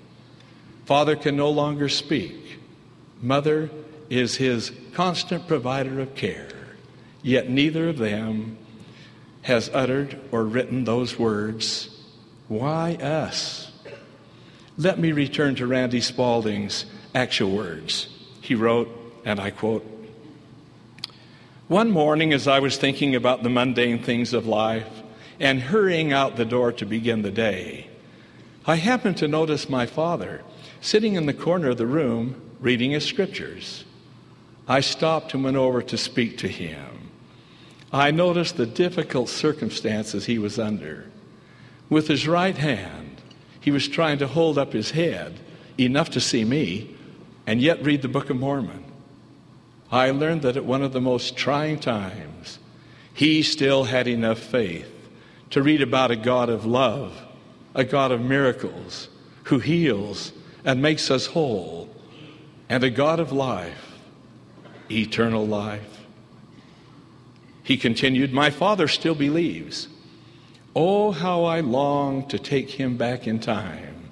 Father 0.86 1.16
can 1.16 1.36
no 1.36 1.50
longer 1.50 1.88
speak. 1.88 2.58
Mother 3.20 3.70
is 4.10 4.36
his 4.36 4.72
constant 4.92 5.46
provider 5.48 6.00
of 6.00 6.14
care, 6.14 6.48
yet 7.22 7.48
neither 7.48 7.88
of 7.88 7.98
them 7.98 8.56
has 9.42 9.70
uttered 9.74 10.18
or 10.30 10.44
written 10.44 10.84
those 10.84 11.18
words, 11.18 11.90
Why 12.48 12.94
us? 12.94 13.72
Let 14.76 14.98
me 14.98 15.12
return 15.12 15.54
to 15.56 15.66
Randy 15.66 16.00
Spalding's 16.00 16.86
actual 17.14 17.54
words. 17.54 18.08
He 18.40 18.54
wrote, 18.54 18.88
and 19.24 19.38
I 19.38 19.50
quote, 19.50 19.86
one 21.74 21.90
morning, 21.90 22.32
as 22.32 22.46
I 22.46 22.60
was 22.60 22.76
thinking 22.76 23.16
about 23.16 23.42
the 23.42 23.50
mundane 23.50 24.00
things 24.00 24.32
of 24.32 24.46
life 24.46 25.02
and 25.40 25.60
hurrying 25.60 26.12
out 26.12 26.36
the 26.36 26.44
door 26.44 26.70
to 26.70 26.86
begin 26.86 27.22
the 27.22 27.32
day, 27.32 27.88
I 28.64 28.76
happened 28.76 29.16
to 29.16 29.26
notice 29.26 29.68
my 29.68 29.84
father 29.84 30.44
sitting 30.80 31.16
in 31.16 31.26
the 31.26 31.34
corner 31.34 31.70
of 31.70 31.76
the 31.76 31.84
room 31.88 32.40
reading 32.60 32.92
his 32.92 33.04
scriptures. 33.04 33.84
I 34.68 34.82
stopped 34.82 35.34
and 35.34 35.42
went 35.42 35.56
over 35.56 35.82
to 35.82 35.98
speak 35.98 36.38
to 36.38 36.48
him. 36.48 37.10
I 37.92 38.12
noticed 38.12 38.56
the 38.56 38.66
difficult 38.66 39.28
circumstances 39.28 40.26
he 40.26 40.38
was 40.38 40.60
under. 40.60 41.10
With 41.90 42.06
his 42.06 42.28
right 42.28 42.56
hand, 42.56 43.20
he 43.60 43.72
was 43.72 43.88
trying 43.88 44.18
to 44.18 44.28
hold 44.28 44.58
up 44.58 44.74
his 44.74 44.92
head 44.92 45.40
enough 45.76 46.10
to 46.10 46.20
see 46.20 46.44
me 46.44 46.94
and 47.48 47.60
yet 47.60 47.82
read 47.82 48.02
the 48.02 48.06
Book 48.06 48.30
of 48.30 48.36
Mormon. 48.36 48.83
I 49.90 50.10
learned 50.10 50.42
that 50.42 50.56
at 50.56 50.64
one 50.64 50.82
of 50.82 50.92
the 50.92 51.00
most 51.00 51.36
trying 51.36 51.78
times, 51.78 52.58
he 53.12 53.42
still 53.42 53.84
had 53.84 54.08
enough 54.08 54.38
faith 54.38 54.90
to 55.50 55.62
read 55.62 55.82
about 55.82 56.10
a 56.10 56.16
God 56.16 56.48
of 56.48 56.66
love, 56.66 57.20
a 57.74 57.84
God 57.84 58.10
of 58.10 58.20
miracles, 58.20 59.08
who 59.44 59.58
heals 59.58 60.32
and 60.64 60.82
makes 60.82 61.10
us 61.10 61.26
whole, 61.26 61.88
and 62.68 62.82
a 62.82 62.90
God 62.90 63.20
of 63.20 63.30
life, 63.30 63.98
eternal 64.90 65.46
life. 65.46 66.00
He 67.62 67.76
continued, 67.76 68.32
My 68.32 68.50
Father 68.50 68.88
still 68.88 69.14
believes. 69.14 69.88
Oh, 70.74 71.12
how 71.12 71.44
I 71.44 71.60
long 71.60 72.26
to 72.28 72.38
take 72.38 72.70
him 72.70 72.96
back 72.96 73.26
in 73.26 73.38
time 73.38 74.10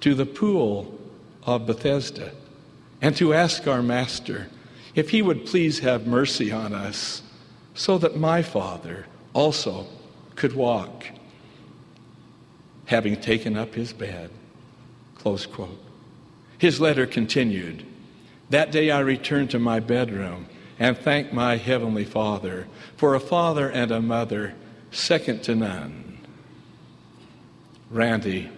to 0.00 0.14
the 0.14 0.26
pool 0.26 0.98
of 1.44 1.66
Bethesda 1.66 2.32
and 3.00 3.16
to 3.16 3.32
ask 3.32 3.66
our 3.66 3.82
Master 3.82 4.48
if 4.98 5.10
he 5.10 5.22
would 5.22 5.46
please 5.46 5.78
have 5.78 6.08
mercy 6.08 6.50
on 6.50 6.74
us 6.74 7.22
so 7.72 7.98
that 7.98 8.16
my 8.16 8.42
father 8.42 9.06
also 9.32 9.86
could 10.34 10.52
walk. 10.52 11.06
having 12.86 13.14
taken 13.20 13.54
up 13.54 13.74
his 13.74 13.92
bed. 13.92 14.30
Close 15.14 15.44
quote. 15.44 15.78
His 16.56 16.80
letter 16.80 17.06
continued 17.06 17.84
That 18.50 18.72
day 18.72 18.90
I 18.90 19.00
returned 19.00 19.50
to 19.50 19.58
my 19.58 19.78
bedroom 19.78 20.46
and 20.80 20.96
thanked 20.96 21.32
my 21.32 21.58
Heavenly 21.58 22.06
Father 22.06 22.66
for 22.96 23.14
a 23.14 23.20
father 23.20 23.70
and 23.70 23.92
a 23.92 24.00
mother 24.00 24.54
second 24.90 25.44
to 25.44 25.54
none. 25.54 26.18
Randy, 27.90 28.50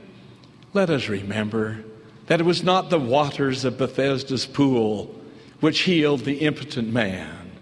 let 0.72 0.88
us 0.88 1.09
remember 1.09 1.85
that 2.29 2.40
it 2.40 2.46
was 2.46 2.62
not 2.62 2.88
the 2.88 3.00
waters 3.00 3.66
of 3.66 3.76
Bethesda's 3.76 4.46
pool 4.46 5.19
which 5.61 5.81
healed 5.81 6.20
the 6.20 6.38
impotent 6.38 6.92
man. 6.92 7.53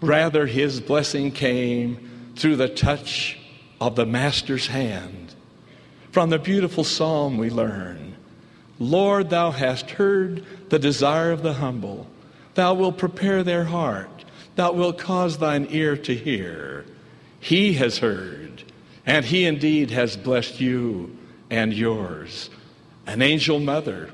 Rather, 0.00 0.46
his 0.46 0.80
blessing 0.80 1.30
came 1.30 2.32
through 2.36 2.56
the 2.56 2.68
touch 2.68 3.38
of 3.80 3.96
the 3.96 4.06
Master's 4.06 4.66
hand. 4.66 5.34
From 6.10 6.30
the 6.30 6.38
beautiful 6.38 6.84
psalm, 6.84 7.38
we 7.38 7.50
learn 7.50 8.16
Lord, 8.78 9.30
thou 9.30 9.52
hast 9.52 9.92
heard 9.92 10.44
the 10.68 10.78
desire 10.78 11.30
of 11.30 11.42
the 11.42 11.54
humble. 11.54 12.08
Thou 12.54 12.74
wilt 12.74 12.98
prepare 12.98 13.42
their 13.42 13.64
heart. 13.64 14.24
Thou 14.56 14.72
wilt 14.72 14.98
cause 14.98 15.38
thine 15.38 15.68
ear 15.70 15.96
to 15.96 16.14
hear. 16.14 16.84
He 17.38 17.74
has 17.74 17.98
heard, 17.98 18.64
and 19.06 19.24
he 19.24 19.44
indeed 19.44 19.90
has 19.90 20.16
blessed 20.16 20.60
you 20.60 21.16
and 21.50 21.72
yours. 21.72 22.50
An 23.06 23.22
angel 23.22 23.60
mother, 23.60 24.10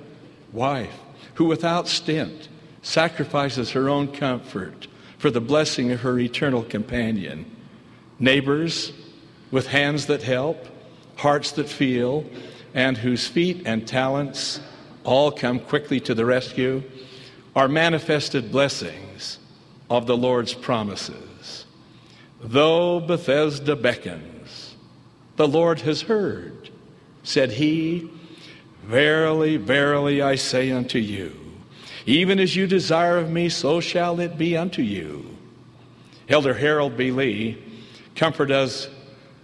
wife, 0.52 0.98
who 1.34 1.46
without 1.46 1.88
stint 1.88 2.49
sacrifices 2.82 3.72
her 3.72 3.88
own 3.88 4.08
comfort 4.08 4.86
for 5.18 5.30
the 5.30 5.40
blessing 5.40 5.92
of 5.92 6.00
her 6.00 6.18
eternal 6.18 6.62
companion. 6.62 7.44
Neighbors 8.18 8.92
with 9.50 9.66
hands 9.66 10.06
that 10.06 10.22
help, 10.22 10.66
hearts 11.16 11.52
that 11.52 11.68
feel, 11.68 12.24
and 12.74 12.96
whose 12.96 13.26
feet 13.26 13.62
and 13.66 13.86
talents 13.86 14.60
all 15.04 15.30
come 15.30 15.58
quickly 15.60 16.00
to 16.00 16.14
the 16.14 16.24
rescue 16.24 16.82
are 17.54 17.68
manifested 17.68 18.52
blessings 18.52 19.38
of 19.88 20.06
the 20.06 20.16
Lord's 20.16 20.54
promises. 20.54 21.66
Though 22.40 23.00
Bethesda 23.00 23.76
beckons, 23.76 24.76
the 25.36 25.48
Lord 25.48 25.80
has 25.80 26.02
heard, 26.02 26.70
said 27.22 27.52
he, 27.52 28.10
Verily, 28.84 29.56
verily, 29.56 30.22
I 30.22 30.36
say 30.36 30.70
unto 30.72 30.98
you, 30.98 31.39
even 32.06 32.38
as 32.38 32.56
you 32.56 32.66
desire 32.66 33.18
of 33.18 33.30
me, 33.30 33.48
so 33.48 33.80
shall 33.80 34.20
it 34.20 34.38
be 34.38 34.56
unto 34.56 34.82
you. 34.82 35.36
Elder 36.28 36.54
Harold 36.54 36.96
B. 36.96 37.10
Lee 37.10 37.62
comfort 38.14 38.50
us 38.50 38.88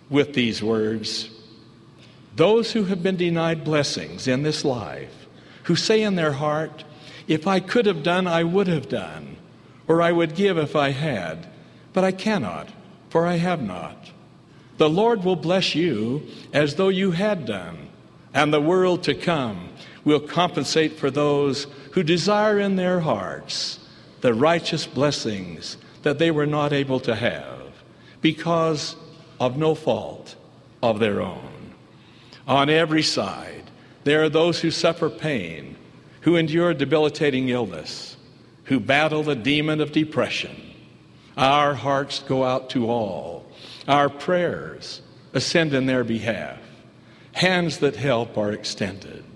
with 0.08 0.34
these 0.34 0.62
words. 0.62 1.30
Those 2.36 2.72
who 2.72 2.84
have 2.84 3.02
been 3.02 3.16
denied 3.16 3.64
blessings 3.64 4.28
in 4.28 4.42
this 4.42 4.64
life, 4.64 5.26
who 5.64 5.74
say 5.74 6.02
in 6.02 6.16
their 6.16 6.32
heart, 6.32 6.84
If 7.26 7.46
I 7.46 7.60
could 7.60 7.86
have 7.86 8.02
done, 8.02 8.26
I 8.26 8.44
would 8.44 8.68
have 8.68 8.88
done, 8.88 9.36
or 9.88 10.02
I 10.02 10.12
would 10.12 10.34
give 10.34 10.58
if 10.58 10.76
I 10.76 10.90
had, 10.90 11.48
but 11.92 12.04
I 12.04 12.12
cannot, 12.12 12.68
for 13.08 13.26
I 13.26 13.36
have 13.36 13.62
not. 13.62 14.10
The 14.76 14.90
Lord 14.90 15.24
will 15.24 15.36
bless 15.36 15.74
you 15.74 16.26
as 16.52 16.74
though 16.74 16.88
you 16.90 17.12
had 17.12 17.46
done, 17.46 17.88
and 18.34 18.52
the 18.52 18.60
world 18.60 19.02
to 19.04 19.14
come 19.14 19.70
will 20.04 20.20
compensate 20.20 20.98
for 20.98 21.10
those 21.10 21.66
who 21.96 22.02
desire 22.02 22.58
in 22.58 22.76
their 22.76 23.00
hearts 23.00 23.78
the 24.20 24.34
righteous 24.34 24.86
blessings 24.86 25.78
that 26.02 26.18
they 26.18 26.30
were 26.30 26.44
not 26.44 26.70
able 26.70 27.00
to 27.00 27.14
have 27.14 27.72
because 28.20 28.94
of 29.40 29.56
no 29.56 29.74
fault 29.74 30.36
of 30.82 30.98
their 30.98 31.22
own. 31.22 31.74
On 32.46 32.68
every 32.68 33.02
side, 33.02 33.70
there 34.04 34.22
are 34.22 34.28
those 34.28 34.60
who 34.60 34.70
suffer 34.70 35.08
pain, 35.08 35.74
who 36.20 36.36
endure 36.36 36.74
debilitating 36.74 37.48
illness, 37.48 38.18
who 38.64 38.78
battle 38.78 39.22
the 39.22 39.34
demon 39.34 39.80
of 39.80 39.92
depression. 39.92 40.54
Our 41.34 41.72
hearts 41.72 42.18
go 42.18 42.44
out 42.44 42.68
to 42.70 42.90
all. 42.90 43.46
Our 43.88 44.10
prayers 44.10 45.00
ascend 45.32 45.72
in 45.72 45.86
their 45.86 46.04
behalf. 46.04 46.58
Hands 47.32 47.78
that 47.78 47.96
help 47.96 48.36
are 48.36 48.52
extended. 48.52 49.35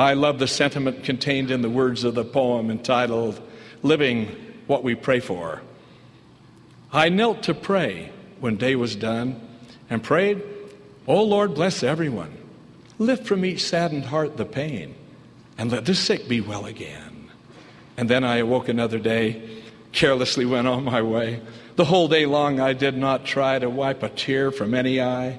I 0.00 0.14
love 0.14 0.38
the 0.38 0.48
sentiment 0.48 1.04
contained 1.04 1.50
in 1.50 1.60
the 1.60 1.68
words 1.68 2.04
of 2.04 2.14
the 2.14 2.24
poem 2.24 2.70
entitled 2.70 3.38
Living 3.82 4.28
What 4.66 4.82
We 4.82 4.94
Pray 4.94 5.20
For. 5.20 5.60
I 6.90 7.10
knelt 7.10 7.42
to 7.42 7.52
pray 7.52 8.10
when 8.40 8.56
day 8.56 8.76
was 8.76 8.96
done 8.96 9.46
and 9.90 10.02
prayed, 10.02 10.42
Oh 11.06 11.22
Lord, 11.22 11.54
bless 11.54 11.82
everyone. 11.82 12.34
Lift 12.98 13.26
from 13.26 13.44
each 13.44 13.62
saddened 13.62 14.06
heart 14.06 14.38
the 14.38 14.46
pain 14.46 14.94
and 15.58 15.70
let 15.70 15.84
the 15.84 15.94
sick 15.94 16.26
be 16.26 16.40
well 16.40 16.64
again. 16.64 17.28
And 17.98 18.08
then 18.08 18.24
I 18.24 18.38
awoke 18.38 18.70
another 18.70 18.98
day, 18.98 19.62
carelessly 19.92 20.46
went 20.46 20.66
on 20.66 20.82
my 20.82 21.02
way. 21.02 21.42
The 21.76 21.84
whole 21.84 22.08
day 22.08 22.24
long 22.24 22.58
I 22.58 22.72
did 22.72 22.96
not 22.96 23.26
try 23.26 23.58
to 23.58 23.68
wipe 23.68 24.02
a 24.02 24.08
tear 24.08 24.50
from 24.50 24.72
any 24.72 24.98
eye. 24.98 25.38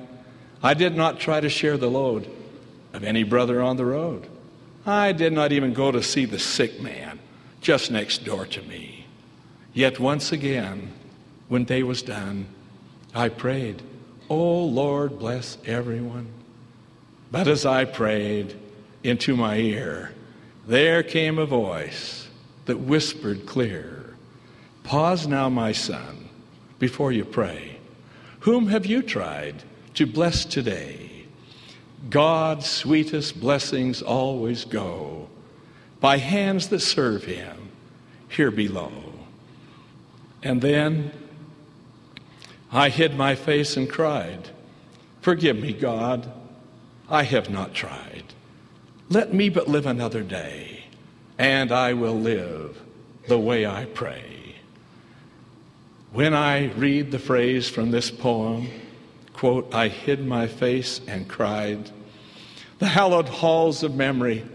I 0.62 0.76
did 0.76 0.96
not 0.96 1.20
try 1.20 1.40
to 1.40 1.50
share 1.50 1.78
the 1.78 1.90
load 1.90 2.30
of 2.94 3.04
any 3.04 3.24
brother 3.24 3.60
on 3.60 3.78
the 3.78 3.86
road. 3.86 4.28
I 4.86 5.12
did 5.12 5.34
not 5.34 5.52
even 5.52 5.74
go 5.74 5.92
to 5.92 6.02
see 6.02 6.26
the 6.26 6.40
sick 6.40 6.82
man 6.82 7.20
just 7.62 7.92
next 7.92 8.26
door 8.26 8.46
to 8.48 8.62
me. 8.64 9.06
Yet 9.74 10.00
once 10.00 10.32
again, 10.32 10.92
when 11.48 11.66
day 11.66 11.84
was 11.84 12.02
done, 12.02 12.48
I 13.14 13.30
prayed, 13.30 13.82
Oh 14.30 14.64
Lord, 14.66 15.20
bless 15.20 15.58
everyone. 15.66 16.28
But 17.32 17.48
as 17.48 17.66
I 17.66 17.86
prayed 17.86 18.58
into 19.04 19.36
my 19.36 19.58
ear, 19.58 20.14
there 20.68 21.04
came 21.04 21.38
a 21.40 21.46
voice 21.46 22.28
that 22.66 22.80
whispered 22.80 23.46
clear, 23.46 24.14
Pause 24.84 25.28
now, 25.28 25.50
my 25.50 25.72
son, 25.72 26.30
before 26.80 27.12
you 27.12 27.26
pray. 27.26 27.78
Whom 28.42 28.68
have 28.68 28.86
you 28.86 29.02
tried 29.02 29.64
to 29.96 30.06
bless 30.06 30.46
today? 30.46 31.01
God's 32.10 32.68
sweetest 32.68 33.40
blessings 33.40 34.02
always 34.02 34.66
go 34.66 35.30
by 36.00 36.18
hands 36.18 36.70
that 36.70 36.80
serve 36.80 37.26
Him 37.26 37.70
here 38.28 38.52
below. 38.52 38.92
And 40.44 40.62
then 40.62 41.12
I 42.72 42.90
hid 42.90 43.16
my 43.16 43.36
face 43.36 43.78
and 43.78 43.90
cried, 43.90 44.50
Forgive 45.22 45.58
me, 45.58 45.74
God, 45.74 46.32
I 47.10 47.24
have 47.24 47.50
not 47.50 47.74
tried. 47.74 48.24
Let 49.10 49.34
me 49.34 49.50
but 49.50 49.68
live 49.68 49.86
another 49.86 50.24
day, 50.24 50.86
and 51.38 51.72
I 51.72 51.94
will 51.94 52.18
live 52.18 52.82
the 53.28 53.38
way 53.38 53.66
I 53.66 53.86
pray. 53.86 54.56
When 56.14 56.34
I 56.34 56.72
read 56.74 57.12
the 57.12 57.20
phrase 57.20 57.70
from 57.70 57.92
this 57.92 58.10
poem, 58.10 58.70
quote, 59.42 59.74
I 59.74 59.88
hid 59.88 60.24
my 60.24 60.46
face 60.46 61.02
and 61.08 61.28
cried. 61.28 61.90
The 62.78 62.86
hallowed 62.86 63.28
halls 63.28 63.82
of 63.82 63.96
memory 63.96 64.46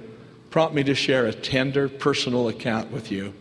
prompt 0.51 0.77
me 0.77 0.85
to 0.85 0.94
share 0.94 1.27
a 1.27 1.33
tender 1.33 1.88
personal 1.88 2.46
account 2.46 2.92
with 2.92 3.11
you. 3.11 3.35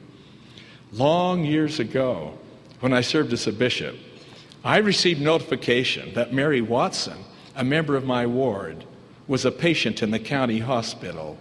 Long 0.92 1.46
years 1.46 1.80
ago, 1.80 2.36
when 2.80 2.94
I 2.94 3.02
served 3.02 3.32
as 3.32 3.46
a 3.46 3.52
bishop, 3.52 3.96
I 4.64 4.78
received 4.78 5.22
notification 5.22 6.16
that 6.16 6.34
Mary 6.34 6.62
Watson, 6.62 7.20
a 7.56 7.64
member 7.64 7.96
of 7.96 8.06
my 8.06 8.26
ward, 8.26 8.84
was 9.28 9.46
a 9.46 9.52
patient 9.52 10.02
in 10.02 10.10
the 10.10 10.18
county 10.18 10.58
hospital. 10.58 11.38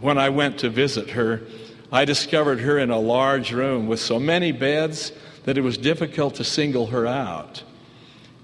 When 0.00 0.18
I 0.18 0.30
went 0.30 0.58
to 0.58 0.70
visit 0.70 1.10
her, 1.10 1.42
I 1.92 2.04
discovered 2.04 2.58
her 2.58 2.80
in 2.80 2.90
a 2.90 2.98
large 2.98 3.52
room 3.52 3.86
with 3.86 4.00
so 4.00 4.18
many 4.18 4.50
beds 4.50 5.12
that 5.44 5.56
it 5.56 5.60
was 5.60 5.78
difficult 5.78 6.34
to 6.34 6.42
single 6.42 6.88
her 6.88 7.06
out. 7.06 7.62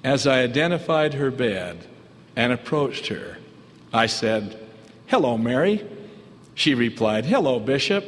As 0.06 0.24
I 0.24 0.38
identified 0.42 1.14
her 1.14 1.32
bed 1.32 1.84
and 2.36 2.52
approached 2.52 3.08
her, 3.08 3.38
I 3.92 4.06
said, 4.06 4.56
Hello, 5.08 5.36
Mary. 5.36 5.84
She 6.54 6.74
replied, 6.74 7.26
Hello, 7.26 7.58
Bishop. 7.58 8.04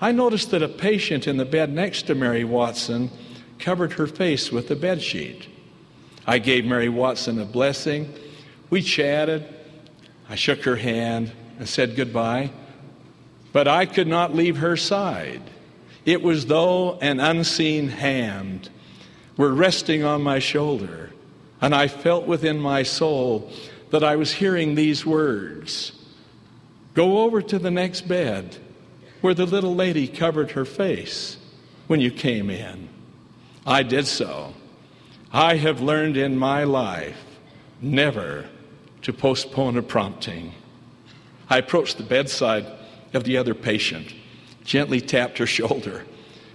I 0.00 0.10
noticed 0.10 0.50
that 0.50 0.60
a 0.60 0.66
patient 0.66 1.28
in 1.28 1.36
the 1.36 1.44
bed 1.44 1.72
next 1.72 2.08
to 2.08 2.16
Mary 2.16 2.42
Watson 2.42 3.12
covered 3.60 3.92
her 3.92 4.08
face 4.08 4.50
with 4.50 4.66
the 4.66 4.74
bed 4.74 5.00
sheet. 5.00 5.46
I 6.26 6.40
gave 6.40 6.64
Mary 6.64 6.88
Watson 6.88 7.40
a 7.40 7.44
blessing. 7.44 8.12
We 8.68 8.82
chatted. 8.82 9.46
I 10.28 10.34
shook 10.34 10.64
her 10.64 10.74
hand 10.74 11.30
and 11.60 11.68
said 11.68 11.94
goodbye. 11.94 12.50
But 13.52 13.68
I 13.68 13.86
could 13.86 14.08
not 14.08 14.34
leave 14.34 14.56
her 14.56 14.76
side. 14.76 15.42
It 16.04 16.22
was 16.22 16.46
though 16.46 16.98
an 16.98 17.20
unseen 17.20 17.86
hand 17.86 18.68
were 19.36 19.52
resting 19.52 20.04
on 20.04 20.22
my 20.22 20.38
shoulder, 20.38 21.10
and 21.60 21.74
I 21.74 21.88
felt 21.88 22.26
within 22.26 22.58
my 22.58 22.82
soul 22.82 23.50
that 23.90 24.04
I 24.04 24.16
was 24.16 24.32
hearing 24.32 24.74
these 24.74 25.06
words 25.06 25.92
Go 26.94 27.22
over 27.22 27.40
to 27.40 27.58
the 27.58 27.70
next 27.70 28.02
bed 28.02 28.58
where 29.22 29.34
the 29.34 29.46
little 29.46 29.74
lady 29.74 30.06
covered 30.06 30.50
her 30.50 30.64
face 30.64 31.38
when 31.86 32.00
you 32.00 32.10
came 32.10 32.50
in. 32.50 32.88
I 33.66 33.82
did 33.82 34.06
so. 34.06 34.52
I 35.32 35.56
have 35.56 35.80
learned 35.80 36.16
in 36.16 36.36
my 36.36 36.64
life 36.64 37.16
never 37.80 38.46
to 39.02 39.12
postpone 39.12 39.78
a 39.78 39.82
prompting. 39.82 40.52
I 41.48 41.58
approached 41.58 41.96
the 41.96 42.02
bedside 42.02 42.66
of 43.14 43.24
the 43.24 43.38
other 43.38 43.54
patient, 43.54 44.14
gently 44.64 45.00
tapped 45.00 45.38
her 45.38 45.46
shoulder, 45.46 46.04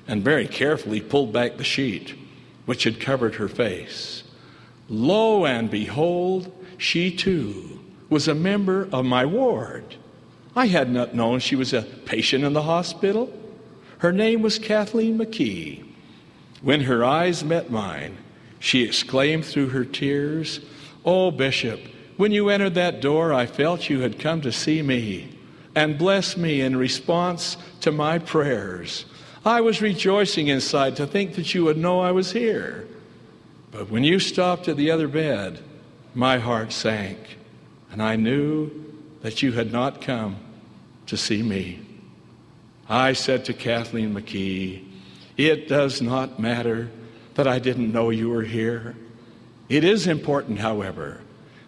and 0.07 0.23
very 0.23 0.47
carefully 0.47 1.01
pulled 1.01 1.33
back 1.33 1.57
the 1.57 1.63
sheet 1.63 2.13
which 2.67 2.83
had 2.83 2.99
covered 2.99 3.35
her 3.35 3.47
face. 3.47 4.23
Lo 4.89 5.45
and 5.45 5.71
behold, 5.71 6.53
she 6.77 7.09
too 7.09 7.79
was 8.09 8.27
a 8.27 8.35
member 8.35 8.87
of 8.91 9.05
my 9.05 9.25
ward. 9.25 9.95
I 10.53 10.67
had 10.67 10.91
not 10.91 11.15
known 11.15 11.39
she 11.39 11.55
was 11.55 11.71
a 11.71 11.81
patient 11.81 12.43
in 12.43 12.51
the 12.51 12.63
hospital. 12.63 13.33
Her 13.99 14.11
name 14.11 14.41
was 14.41 14.59
Kathleen 14.59 15.17
McKee. 15.17 15.85
When 16.61 16.81
her 16.81 17.05
eyes 17.05 17.41
met 17.41 17.71
mine, 17.71 18.17
she 18.59 18.83
exclaimed 18.83 19.45
through 19.45 19.69
her 19.69 19.85
tears, 19.85 20.59
Oh, 21.05 21.31
Bishop, 21.31 21.79
when 22.17 22.33
you 22.33 22.49
entered 22.49 22.75
that 22.75 22.99
door, 22.99 23.33
I 23.33 23.45
felt 23.45 23.89
you 23.89 24.01
had 24.01 24.19
come 24.19 24.41
to 24.41 24.51
see 24.51 24.81
me 24.81 25.37
and 25.73 25.97
bless 25.97 26.35
me 26.35 26.59
in 26.59 26.75
response 26.75 27.55
to 27.79 27.93
my 27.93 28.19
prayers. 28.19 29.05
I 29.47 29.61
was 29.61 29.81
rejoicing 29.81 30.49
inside 30.49 30.97
to 30.97 31.07
think 31.07 31.35
that 31.35 31.53
you 31.53 31.63
would 31.63 31.77
know 31.77 32.01
I 32.01 32.11
was 32.11 32.33
here. 32.33 32.85
But 33.71 33.89
when 33.89 34.03
you 34.03 34.19
stopped 34.19 34.67
at 34.67 34.75
the 34.75 34.91
other 34.91 35.07
bed, 35.07 35.63
my 36.13 36.37
heart 36.37 36.73
sank, 36.73 37.17
and 37.89 38.03
I 38.03 38.17
knew 38.17 38.69
that 39.21 39.41
you 39.41 39.53
had 39.53 39.71
not 39.71 40.01
come 40.01 40.35
to 41.05 41.15
see 41.15 41.41
me. 41.41 41.79
I 42.89 43.13
said 43.13 43.45
to 43.45 43.53
Kathleen 43.53 44.13
McKee, 44.13 44.83
It 45.37 45.69
does 45.69 46.01
not 46.01 46.41
matter 46.41 46.91
that 47.35 47.47
I 47.47 47.59
didn't 47.59 47.93
know 47.93 48.09
you 48.09 48.27
were 48.27 48.43
here. 48.43 48.97
It 49.69 49.85
is 49.85 50.07
important, 50.07 50.59
however, 50.59 51.21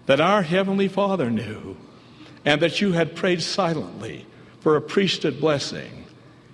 that 0.05 0.19
our 0.19 0.41
Heavenly 0.41 0.89
Father 0.89 1.31
knew 1.31 1.77
and 2.43 2.61
that 2.61 2.81
you 2.81 2.91
had 2.91 3.15
prayed 3.15 3.41
silently 3.41 4.25
for 4.59 4.75
a 4.75 4.81
priesthood 4.81 5.39
blessing. 5.39 6.03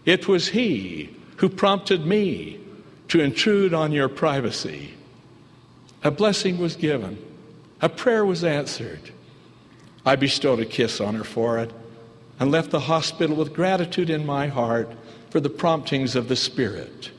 It 0.05 0.27
was 0.27 0.49
He 0.49 1.14
who 1.37 1.49
prompted 1.49 2.05
me 2.05 2.59
to 3.09 3.21
intrude 3.21 3.73
on 3.73 3.91
your 3.91 4.09
privacy. 4.09 4.93
A 6.03 6.11
blessing 6.11 6.57
was 6.57 6.75
given, 6.75 7.17
a 7.81 7.89
prayer 7.89 8.25
was 8.25 8.43
answered. 8.43 9.11
I 10.05 10.15
bestowed 10.15 10.59
a 10.59 10.65
kiss 10.65 11.01
on 11.01 11.15
her 11.15 11.23
forehead 11.23 11.73
and 12.39 12.51
left 12.51 12.71
the 12.71 12.81
hospital 12.81 13.35
with 13.35 13.53
gratitude 13.53 14.09
in 14.09 14.25
my 14.25 14.47
heart 14.47 14.91
for 15.29 15.39
the 15.39 15.49
promptings 15.49 16.15
of 16.15 16.27
the 16.27 16.35
Spirit. 16.35 17.11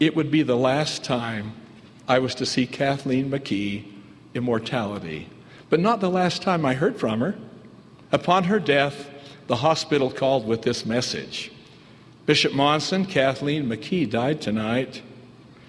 It 0.00 0.16
would 0.16 0.30
be 0.30 0.42
the 0.42 0.56
last 0.56 1.04
time 1.04 1.52
I 2.08 2.18
was 2.18 2.34
to 2.36 2.46
see 2.46 2.66
Kathleen 2.66 3.30
McKee 3.30 3.84
immortality, 4.34 5.28
but 5.70 5.80
not 5.80 6.00
the 6.00 6.10
last 6.10 6.42
time 6.42 6.66
I 6.66 6.74
heard 6.74 6.98
from 6.98 7.20
her. 7.20 7.36
Upon 8.10 8.44
her 8.44 8.58
death, 8.58 9.08
the 9.46 9.56
hospital 9.56 10.10
called 10.10 10.46
with 10.46 10.62
this 10.62 10.84
message 10.84 11.52
Bishop 12.24 12.52
Monson, 12.52 13.04
Kathleen 13.04 13.66
McKee 13.66 14.08
died 14.08 14.40
tonight. 14.40 15.02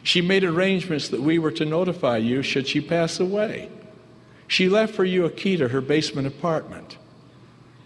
She 0.03 0.21
made 0.21 0.43
arrangements 0.43 1.09
that 1.09 1.21
we 1.21 1.39
were 1.39 1.51
to 1.51 1.65
notify 1.65 2.17
you 2.17 2.43
should 2.43 2.67
she 2.67 2.79
pass 2.79 3.19
away. 3.19 3.69
She 4.47 4.69
left 4.69 4.93
for 4.93 5.03
you 5.03 5.25
a 5.25 5.31
key 5.31 5.57
to 5.57 5.69
her 5.69 5.81
basement 5.81 6.27
apartment. 6.27 6.97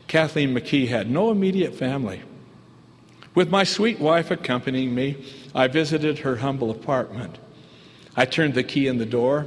Kathleen 0.08 0.54
McKee 0.54 0.88
had 0.88 1.10
no 1.10 1.32
immediate 1.32 1.76
family. 1.76 2.24
With 3.34 3.50
my 3.50 3.64
sweet 3.64 4.00
wife 4.00 4.32
accompanying 4.32 4.94
me, 4.96 5.24
I 5.54 5.68
visited 5.68 6.20
her 6.20 6.38
humble 6.38 6.72
apartment. 6.72 7.38
I 8.16 8.26
turned 8.26 8.56
the 8.56 8.64
key 8.64 8.88
in 8.88 8.98
the 8.98 9.06
door, 9.06 9.46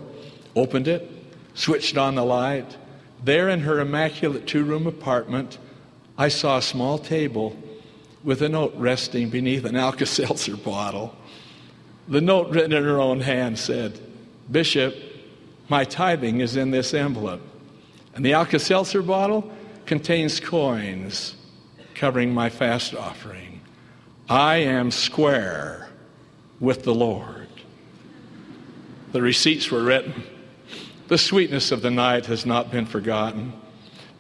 opened 0.55 0.87
it, 0.89 1.11
switched 1.55 1.99
on 1.99 2.15
the 2.15 2.25
light. 2.25 2.77
There 3.23 3.49
in 3.49 3.61
her 3.61 3.81
immaculate 3.81 4.47
two 4.47 4.65
room 4.65 4.87
apartment, 4.87 5.59
I 6.17 6.29
saw 6.29 6.57
a 6.57 6.63
small 6.63 6.99
table 6.99 7.57
with 8.23 8.43
a 8.43 8.49
note 8.49 8.75
resting 8.77 9.31
beneath 9.31 9.65
an 9.65 9.77
Alka 9.77 10.07
Seltzer 10.07 10.57
bottle. 10.57 11.15
The 12.09 12.21
note 12.21 12.51
written 12.51 12.73
in 12.73 12.85
her 12.85 13.01
own 13.01 13.21
hand 13.21 13.59
said, 13.59 13.99
Bishop, 14.51 14.95
my 15.69 15.85
tithing 15.85 16.41
is 16.41 16.57
in 16.57 16.71
this 16.71 16.93
envelope. 16.93 17.41
And 18.15 18.25
the 18.25 18.33
Alka 18.33 18.59
Seltzer 18.59 19.03
bottle 19.03 19.51
contains 19.87 20.41
coins 20.41 21.37
covering 21.95 22.35
my 22.35 22.51
fast 22.51 22.95
offering. 22.95 23.61
I 24.29 24.57
am 24.57 24.91
square 24.91 25.89
with 26.59 26.83
the 26.83 26.95
Lord. 26.95 27.49
The 29.13 29.23
receipts 29.23 29.71
were 29.71 29.83
written. 29.83 30.23
The 31.09 31.19
sweetness 31.19 31.73
of 31.73 31.83
the 31.83 31.91
night 31.91 32.27
has 32.27 32.47
not 32.47 32.71
been 32.71 32.87
forgotten. 32.87 33.53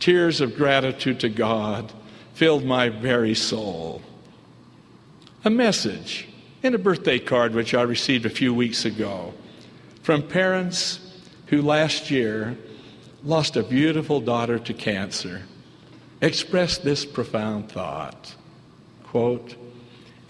Tears 0.00 0.40
of 0.40 0.56
gratitude 0.56 1.20
to 1.20 1.28
God 1.28 1.92
filled 2.40 2.64
my 2.64 2.88
very 2.88 3.34
soul. 3.34 4.00
A 5.44 5.50
message 5.50 6.26
in 6.62 6.74
a 6.74 6.78
birthday 6.78 7.18
card 7.18 7.54
which 7.54 7.74
I 7.74 7.82
received 7.82 8.24
a 8.24 8.30
few 8.30 8.54
weeks 8.54 8.86
ago 8.86 9.34
from 10.02 10.26
parents 10.26 11.20
who 11.48 11.60
last 11.60 12.10
year 12.10 12.56
lost 13.22 13.58
a 13.58 13.62
beautiful 13.62 14.22
daughter 14.22 14.58
to 14.58 14.72
cancer 14.72 15.42
expressed 16.22 16.82
this 16.82 17.04
profound 17.04 17.70
thought 17.70 18.34
quote 19.04 19.56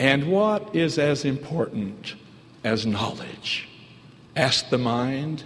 and 0.01 0.33
what 0.33 0.75
is 0.75 0.99
as 0.99 1.25
important 1.25 2.17
as 2.65 2.85
knowledge 2.85 3.69
ask 4.35 4.69
the 4.69 4.79
mind 4.79 5.45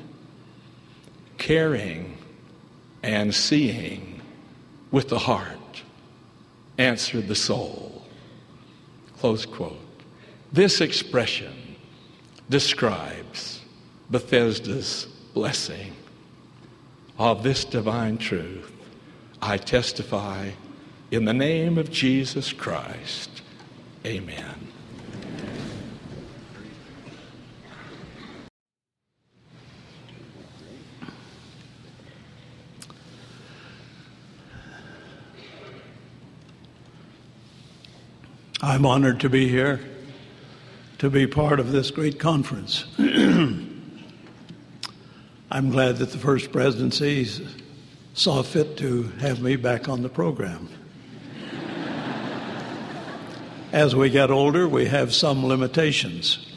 caring 1.36 2.16
and 3.02 3.34
seeing 3.34 4.22
with 4.90 5.10
the 5.10 5.18
heart 5.18 5.58
answered 6.78 7.28
the 7.28 7.34
soul 7.34 8.02
close 9.18 9.46
quote 9.46 9.78
this 10.52 10.80
expression 10.80 11.76
describes 12.48 13.60
bethesda's 14.10 15.06
blessing 15.32 15.92
of 17.18 17.42
this 17.42 17.64
divine 17.64 18.18
truth 18.18 18.72
I 19.44 19.58
testify 19.58 20.52
in 21.10 21.26
the 21.26 21.34
name 21.34 21.76
of 21.76 21.90
Jesus 21.90 22.50
Christ. 22.54 23.42
Amen. 24.06 24.53
I'm 38.66 38.86
honored 38.86 39.20
to 39.20 39.28
be 39.28 39.46
here, 39.46 39.78
to 40.96 41.10
be 41.10 41.26
part 41.26 41.60
of 41.60 41.70
this 41.70 41.90
great 41.90 42.18
conference. 42.18 42.86
I'm 42.98 44.00
glad 45.50 45.98
that 45.98 46.12
the 46.12 46.16
First 46.16 46.50
Presidency 46.50 47.46
saw 48.14 48.42
fit 48.42 48.78
to 48.78 49.02
have 49.20 49.42
me 49.42 49.56
back 49.56 49.90
on 49.90 50.00
the 50.00 50.08
program. 50.08 50.70
As 53.72 53.94
we 53.94 54.08
get 54.08 54.30
older, 54.30 54.66
we 54.66 54.86
have 54.86 55.12
some 55.12 55.44
limitations. 55.44 56.50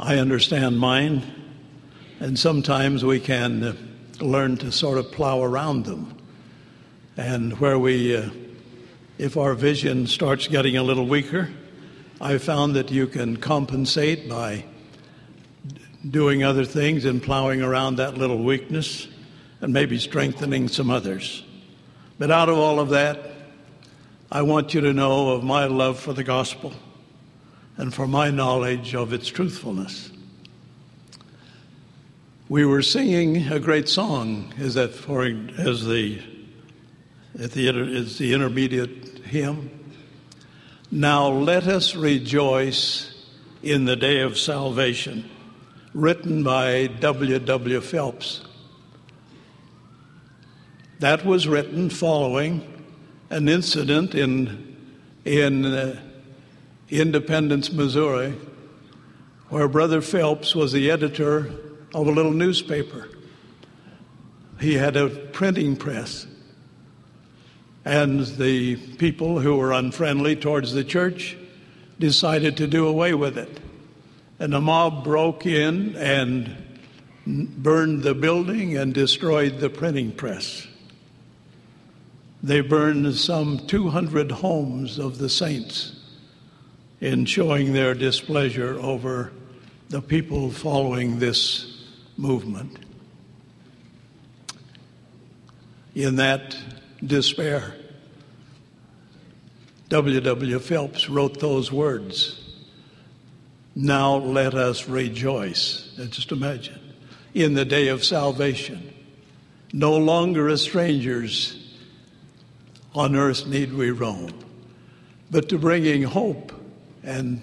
I 0.00 0.16
understand 0.16 0.78
mine, 0.78 1.24
and 2.20 2.38
sometimes 2.38 3.04
we 3.04 3.20
can 3.20 3.76
learn 4.18 4.56
to 4.56 4.72
sort 4.72 4.96
of 4.96 5.12
plow 5.12 5.42
around 5.42 5.84
them. 5.84 6.16
And 7.18 7.60
where 7.60 7.78
we, 7.78 8.16
uh, 8.16 8.30
if 9.18 9.36
our 9.36 9.54
vision 9.54 10.06
starts 10.06 10.46
getting 10.46 10.76
a 10.76 10.82
little 10.82 11.06
weaker, 11.06 11.50
I 12.20 12.38
found 12.38 12.76
that 12.76 12.90
you 12.92 13.08
can 13.08 13.36
compensate 13.36 14.28
by 14.28 14.64
doing 16.08 16.44
other 16.44 16.64
things 16.64 17.04
and 17.04 17.20
plowing 17.20 17.60
around 17.60 17.96
that 17.96 18.16
little 18.16 18.42
weakness 18.42 19.08
and 19.60 19.72
maybe 19.72 19.98
strengthening 19.98 20.68
some 20.68 20.88
others. 20.88 21.44
But 22.16 22.30
out 22.30 22.48
of 22.48 22.56
all 22.56 22.78
of 22.78 22.90
that, 22.90 23.32
I 24.30 24.42
want 24.42 24.72
you 24.72 24.80
to 24.82 24.92
know 24.92 25.30
of 25.30 25.42
my 25.42 25.64
love 25.64 25.98
for 25.98 26.12
the 26.12 26.24
gospel 26.24 26.72
and 27.76 27.92
for 27.92 28.06
my 28.06 28.30
knowledge 28.30 28.94
of 28.94 29.12
its 29.12 29.26
truthfulness. 29.28 30.12
We 32.48 32.64
were 32.64 32.82
singing 32.82 33.48
a 33.48 33.58
great 33.58 33.88
song 33.88 34.54
as 34.58 34.74
that 34.74 34.94
for 34.94 35.24
as 35.24 35.84
the 35.84 36.22
at 37.36 37.52
the 37.52 37.68
is 37.68 38.18
the 38.18 38.32
intermediate 38.32 39.18
hymn. 39.24 39.70
Now 40.90 41.28
let 41.28 41.66
us 41.66 41.96
rejoice 41.96 43.14
in 43.62 43.84
the 43.84 43.96
day 43.96 44.20
of 44.20 44.38
salvation, 44.38 45.28
written 45.92 46.42
by 46.42 46.86
W. 46.86 47.38
W. 47.38 47.80
Phelps. 47.80 48.42
That 51.00 51.24
was 51.24 51.48
written 51.48 51.90
following 51.90 52.84
an 53.30 53.48
incident 53.48 54.14
in, 54.14 54.76
in 55.24 55.64
uh, 55.64 56.00
Independence, 56.88 57.72
Missouri, 57.72 58.34
where 59.48 59.68
Brother 59.68 60.00
Phelps 60.00 60.54
was 60.54 60.72
the 60.72 60.90
editor 60.90 61.52
of 61.94 62.06
a 62.06 62.10
little 62.10 62.32
newspaper 62.32 63.08
he 64.60 64.74
had 64.74 64.96
a 64.96 65.08
printing 65.08 65.76
press. 65.76 66.26
And 67.88 68.26
the 68.26 68.76
people 68.76 69.40
who 69.40 69.56
were 69.56 69.72
unfriendly 69.72 70.36
towards 70.36 70.74
the 70.74 70.84
church 70.84 71.38
decided 71.98 72.58
to 72.58 72.66
do 72.66 72.86
away 72.86 73.14
with 73.14 73.38
it. 73.38 73.60
And 74.38 74.52
the 74.52 74.60
mob 74.60 75.04
broke 75.04 75.46
in 75.46 75.96
and 75.96 76.54
burned 77.26 78.02
the 78.02 78.14
building 78.14 78.76
and 78.76 78.92
destroyed 78.92 79.60
the 79.60 79.70
printing 79.70 80.12
press. 80.12 80.66
They 82.42 82.60
burned 82.60 83.14
some 83.14 83.66
200 83.66 84.32
homes 84.32 84.98
of 84.98 85.16
the 85.16 85.30
saints 85.30 85.98
in 87.00 87.24
showing 87.24 87.72
their 87.72 87.94
displeasure 87.94 88.78
over 88.80 89.32
the 89.88 90.02
people 90.02 90.50
following 90.50 91.20
this 91.20 91.86
movement. 92.18 92.80
In 95.94 96.16
that 96.16 96.54
despair, 97.02 97.76
W. 99.88 100.20
W. 100.20 100.58
Phelps 100.58 101.08
wrote 101.08 101.40
those 101.40 101.72
words 101.72 102.40
Now 103.74 104.16
let 104.16 104.54
us 104.54 104.88
rejoice. 104.88 105.90
Just 106.10 106.32
imagine. 106.32 106.80
In 107.34 107.54
the 107.54 107.64
day 107.64 107.88
of 107.88 108.04
salvation. 108.04 108.92
No 109.72 109.96
longer 109.96 110.48
as 110.48 110.62
strangers 110.62 111.76
on 112.94 113.14
earth 113.14 113.46
need 113.46 113.72
we 113.72 113.90
roam, 113.90 114.32
but 115.30 115.48
to 115.50 115.58
bringing 115.58 116.02
hope 116.02 116.52
and 117.02 117.42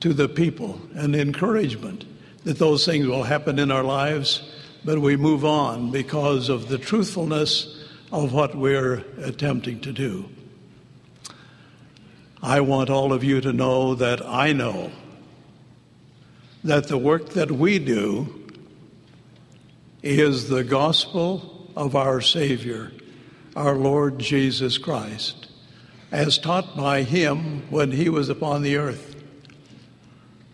to 0.00 0.12
the 0.12 0.28
people 0.28 0.80
and 0.94 1.14
encouragement 1.14 2.04
that 2.44 2.58
those 2.58 2.84
things 2.84 3.06
will 3.06 3.22
happen 3.22 3.60
in 3.60 3.70
our 3.70 3.84
lives, 3.84 4.42
but 4.84 4.98
we 4.98 5.16
move 5.16 5.44
on 5.44 5.92
because 5.92 6.48
of 6.48 6.68
the 6.68 6.78
truthfulness 6.78 7.84
of 8.10 8.32
what 8.32 8.56
we're 8.56 9.04
attempting 9.22 9.78
to 9.80 9.92
do. 9.92 10.28
I 12.42 12.60
want 12.60 12.90
all 12.90 13.12
of 13.12 13.22
you 13.22 13.40
to 13.40 13.52
know 13.52 13.94
that 13.94 14.20
I 14.26 14.52
know 14.52 14.90
that 16.64 16.88
the 16.88 16.98
work 16.98 17.30
that 17.30 17.52
we 17.52 17.78
do 17.78 18.50
is 20.02 20.48
the 20.48 20.64
gospel 20.64 21.70
of 21.76 21.94
our 21.94 22.20
Savior, 22.20 22.90
our 23.54 23.76
Lord 23.76 24.18
Jesus 24.18 24.76
Christ, 24.76 25.48
as 26.10 26.36
taught 26.36 26.76
by 26.76 27.04
Him 27.04 27.70
when 27.70 27.92
He 27.92 28.08
was 28.08 28.28
upon 28.28 28.62
the 28.62 28.76
earth, 28.76 29.22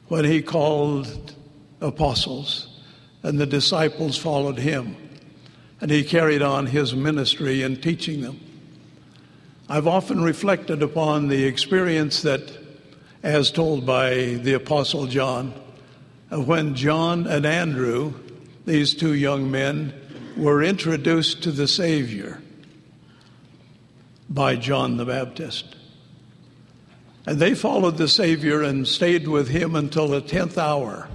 when 0.08 0.26
He 0.26 0.42
called 0.42 1.34
apostles 1.80 2.82
and 3.22 3.38
the 3.38 3.46
disciples 3.46 4.18
followed 4.18 4.58
Him, 4.58 4.94
and 5.80 5.90
He 5.90 6.04
carried 6.04 6.42
on 6.42 6.66
His 6.66 6.94
ministry 6.94 7.62
in 7.62 7.80
teaching 7.80 8.20
them. 8.20 8.40
I've 9.70 9.86
often 9.86 10.22
reflected 10.22 10.82
upon 10.82 11.28
the 11.28 11.44
experience 11.44 12.22
that, 12.22 12.40
as 13.22 13.50
told 13.50 13.84
by 13.84 14.14
the 14.14 14.54
Apostle 14.54 15.06
John, 15.06 15.52
when 16.30 16.74
John 16.74 17.26
and 17.26 17.44
Andrew, 17.44 18.14
these 18.64 18.94
two 18.94 19.12
young 19.12 19.50
men, 19.50 19.92
were 20.38 20.62
introduced 20.62 21.42
to 21.42 21.52
the 21.52 21.68
Savior 21.68 22.40
by 24.30 24.56
John 24.56 24.96
the 24.96 25.04
Baptist. 25.04 25.76
And 27.26 27.38
they 27.38 27.54
followed 27.54 27.98
the 27.98 28.08
Savior 28.08 28.62
and 28.62 28.88
stayed 28.88 29.28
with 29.28 29.48
him 29.48 29.76
until 29.76 30.08
the 30.08 30.22
10th 30.22 30.56
hour, 30.56 31.08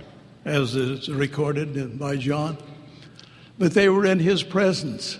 as 0.45 0.75
is 0.75 1.09
recorded 1.09 1.97
by 1.97 2.17
John. 2.17 2.59
But 3.57 3.73
they 3.73 3.89
were 3.89 4.05
in 4.05 4.19
his 4.19 4.43
presence, 4.43 5.17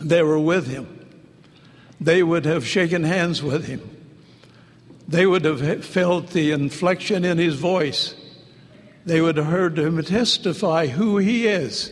they 0.00 0.22
were 0.22 0.38
with 0.38 0.68
him 0.68 0.97
they 2.00 2.22
would 2.22 2.44
have 2.44 2.66
shaken 2.66 3.04
hands 3.04 3.42
with 3.42 3.66
him. 3.66 3.96
They 5.08 5.26
would 5.26 5.44
have 5.44 5.84
felt 5.84 6.30
the 6.30 6.52
inflection 6.52 7.24
in 7.24 7.38
his 7.38 7.54
voice. 7.54 8.14
They 9.06 9.20
would 9.20 9.36
have 9.36 9.46
heard 9.46 9.78
him 9.78 10.02
testify 10.02 10.88
who 10.88 11.16
he 11.16 11.46
is, 11.46 11.90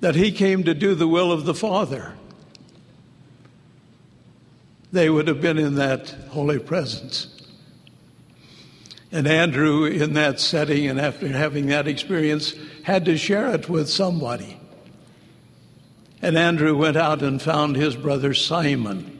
that 0.00 0.14
he 0.14 0.32
came 0.32 0.64
to 0.64 0.74
do 0.74 0.94
the 0.94 1.08
will 1.08 1.30
of 1.30 1.44
the 1.44 1.54
Father. 1.54 2.14
They 4.92 5.10
would 5.10 5.28
have 5.28 5.40
been 5.40 5.58
in 5.58 5.76
that 5.76 6.08
holy 6.30 6.58
presence. 6.58 7.28
And 9.12 9.26
Andrew, 9.26 9.84
in 9.84 10.14
that 10.14 10.40
setting 10.40 10.86
and 10.86 11.00
after 11.00 11.28
having 11.28 11.66
that 11.66 11.88
experience, 11.88 12.54
had 12.84 13.04
to 13.06 13.16
share 13.16 13.52
it 13.54 13.68
with 13.68 13.90
somebody. 13.90 14.59
And 16.22 16.36
Andrew 16.36 16.76
went 16.76 16.96
out 16.96 17.22
and 17.22 17.40
found 17.40 17.76
his 17.76 17.96
brother 17.96 18.34
Simon. 18.34 19.18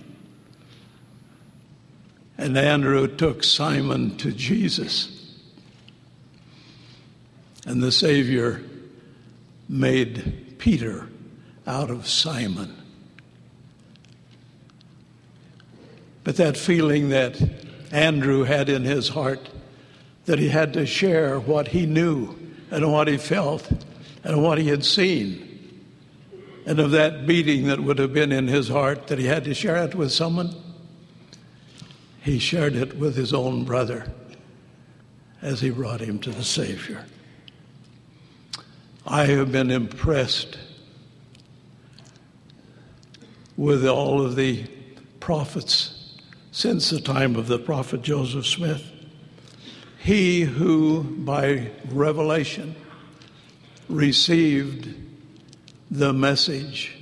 And 2.36 2.56
Andrew 2.56 3.06
took 3.06 3.42
Simon 3.42 4.16
to 4.18 4.32
Jesus. 4.32 5.38
And 7.66 7.82
the 7.82 7.92
Savior 7.92 8.62
made 9.68 10.58
Peter 10.58 11.08
out 11.66 11.90
of 11.90 12.06
Simon. 12.06 12.76
But 16.24 16.36
that 16.36 16.56
feeling 16.56 17.10
that 17.10 17.40
Andrew 17.92 18.44
had 18.44 18.68
in 18.68 18.84
his 18.84 19.08
heart 19.08 19.48
that 20.26 20.38
he 20.38 20.48
had 20.48 20.74
to 20.74 20.86
share 20.86 21.40
what 21.40 21.68
he 21.68 21.86
knew 21.86 22.36
and 22.70 22.92
what 22.92 23.08
he 23.08 23.16
felt 23.16 23.68
and 24.22 24.42
what 24.42 24.58
he 24.58 24.68
had 24.68 24.84
seen 24.84 25.49
and 26.70 26.78
of 26.78 26.92
that 26.92 27.26
beating 27.26 27.66
that 27.66 27.80
would 27.80 27.98
have 27.98 28.12
been 28.12 28.30
in 28.30 28.46
his 28.46 28.68
heart 28.68 29.08
that 29.08 29.18
he 29.18 29.26
had 29.26 29.42
to 29.42 29.52
share 29.52 29.82
it 29.82 29.92
with 29.92 30.12
someone, 30.12 30.54
he 32.22 32.38
shared 32.38 32.76
it 32.76 32.96
with 32.96 33.16
his 33.16 33.34
own 33.34 33.64
brother 33.64 34.06
as 35.42 35.60
he 35.60 35.68
brought 35.68 36.00
him 36.00 36.20
to 36.20 36.30
the 36.30 36.44
Savior. 36.44 37.04
I 39.04 39.24
have 39.24 39.50
been 39.50 39.72
impressed 39.72 40.60
with 43.56 43.84
all 43.84 44.24
of 44.24 44.36
the 44.36 44.64
prophets 45.18 46.20
since 46.52 46.88
the 46.88 47.00
time 47.00 47.34
of 47.34 47.48
the 47.48 47.58
prophet 47.58 48.02
Joseph 48.02 48.46
Smith. 48.46 48.88
He 49.98 50.42
who, 50.42 51.02
by 51.02 51.72
revelation, 51.88 52.76
received 53.88 55.09
the 55.90 56.12
message, 56.12 56.96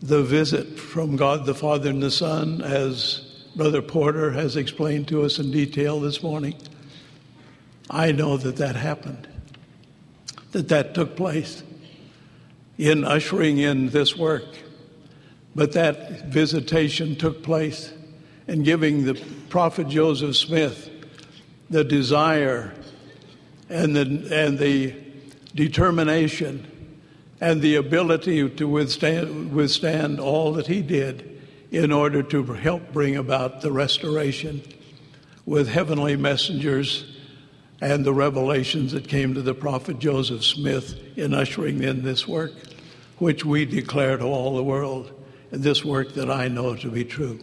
the 0.00 0.22
visit 0.22 0.78
from 0.78 1.16
God 1.16 1.44
the 1.44 1.54
Father 1.54 1.90
and 1.90 2.02
the 2.02 2.10
Son, 2.10 2.62
as 2.62 3.20
Brother 3.56 3.82
Porter 3.82 4.32
has 4.32 4.56
explained 4.56 5.08
to 5.08 5.22
us 5.22 5.38
in 5.38 5.50
detail 5.50 6.00
this 6.00 6.22
morning. 6.22 6.54
I 7.90 8.12
know 8.12 8.36
that 8.36 8.56
that 8.56 8.76
happened, 8.76 9.28
that 10.52 10.68
that 10.68 10.94
took 10.94 11.16
place 11.16 11.62
in 12.78 13.04
ushering 13.04 13.58
in 13.58 13.90
this 13.90 14.16
work. 14.16 14.44
But 15.54 15.72
that 15.72 16.26
visitation 16.26 17.14
took 17.14 17.42
place 17.42 17.92
in 18.48 18.64
giving 18.64 19.04
the 19.04 19.14
prophet 19.48 19.88
Joseph 19.88 20.36
Smith 20.36 20.90
the 21.70 21.84
desire 21.84 22.74
and 23.68 23.94
the, 23.94 24.28
and 24.32 24.58
the 24.58 24.94
determination 25.54 26.66
and 27.44 27.60
the 27.60 27.76
ability 27.76 28.48
to 28.48 28.66
withstand, 28.66 29.52
withstand 29.52 30.18
all 30.18 30.54
that 30.54 30.66
he 30.66 30.80
did 30.80 31.42
in 31.70 31.92
order 31.92 32.22
to 32.22 32.42
help 32.42 32.90
bring 32.90 33.16
about 33.16 33.60
the 33.60 33.70
restoration 33.70 34.62
with 35.44 35.68
heavenly 35.68 36.16
messengers 36.16 37.04
and 37.82 38.02
the 38.02 38.14
revelations 38.14 38.92
that 38.92 39.06
came 39.06 39.34
to 39.34 39.42
the 39.42 39.52
prophet 39.52 39.98
Joseph 39.98 40.42
Smith 40.42 40.98
in 41.18 41.34
ushering 41.34 41.82
in 41.82 42.02
this 42.02 42.26
work, 42.26 42.52
which 43.18 43.44
we 43.44 43.66
declare 43.66 44.16
to 44.16 44.24
all 44.24 44.56
the 44.56 44.64
world, 44.64 45.12
and 45.50 45.62
this 45.62 45.84
work 45.84 46.14
that 46.14 46.30
I 46.30 46.48
know 46.48 46.74
to 46.76 46.90
be 46.90 47.04
true. 47.04 47.40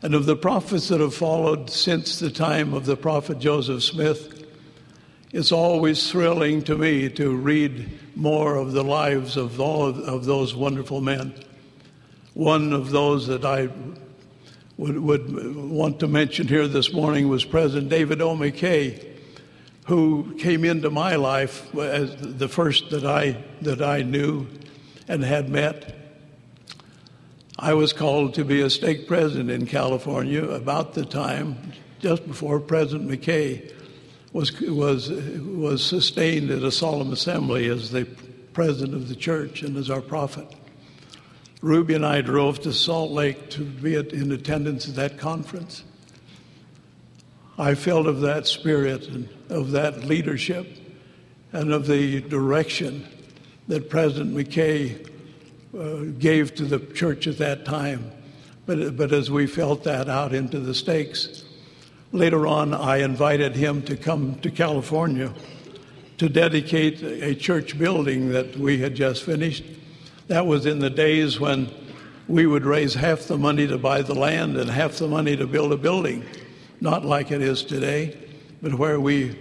And 0.00 0.14
of 0.14 0.24
the 0.24 0.36
prophets 0.36 0.88
that 0.88 1.02
have 1.02 1.14
followed 1.14 1.68
since 1.68 2.18
the 2.18 2.30
time 2.30 2.72
of 2.72 2.86
the 2.86 2.96
prophet 2.96 3.40
Joseph 3.40 3.82
Smith, 3.82 4.35
it's 5.32 5.50
always 5.50 6.10
thrilling 6.10 6.62
to 6.62 6.76
me 6.76 7.08
to 7.10 7.34
read 7.34 7.90
more 8.14 8.56
of 8.56 8.72
the 8.72 8.84
lives 8.84 9.36
of 9.36 9.60
all 9.60 9.86
of, 9.88 10.24
those 10.24 10.54
wonderful 10.54 11.00
men. 11.00 11.34
One 12.34 12.72
of 12.72 12.90
those 12.90 13.26
that 13.26 13.44
I 13.44 13.68
would, 14.76 14.98
would 14.98 15.56
want 15.56 16.00
to 16.00 16.06
mention 16.06 16.46
here 16.46 16.68
this 16.68 16.92
morning 16.92 17.28
was 17.28 17.44
President 17.44 17.90
David 17.90 18.22
O. 18.22 18.36
McKay, 18.36 19.04
who 19.86 20.34
came 20.38 20.64
into 20.64 20.90
my 20.90 21.16
life 21.16 21.74
as 21.76 22.16
the 22.16 22.48
first 22.48 22.90
that 22.90 23.04
I, 23.04 23.42
that 23.62 23.82
I 23.82 24.02
knew 24.02 24.46
and 25.08 25.24
had 25.24 25.48
met. 25.48 25.94
I 27.58 27.74
was 27.74 27.92
called 27.92 28.34
to 28.34 28.44
be 28.44 28.60
a 28.60 28.70
stake 28.70 29.08
president 29.08 29.50
in 29.50 29.66
California 29.66 30.44
about 30.44 30.92
the 30.94 31.04
time, 31.04 31.72
just 32.00 32.26
before 32.26 32.60
President 32.60 33.10
McKay 33.10 33.72
was, 34.36 34.60
was, 34.60 35.10
was 35.10 35.82
sustained 35.82 36.50
at 36.50 36.62
a 36.62 36.70
solemn 36.70 37.10
assembly 37.10 37.68
as 37.70 37.90
the 37.90 38.04
president 38.52 38.92
of 38.92 39.08
the 39.08 39.14
church 39.14 39.62
and 39.62 39.78
as 39.78 39.88
our 39.88 40.02
prophet. 40.02 40.46
Ruby 41.62 41.94
and 41.94 42.04
I 42.04 42.20
drove 42.20 42.60
to 42.60 42.72
Salt 42.74 43.12
Lake 43.12 43.48
to 43.50 43.64
be 43.64 43.94
in 43.94 44.30
attendance 44.32 44.90
at 44.90 44.94
that 44.96 45.16
conference. 45.16 45.84
I 47.56 47.74
felt 47.74 48.06
of 48.06 48.20
that 48.20 48.46
spirit 48.46 49.08
and 49.08 49.26
of 49.48 49.70
that 49.70 50.04
leadership 50.04 50.66
and 51.54 51.72
of 51.72 51.86
the 51.86 52.20
direction 52.20 53.08
that 53.68 53.88
President 53.88 54.36
McKay 54.36 55.08
uh, 55.74 56.12
gave 56.18 56.54
to 56.56 56.66
the 56.66 56.78
church 56.92 57.26
at 57.26 57.38
that 57.38 57.64
time. 57.64 58.12
But, 58.66 58.98
but 58.98 59.12
as 59.12 59.30
we 59.30 59.46
felt 59.46 59.84
that 59.84 60.10
out 60.10 60.34
into 60.34 60.60
the 60.60 60.74
stakes, 60.74 61.45
later 62.12 62.46
on 62.46 62.72
I 62.74 62.98
invited 62.98 63.56
him 63.56 63.82
to 63.82 63.96
come 63.96 64.36
to 64.40 64.50
California 64.50 65.32
to 66.18 66.28
dedicate 66.28 67.02
a 67.02 67.34
church 67.34 67.78
building 67.78 68.30
that 68.30 68.56
we 68.56 68.78
had 68.78 68.94
just 68.94 69.22
finished. 69.22 69.64
That 70.28 70.46
was 70.46 70.66
in 70.66 70.78
the 70.78 70.90
days 70.90 71.38
when 71.38 71.70
we 72.26 72.46
would 72.46 72.64
raise 72.64 72.94
half 72.94 73.22
the 73.22 73.36
money 73.36 73.66
to 73.66 73.78
buy 73.78 74.02
the 74.02 74.14
land 74.14 74.56
and 74.56 74.70
half 74.70 74.96
the 74.96 75.08
money 75.08 75.36
to 75.36 75.46
build 75.46 75.72
a 75.72 75.76
building, 75.76 76.24
not 76.80 77.04
like 77.04 77.30
it 77.30 77.42
is 77.42 77.62
today, 77.62 78.16
but 78.62 78.74
where 78.74 78.98
we 78.98 79.38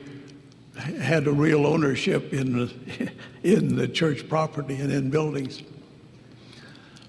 had 1.00 1.26
a 1.28 1.32
real 1.32 1.66
ownership 1.66 2.34
in 2.34 2.60
the, 2.60 3.12
in 3.44 3.76
the 3.76 3.88
church 3.88 4.28
property 4.28 4.76
and 4.76 4.92
in 4.92 5.10
buildings. 5.10 5.64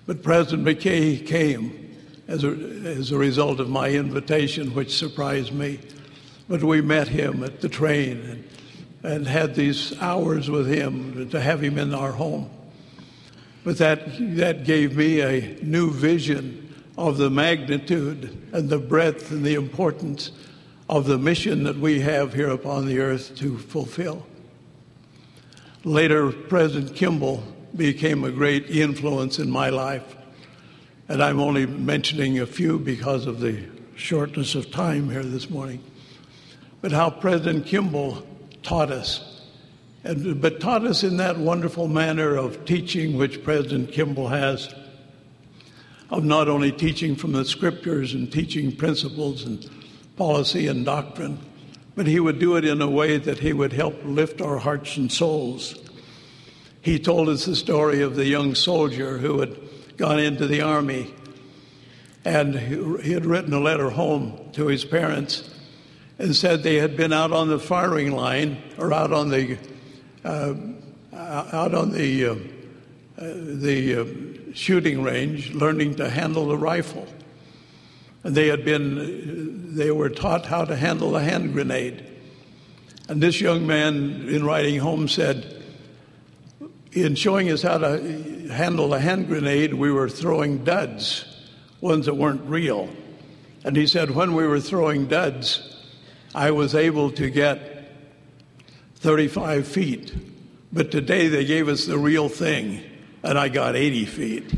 But 0.07 0.23
President 0.23 0.67
McKay 0.67 1.27
came 1.27 1.86
as 2.29 2.45
a, 2.45 2.49
as 2.49 3.13
a 3.13 3.19
result 3.19 3.61
of 3.61 3.69
my 3.69 3.91
invitation, 3.91 4.75
which 4.75 4.97
surprised 4.97 5.53
me. 5.53 5.81
But 6.49 6.63
we 6.63 6.81
met 6.81 7.09
him 7.09 7.43
at 7.43 7.61
the 7.61 7.69
train 7.69 8.21
and 8.21 8.45
and 9.07 9.27
had 9.27 9.55
these 9.55 9.97
hours 10.01 10.51
with 10.51 10.67
him 10.67 11.29
to 11.31 11.41
have 11.41 11.63
him 11.63 11.79
in 11.79 11.95
our 11.95 12.11
home. 12.11 12.51
But 13.63 13.79
that, 13.79 14.01
that 14.37 14.65
gave 14.65 14.97
me 14.97 15.21
a 15.21 15.57
new 15.63 15.93
vision 15.93 16.75
of 16.99 17.17
the 17.17 17.31
magnitude 17.31 18.37
and 18.53 18.69
the 18.69 18.79
breadth 18.79 19.31
and 19.31 19.45
the 19.45 19.55
importance 19.55 20.33
of 20.89 21.07
the 21.07 21.19
mission 21.19 21.63
that 21.65 21.77
we 21.77 22.01
have 22.01 22.35
here 22.35 22.51
upon 22.51 22.87
the 22.87 22.99
earth 22.99 23.37
to 23.37 23.59
fulfill. 23.59 24.27
Later, 25.85 26.33
President 26.33 26.97
Kimball 26.97 27.45
became 27.77 28.25
a 28.25 28.31
great 28.33 28.71
influence 28.71 29.39
in 29.39 29.49
my 29.49 29.69
life. 29.69 30.17
And 31.09 31.23
I'm 31.23 31.39
only 31.39 31.67
mentioning 31.67 32.41
a 32.41 32.47
few 32.47 32.81
because 32.81 33.27
of 33.27 33.39
the 33.39 33.63
shortness 33.95 34.57
of 34.57 34.73
time 34.73 35.09
here 35.09 35.23
this 35.23 35.49
morning. 35.49 35.83
But 36.81 36.91
how 36.91 37.11
President 37.11 37.67
Kimball 37.67 38.27
taught 38.65 38.91
us, 38.91 39.43
and, 40.03 40.41
but 40.41 40.59
taught 40.59 40.85
us 40.85 41.05
in 41.05 41.17
that 41.19 41.39
wonderful 41.39 41.87
manner 41.87 42.35
of 42.35 42.65
teaching 42.65 43.17
which 43.17 43.45
President 43.45 43.93
Kimball 43.93 44.29
has, 44.29 44.75
of 46.11 46.25
not 46.25 46.49
only 46.49 46.73
teaching 46.73 47.15
from 47.15 47.33
the 47.33 47.45
scriptures 47.45 48.13
and 48.13 48.33
teaching 48.33 48.75
principles 48.75 49.45
and 49.45 49.69
policy 50.17 50.67
and 50.67 50.85
doctrine, 50.85 51.39
but 51.95 52.09
he 52.09 52.19
would 52.19 52.41
do 52.41 52.57
it 52.57 52.65
in 52.65 52.83
a 52.83 52.91
way 52.91 53.17
that 53.17 53.39
he 53.39 53.53
would 53.53 53.73
help 53.73 53.95
lift 54.05 54.41
our 54.41 54.59
hearts 54.59 54.97
and 54.97 55.11
souls. 55.11 55.77
He 56.83 56.99
told 56.99 57.29
us 57.29 57.45
the 57.45 57.57
story 57.57 58.03
of 58.03 58.17
the 58.17 58.27
young 58.27 58.57
soldier 58.57 59.19
who 59.19 59.41
had 59.41 59.66
gone 59.97 60.19
into 60.19 60.47
the 60.47 60.61
army 60.61 61.15
and 62.27 62.59
he 63.03 63.13
had 63.13 63.25
written 63.25 63.53
a 63.53 63.61
letter 63.61 63.91
home 63.91 64.51
to 64.53 64.67
his 64.67 64.85
parents 64.85 65.49
and 66.19 66.35
said 66.35 66.65
they 66.65 66.75
had 66.75 66.97
been 66.97 67.13
out 67.13 67.31
on 67.31 67.49
the 67.49 67.59
firing 67.59 68.11
line 68.11 68.61
or 68.79 68.93
out 68.93 69.13
on 69.13 69.29
the 69.29 69.57
uh, 70.25 70.55
out 71.13 71.73
on 71.73 71.93
the 71.93 72.27
uh, 72.27 72.35
the 73.17 74.01
uh, 74.01 74.53
shooting 74.55 75.05
range, 75.05 75.55
learning 75.55 75.95
to 75.95 76.11
handle 76.11 76.49
the 76.49 76.59
rifle. 76.59 77.07
And 78.25 78.35
they 78.35 78.49
had 78.49 78.65
been 78.65 79.77
they 79.77 79.93
were 79.93 80.11
taught 80.11 80.47
how 80.47 80.65
to 80.65 80.75
handle 80.75 81.15
a 81.15 81.23
hand 81.23 81.53
grenade. 81.53 82.05
And 83.09 83.23
this 83.23 83.41
young 83.41 83.69
man, 83.69 84.29
in 84.29 84.45
writing 84.45 84.81
home, 84.81 85.07
said, 85.07 85.56
in 86.97 87.15
showing 87.15 87.51
us 87.51 87.61
how 87.61 87.77
to 87.77 88.49
handle 88.49 88.95
a 88.95 88.99
hand 88.99 89.29
grenade, 89.29 89.75
we 89.75 89.93
were 89.93 90.09
throwing 90.09 90.65
duds, 90.65 91.27
ones 91.83 92.07
that 92.07 92.15
weren't 92.15 92.43
real. 92.49 92.89
And 93.65 93.77
he 93.77 93.87
said, 93.87 94.13
when 94.13 94.35
we 94.35 94.47
were 94.47 94.61
throwing 94.61 95.07
duds, 95.07 95.77
I 96.35 96.53
was 96.53 96.75
able 96.75 97.11
to 97.13 97.29
get 97.29 97.93
35 98.97 99.69
feet. 99.69 100.15
But 100.73 100.91
today 100.91 101.29
they 101.29 101.45
gave 101.45 101.69
us 101.69 101.85
the 101.85 101.99
real 101.99 102.31
thing, 102.31 102.83
and 103.23 103.39
I 103.39 103.49
got 103.49 103.77
80 103.77 104.05
feet. 104.07 104.55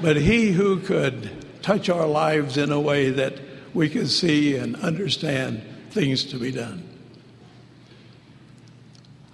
but 0.00 0.16
he 0.16 0.52
who 0.52 0.80
could 0.80 1.30
touch 1.62 1.90
our 1.90 2.06
lives 2.06 2.56
in 2.56 2.72
a 2.72 2.80
way 2.80 3.10
that 3.10 3.34
we 3.74 3.88
could 3.90 4.08
see 4.08 4.56
and 4.56 4.74
understand 4.76 5.62
things 5.92 6.24
to 6.24 6.38
be 6.38 6.50
done. 6.50 6.82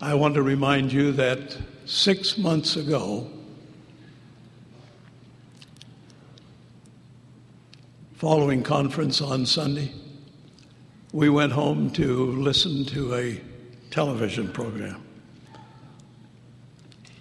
I 0.01 0.15
want 0.15 0.35
to 0.35 0.43
remind 0.43 0.93
you 0.93 1.13
that 1.13 1.57
six 1.85 2.37
months 2.37 2.75
ago, 2.75 3.31
following 8.15 8.65
conference 8.65 9.21
on 9.21 9.47
Sunday, 9.47 9.93
we 11.13 11.29
went 11.29 11.53
home 11.53 11.91
to 11.91 12.33
listen 12.33 12.85
to 12.87 13.15
a 13.15 13.41
television 13.91 14.49
program. 14.53 15.01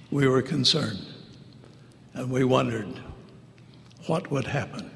We 0.10 0.28
were 0.28 0.42
concerned 0.42 1.06
and 2.16 2.32
we 2.32 2.44
wondered 2.44 3.00
what 4.08 4.32
would 4.32 4.48
happen 4.48 4.90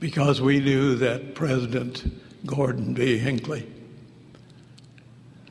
because 0.00 0.42
we 0.42 0.60
knew 0.60 0.96
that 0.96 1.34
President 1.34 2.04
Gordon 2.46 2.94
B. 2.94 3.18
Hinckley, 3.18 3.66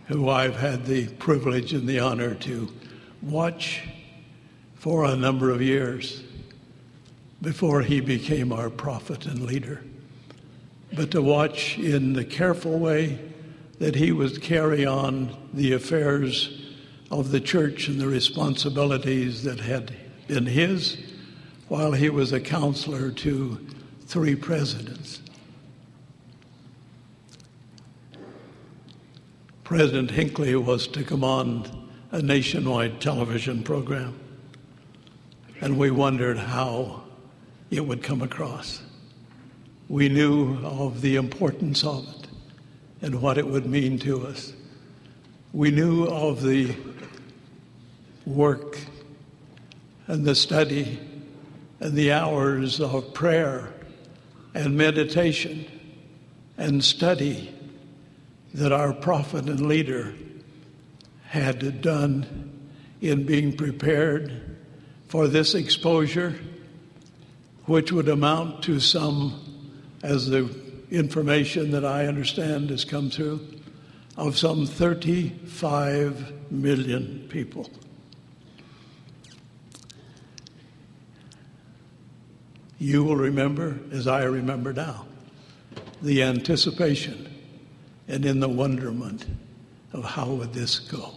who 0.07 0.29
I've 0.29 0.55
had 0.55 0.85
the 0.85 1.07
privilege 1.07 1.73
and 1.73 1.87
the 1.87 1.99
honor 1.99 2.35
to 2.35 2.69
watch 3.21 3.81
for 4.75 5.05
a 5.05 5.15
number 5.15 5.51
of 5.51 5.61
years, 5.61 6.23
before 7.41 7.81
he 7.81 7.99
became 7.99 8.51
our 8.51 8.69
prophet 8.69 9.25
and 9.25 9.45
leader, 9.45 9.83
but 10.93 11.11
to 11.11 11.21
watch 11.21 11.77
in 11.77 12.13
the 12.13 12.25
careful 12.25 12.79
way 12.79 13.19
that 13.79 13.95
he 13.95 14.11
would 14.11 14.41
carry 14.41 14.85
on 14.85 15.35
the 15.53 15.73
affairs 15.73 16.63
of 17.11 17.31
the 17.31 17.39
church 17.39 17.87
and 17.87 17.99
the 17.99 18.07
responsibilities 18.07 19.43
that 19.43 19.59
had 19.59 19.93
been 20.27 20.45
his 20.45 20.97
while 21.67 21.91
he 21.91 22.09
was 22.09 22.31
a 22.33 22.39
counselor 22.39 23.11
to 23.11 23.65
three 24.05 24.35
presidents. 24.35 25.21
President 29.67 30.11
Hinckley 30.11 30.55
was 30.55 30.87
to 30.87 31.03
command 31.03 31.69
a 32.11 32.21
nationwide 32.21 33.01
television 33.01 33.63
program, 33.63 34.17
and 35.59 35.77
we 35.77 35.91
wondered 35.91 36.37
how 36.37 37.03
it 37.69 37.85
would 37.85 38.01
come 38.01 38.21
across. 38.21 38.81
We 39.89 40.07
knew 40.07 40.57
of 40.63 41.01
the 41.01 41.17
importance 41.17 41.83
of 41.83 42.07
it 42.07 42.29
and 43.01 43.21
what 43.21 43.37
it 43.37 43.45
would 43.45 43.65
mean 43.65 43.99
to 43.99 44.25
us. 44.27 44.53
We 45.51 45.69
knew 45.69 46.05
of 46.05 46.43
the 46.43 46.73
work 48.25 48.79
and 50.07 50.23
the 50.23 50.35
study 50.35 50.97
and 51.81 51.91
the 51.91 52.13
hours 52.13 52.79
of 52.79 53.13
prayer 53.13 53.73
and 54.53 54.77
meditation 54.77 55.65
and 56.57 56.81
study 56.81 57.53
that 58.57 58.71
our 58.71 58.91
prophet 58.91 59.47
and 59.47 59.67
leader 59.67 60.15
had 61.27 61.79
done 61.79 62.59
in 63.01 63.23
being 63.23 63.55
prepared 63.55 64.57
for 65.07 65.27
this 65.27 65.53
exposure 65.53 66.33
which 67.65 67.91
would 67.91 68.09
amount 68.09 68.63
to 68.63 68.79
some, 68.79 69.39
as 70.01 70.27
the 70.27 70.49
information 70.89 71.69
that 71.69 71.85
I 71.85 72.07
understand 72.07 72.71
has 72.71 72.83
come 72.83 73.11
through, 73.11 73.47
of 74.15 74.35
some 74.35 74.65
35 74.65 76.51
million 76.51 77.27
people. 77.29 77.69
You 82.79 83.03
will 83.03 83.17
remember, 83.17 83.77
as 83.91 84.07
I 84.07 84.23
remember 84.23 84.73
now, 84.73 85.05
the 86.01 86.23
anticipation 86.23 87.36
and 88.07 88.25
in 88.25 88.39
the 88.39 88.49
wonderment 88.49 89.25
of 89.93 90.03
how 90.03 90.27
would 90.27 90.53
this 90.53 90.79
go. 90.79 91.13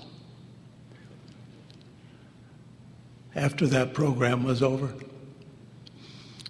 After 3.34 3.66
that 3.68 3.94
program 3.94 4.42
was 4.42 4.62
over, 4.62 4.92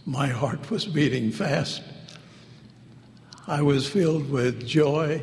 my 0.07 0.29
heart 0.29 0.71
was 0.71 0.87
beating 0.87 1.31
fast. 1.31 1.83
I 3.47 3.63
was 3.63 3.87
filled 3.87 4.31
with 4.31 4.67
joy 4.67 5.23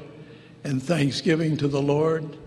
and 0.63 0.81
thanksgiving 0.81 1.57
to 1.57 1.67
the 1.67 1.81
Lord 1.81 2.37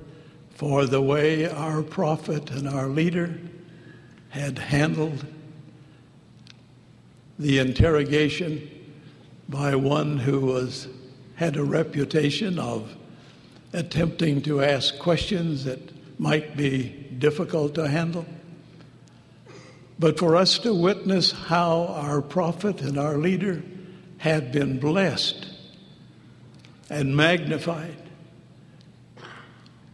for 0.54 0.86
the 0.86 1.02
way 1.02 1.48
our 1.48 1.82
prophet 1.82 2.50
and 2.50 2.68
our 2.68 2.86
leader 2.86 3.38
had 4.28 4.58
handled 4.58 5.24
the 7.38 7.58
interrogation 7.58 8.70
by 9.48 9.74
one 9.74 10.18
who 10.18 10.40
was 10.40 10.86
had 11.40 11.56
a 11.56 11.64
reputation 11.64 12.58
of 12.58 12.94
attempting 13.72 14.42
to 14.42 14.60
ask 14.62 14.98
questions 14.98 15.64
that 15.64 15.80
might 16.20 16.54
be 16.54 16.82
difficult 17.18 17.74
to 17.74 17.88
handle. 17.88 18.26
But 19.98 20.18
for 20.18 20.36
us 20.36 20.58
to 20.58 20.74
witness 20.74 21.32
how 21.32 21.86
our 21.86 22.20
prophet 22.20 22.82
and 22.82 22.98
our 22.98 23.16
leader 23.16 23.62
had 24.18 24.52
been 24.52 24.78
blessed 24.78 25.48
and 26.90 27.16
magnified. 27.16 27.96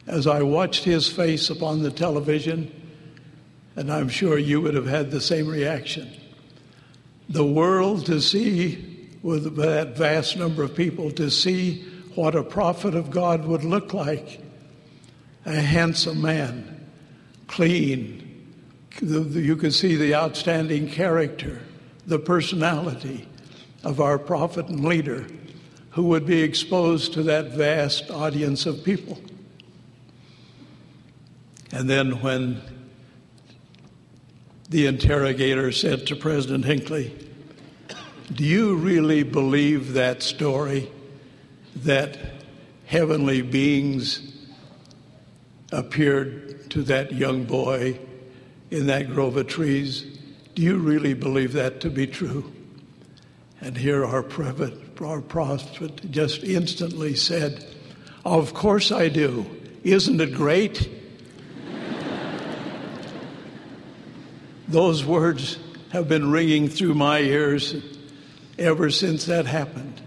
As 0.04 0.26
I 0.26 0.42
watched 0.42 0.82
his 0.82 1.06
face 1.06 1.48
upon 1.48 1.80
the 1.80 1.92
television, 1.92 2.72
and 3.76 3.92
I'm 3.92 4.08
sure 4.08 4.36
you 4.36 4.60
would 4.62 4.74
have 4.74 4.88
had 4.88 5.12
the 5.12 5.20
same 5.20 5.46
reaction. 5.46 6.10
The 7.28 7.46
world 7.46 8.06
to 8.06 8.20
see, 8.20 8.95
with 9.26 9.56
that 9.56 9.96
vast 9.96 10.36
number 10.36 10.62
of 10.62 10.72
people, 10.76 11.10
to 11.10 11.28
see 11.28 11.82
what 12.14 12.36
a 12.36 12.44
prophet 12.44 12.94
of 12.94 13.10
God 13.10 13.44
would 13.44 13.64
look 13.64 13.92
like 13.92 14.40
a 15.44 15.52
handsome 15.52 16.22
man, 16.22 16.86
clean. 17.48 18.46
You 19.00 19.56
could 19.56 19.74
see 19.74 19.96
the 19.96 20.14
outstanding 20.14 20.88
character, 20.88 21.60
the 22.06 22.20
personality 22.20 23.26
of 23.82 24.00
our 24.00 24.16
prophet 24.16 24.68
and 24.68 24.84
leader 24.84 25.26
who 25.90 26.04
would 26.04 26.24
be 26.24 26.42
exposed 26.42 27.12
to 27.14 27.24
that 27.24 27.50
vast 27.50 28.08
audience 28.12 28.64
of 28.64 28.84
people. 28.84 29.18
And 31.72 31.90
then 31.90 32.22
when 32.22 32.62
the 34.70 34.86
interrogator 34.86 35.72
said 35.72 36.06
to 36.06 36.14
President 36.14 36.64
Hinckley, 36.64 37.25
Do 38.32 38.42
you 38.42 38.74
really 38.74 39.22
believe 39.22 39.92
that 39.92 40.20
story 40.20 40.90
that 41.76 42.18
heavenly 42.86 43.40
beings 43.40 44.20
appeared 45.70 46.68
to 46.70 46.82
that 46.82 47.12
young 47.12 47.44
boy 47.44 48.00
in 48.72 48.86
that 48.88 49.10
grove 49.10 49.36
of 49.36 49.46
trees? 49.46 50.18
Do 50.56 50.62
you 50.62 50.76
really 50.76 51.14
believe 51.14 51.52
that 51.52 51.80
to 51.82 51.90
be 51.90 52.08
true? 52.08 52.52
And 53.60 53.76
here 53.76 54.04
our 54.04 54.24
prophet, 54.24 54.74
our 55.00 55.20
prophet 55.20 56.10
just 56.10 56.42
instantly 56.42 57.14
said, 57.14 57.64
Of 58.24 58.54
course 58.54 58.90
I 58.90 59.08
do. 59.08 59.46
Isn't 59.84 60.20
it 60.20 60.34
great? 60.34 60.90
Those 64.68 65.04
words 65.04 65.58
have 65.90 66.08
been 66.08 66.32
ringing 66.32 66.68
through 66.68 66.94
my 66.94 67.20
ears 67.20 67.95
ever 68.58 68.90
since 68.90 69.26
that 69.26 69.46
happened. 69.46 70.00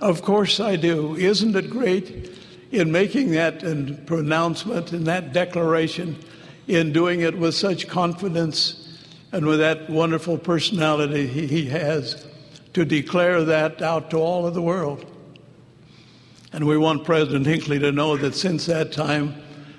Of 0.00 0.22
course 0.22 0.60
I 0.60 0.76
do. 0.76 1.16
Isn't 1.16 1.56
it 1.56 1.70
great 1.70 2.30
in 2.70 2.92
making 2.92 3.30
that 3.32 4.06
pronouncement 4.06 4.92
and 4.92 5.06
that 5.06 5.32
declaration, 5.32 6.18
in 6.66 6.92
doing 6.92 7.20
it 7.20 7.38
with 7.38 7.54
such 7.54 7.88
confidence 7.88 8.80
and 9.32 9.46
with 9.46 9.60
that 9.60 9.88
wonderful 9.88 10.38
personality 10.38 11.26
he 11.26 11.66
has, 11.66 12.26
to 12.72 12.84
declare 12.84 13.44
that 13.44 13.80
out 13.80 14.10
to 14.10 14.16
all 14.16 14.46
of 14.46 14.54
the 14.54 14.62
world? 14.62 15.06
And 16.52 16.66
we 16.66 16.76
want 16.76 17.04
President 17.04 17.46
Hinckley 17.46 17.78
to 17.80 17.90
know 17.90 18.16
that 18.16 18.34
since 18.34 18.66
that 18.66 18.92
time, 18.92 19.34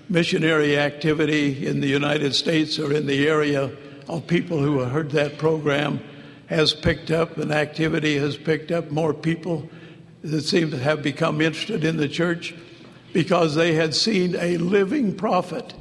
missionary 0.10 0.78
activity 0.78 1.66
in 1.66 1.80
the 1.80 1.88
United 1.88 2.36
States 2.36 2.80
or 2.80 2.94
in 2.94 3.06
the 3.06 3.28
area 3.28 3.72
of 4.08 4.28
people 4.28 4.60
who 4.60 4.80
heard 4.80 5.12
that 5.12 5.38
program 5.38 6.00
has 6.48 6.74
picked 6.74 7.12
up 7.12 7.38
and 7.38 7.52
activity 7.52 8.18
has 8.18 8.38
picked 8.38 8.72
up. 8.72 8.92
More 8.92 9.14
people 9.14 9.70
that 10.22 10.42
seem 10.42 10.72
to 10.72 10.78
have 10.78 11.02
become 11.02 11.42
interested 11.42 11.84
in 11.84 11.98
the 11.98 12.10
church 12.10 12.54
because 13.14 13.56
they 13.56 13.74
had 13.74 13.96
seen 13.96 14.36
a 14.38 14.58
living 14.58 15.16
prophet 15.16 15.74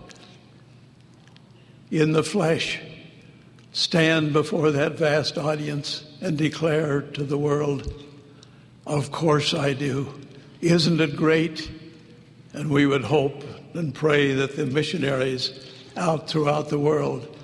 in 1.91 2.12
the 2.12 2.23
flesh 2.23 2.81
stand 3.73 4.33
before 4.33 4.71
that 4.71 4.93
vast 4.93 5.37
audience 5.37 6.05
and 6.21 6.39
declare 6.39 7.03
to 7.03 7.25
the 7.25 7.39
world, 7.39 7.93
Of 8.87 9.11
course 9.11 9.55
I 9.55 9.73
do. 9.73 10.12
Isn't 10.61 11.01
it 11.01 11.17
great? 11.17 11.71
And 12.53 12.71
we 12.71 12.87
would 12.87 13.05
hope 13.05 13.43
and 13.75 13.93
pray 13.93 14.33
that 14.35 14.57
the 14.57 14.67
missionaries 14.67 15.73
out 15.97 16.29
throughout 16.29 16.69
the 16.69 16.79
world 16.79 17.37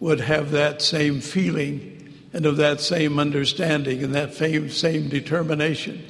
would 0.00 0.20
have 0.20 0.50
that 0.50 0.82
same 0.82 1.20
feeling 1.20 1.95
and 2.36 2.44
of 2.44 2.58
that 2.58 2.82
same 2.82 3.18
understanding 3.18 4.04
and 4.04 4.14
that 4.14 4.34
same, 4.34 5.08
determination 5.08 6.04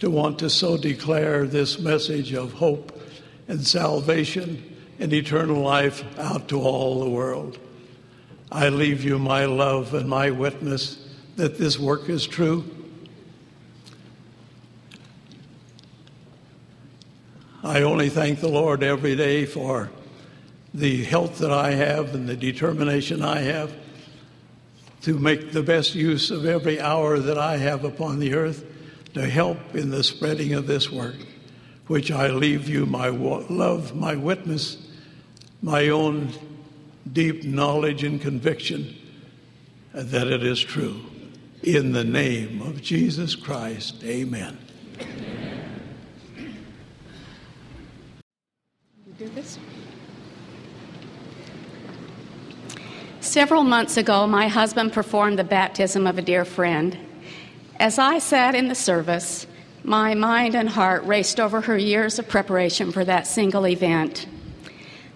to 0.00 0.08
want 0.08 0.38
to 0.38 0.48
so 0.48 0.78
declare 0.78 1.46
this 1.46 1.78
message 1.78 2.32
of 2.32 2.54
hope 2.54 2.98
and 3.46 3.66
salvation 3.66 4.74
and 4.98 5.12
eternal 5.12 5.60
life 5.60 6.02
out 6.18 6.48
to 6.48 6.58
all 6.58 7.00
the 7.00 7.10
world. 7.10 7.58
I 8.50 8.70
leave 8.70 9.04
you 9.04 9.18
my 9.18 9.44
love 9.44 9.92
and 9.92 10.08
my 10.08 10.30
witness 10.30 11.06
that 11.36 11.58
this 11.58 11.78
work 11.78 12.08
is 12.08 12.26
true. 12.26 12.64
I 17.62 17.82
only 17.82 18.08
thank 18.08 18.40
the 18.40 18.48
Lord 18.48 18.82
every 18.82 19.14
day 19.14 19.44
for 19.44 19.90
the 20.72 21.04
health 21.04 21.36
that 21.40 21.52
I 21.52 21.72
have 21.72 22.14
and 22.14 22.26
the 22.26 22.36
determination 22.36 23.20
I 23.20 23.40
have 23.40 23.74
to 25.06 25.16
make 25.16 25.52
the 25.52 25.62
best 25.62 25.94
use 25.94 26.32
of 26.32 26.44
every 26.44 26.80
hour 26.80 27.20
that 27.20 27.38
I 27.38 27.58
have 27.58 27.84
upon 27.84 28.18
the 28.18 28.34
earth 28.34 28.64
to 29.14 29.24
help 29.24 29.56
in 29.72 29.90
the 29.90 30.02
spreading 30.02 30.52
of 30.52 30.66
this 30.66 30.90
work, 30.90 31.14
which 31.86 32.10
I 32.10 32.26
leave 32.26 32.68
you 32.68 32.86
my 32.86 33.06
love, 33.06 33.94
my 33.94 34.16
witness, 34.16 34.84
my 35.62 35.90
own 35.90 36.32
deep 37.12 37.44
knowledge 37.44 38.02
and 38.02 38.20
conviction 38.20 38.96
that 39.92 40.26
it 40.26 40.42
is 40.42 40.60
true. 40.60 41.00
In 41.62 41.92
the 41.92 42.02
name 42.02 42.60
of 42.60 42.82
Jesus 42.82 43.36
Christ, 43.36 44.02
amen. 44.02 44.58
do 49.16 49.28
this? 49.28 49.56
Several 53.36 53.64
months 53.64 53.98
ago, 53.98 54.26
my 54.26 54.48
husband 54.48 54.94
performed 54.94 55.38
the 55.38 55.44
baptism 55.44 56.06
of 56.06 56.16
a 56.16 56.22
dear 56.22 56.46
friend. 56.46 56.96
As 57.78 57.98
I 57.98 58.18
sat 58.18 58.54
in 58.54 58.68
the 58.68 58.74
service, 58.74 59.46
my 59.84 60.14
mind 60.14 60.54
and 60.54 60.70
heart 60.70 61.04
raced 61.04 61.38
over 61.38 61.60
her 61.60 61.76
years 61.76 62.18
of 62.18 62.28
preparation 62.28 62.92
for 62.92 63.04
that 63.04 63.26
single 63.26 63.66
event. 63.66 64.26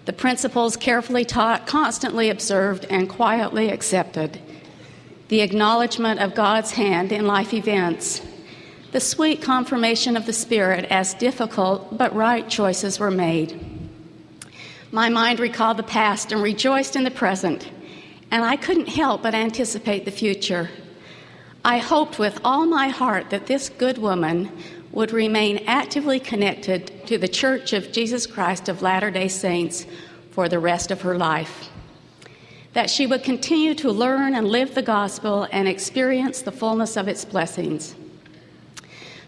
The 0.05 0.13
principles 0.13 0.77
carefully 0.77 1.25
taught, 1.25 1.65
constantly 1.65 2.29
observed, 2.29 2.85
and 2.91 3.09
quietly 3.09 3.71
accepted. 3.71 4.39
The 5.29 5.41
acknowledgement 5.41 6.19
of 6.19 6.35
God's 6.35 6.73
hand 6.73 7.11
in 7.11 7.25
life 7.25 7.55
events. 7.55 8.21
The 8.91 8.99
sweet 8.99 9.41
confirmation 9.41 10.15
of 10.15 10.27
the 10.27 10.33
Spirit 10.33 10.85
as 10.91 11.15
difficult 11.15 11.97
but 11.97 12.15
right 12.15 12.47
choices 12.47 12.99
were 12.99 13.09
made. 13.09 13.59
My 14.91 15.09
mind 15.09 15.39
recalled 15.39 15.77
the 15.77 15.81
past 15.81 16.31
and 16.31 16.43
rejoiced 16.43 16.95
in 16.95 17.03
the 17.03 17.09
present 17.09 17.67
and 18.31 18.43
I 18.43 18.55
couldn't 18.55 18.87
help 18.87 19.21
but 19.21 19.35
anticipate 19.35 20.05
the 20.05 20.11
future. 20.11 20.69
I 21.63 21.77
hoped 21.77 22.17
with 22.17 22.39
all 22.43 22.65
my 22.65 22.87
heart 22.87 23.29
that 23.29 23.45
this 23.45 23.69
good 23.69 23.97
woman 23.97 24.51
would 24.91 25.11
remain 25.11 25.63
actively 25.67 26.19
connected 26.19 27.05
to 27.07 27.17
the 27.17 27.27
Church 27.27 27.73
of 27.73 27.91
Jesus 27.91 28.25
Christ 28.25 28.67
of 28.67 28.81
Latter 28.81 29.11
day 29.11 29.27
Saints 29.27 29.85
for 30.31 30.49
the 30.49 30.59
rest 30.59 30.91
of 30.91 31.01
her 31.01 31.17
life. 31.17 31.69
That 32.73 32.89
she 32.89 33.05
would 33.05 33.23
continue 33.23 33.75
to 33.75 33.91
learn 33.91 34.33
and 34.33 34.47
live 34.47 34.75
the 34.75 34.81
gospel 34.81 35.47
and 35.51 35.67
experience 35.67 36.41
the 36.41 36.51
fullness 36.51 36.95
of 36.95 37.07
its 37.07 37.25
blessings. 37.25 37.95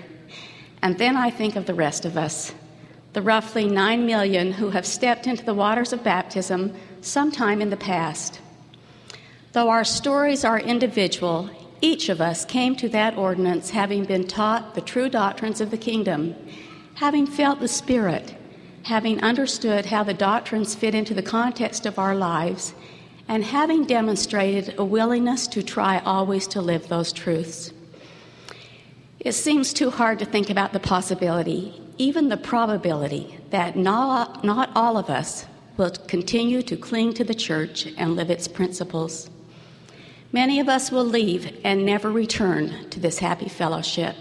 And 0.82 0.97
then 0.97 1.16
I 1.16 1.30
think 1.30 1.55
of 1.55 1.66
the 1.66 1.74
rest 1.74 2.03
of 2.03 2.18
us, 2.18 2.53
the 3.14 3.22
roughly 3.22 3.66
9 3.66 4.05
million 4.05 4.51
who 4.51 4.72
have 4.72 4.86
stepped 4.86 5.26
into 5.26 5.45
the 5.45 5.53
waters 5.53 5.93
of 5.93 6.03
baptism 6.03 6.74
sometime 6.99 7.62
in 7.62 7.70
the 7.70 7.78
past. 7.78 8.41
Though 9.53 9.70
our 9.70 9.86
stories 9.86 10.43
are 10.43 10.60
individual, 10.60 11.49
each 11.80 12.10
of 12.10 12.20
us 12.20 12.43
came 12.43 12.76
to 12.76 12.89
that 12.89 13.18
ordinance 13.18 13.70
having 13.70 14.03
been 14.03 14.28
taught 14.28 14.76
the 14.76 14.82
true 14.82 15.08
doctrines 15.08 15.62
of 15.62 15.72
the 15.72 15.78
kingdom, 15.78 16.36
having 16.95 17.26
felt 17.26 17.62
the 17.62 17.70
Spirit, 17.70 18.36
having 18.84 19.24
understood 19.24 19.86
how 19.86 20.03
the 20.03 20.14
doctrines 20.14 20.76
fit 20.76 20.93
into 20.93 21.14
the 21.14 21.24
context 21.24 21.86
of 21.86 21.97
our 21.97 22.14
lives, 22.14 22.74
and 23.28 23.43
having 23.43 23.86
demonstrated 23.86 24.75
a 24.78 24.86
willingness 24.86 25.47
to 25.47 25.61
try 25.61 25.99
always 25.99 26.47
to 26.47 26.61
live 26.61 26.88
those 26.88 27.11
truths. 27.11 27.71
It 29.19 29.34
seems 29.34 29.73
too 29.73 29.89
hard 29.89 30.19
to 30.19 30.25
think 30.25 30.49
about 30.49 30.73
the 30.73 30.80
possibility, 30.80 31.82
even 31.97 32.30
the 32.30 32.38
probability, 32.38 33.39
that 33.49 33.75
not, 33.75 34.43
not 34.43 34.69
all 34.75 34.97
of 34.97 35.09
us 35.09 35.45
will 35.75 35.91
continue 35.91 36.61
to 36.61 36.78
cling 36.78 37.13
to 37.13 37.23
the 37.23 37.36
church 37.36 37.88
and 37.97 38.15
live 38.15 38.30
its 38.30 38.47
principles. 38.47 39.30
Many 40.32 40.59
of 40.59 40.69
us 40.69 40.91
will 40.91 41.05
leave 41.05 41.59
and 41.63 41.86
never 41.86 42.11
return 42.11 42.89
to 42.89 42.99
this 42.99 43.19
happy 43.19 43.49
fellowship. 43.49 44.15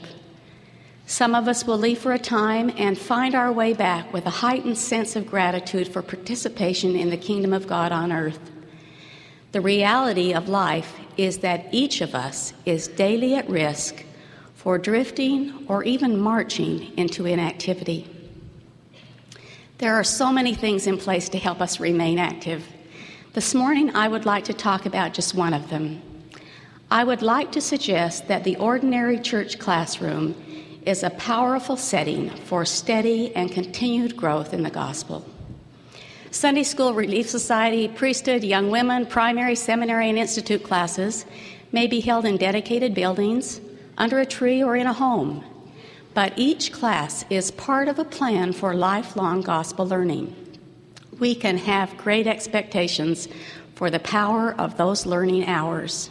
Some 1.07 1.35
of 1.35 1.47
us 1.47 1.65
will 1.65 1.79
leave 1.79 1.99
for 1.99 2.13
a 2.13 2.19
time 2.19 2.73
and 2.77 2.99
find 2.99 3.35
our 3.35 3.53
way 3.53 3.73
back 3.73 4.13
with 4.13 4.27
a 4.27 4.31
heightened 4.31 4.79
sense 4.79 5.15
of 5.15 5.27
gratitude 5.27 5.89
for 5.89 6.03
participation 6.03 6.97
in 6.97 7.11
the 7.11 7.17
kingdom 7.17 7.53
of 7.53 7.69
God 7.69 7.93
on 7.93 8.13
earth. 8.13 8.41
The 9.57 9.63
reality 9.63 10.35
of 10.35 10.51
life 10.51 11.01
is 11.17 11.39
that 11.39 11.69
each 11.73 12.03
of 12.03 12.15
us 12.15 12.53
is 12.67 12.89
daily 12.89 13.37
at 13.37 13.49
risk 13.49 14.05
for 14.55 14.77
drifting 14.77 15.65
or 15.67 15.83
even 15.83 16.21
marching 16.21 16.93
into 16.99 17.25
inactivity. 17.25 18.07
There 19.79 19.95
are 19.95 20.05
so 20.05 20.31
many 20.31 20.55
things 20.55 20.87
in 20.87 20.99
place 20.99 21.31
to 21.31 21.39
help 21.39 21.63
us 21.63 21.81
remain 21.81 22.19
active. 22.19 22.67
This 23.33 23.55
morning, 23.55 23.97
I 23.97 24.09
would 24.09 24.27
like 24.27 24.45
to 24.45 24.53
talk 24.53 24.85
about 24.85 25.15
just 25.15 25.35
one 25.35 25.55
of 25.55 25.71
them. 25.71 26.03
I 26.91 27.05
would 27.05 27.23
like 27.23 27.51
to 27.53 27.63
suggest 27.63 28.29
that 28.29 28.45
the 28.45 28.57
ordinary 28.57 29.19
church 29.19 29.59
classroom 29.59 30.35
is 30.85 31.03
a 31.03 31.09
powerful 31.09 31.79
setting 31.79 32.29
for 32.29 32.67
steady 32.67 33.35
and 33.35 33.51
continued 33.51 34.19
growth 34.19 34.53
in 34.53 34.63
the 34.63 34.71
gospel. 34.71 35.25
Sunday 36.31 36.63
School, 36.63 36.95
Relief 36.95 37.29
Society, 37.29 37.89
priesthood, 37.89 38.45
young 38.45 38.71
women, 38.71 39.07
primary, 39.07 39.55
seminary, 39.55 40.09
and 40.09 40.19
institute 40.19 40.63
classes 40.63 41.25
may 41.73 41.87
be 41.87 42.01
held 42.01 42.25
in 42.25 42.37
dedicated 42.37 42.95
buildings, 42.95 43.61
under 43.99 44.21
a 44.21 44.27
tree, 44.27 44.63
or 44.63 44.77
in 44.77 44.87
a 44.87 44.93
home 44.93 45.45
but 46.17 46.33
each 46.37 46.73
class 46.73 47.27
is 47.29 47.51
part 47.51 47.89
of 47.89 47.99
a 47.99 48.05
plan 48.05 48.51
for 48.51 48.73
lifelong 48.73 49.43
gospel 49.43 49.87
learning. 49.87 50.35
We 51.19 51.35
can 51.35 51.59
have 51.59 51.99
great 51.99 52.27
expectations 52.27 53.29
for 53.75 53.91
the 53.91 53.99
power 53.99 54.55
of 54.59 54.79
those 54.79 55.05
learning 55.05 55.45
hours. 55.45 56.09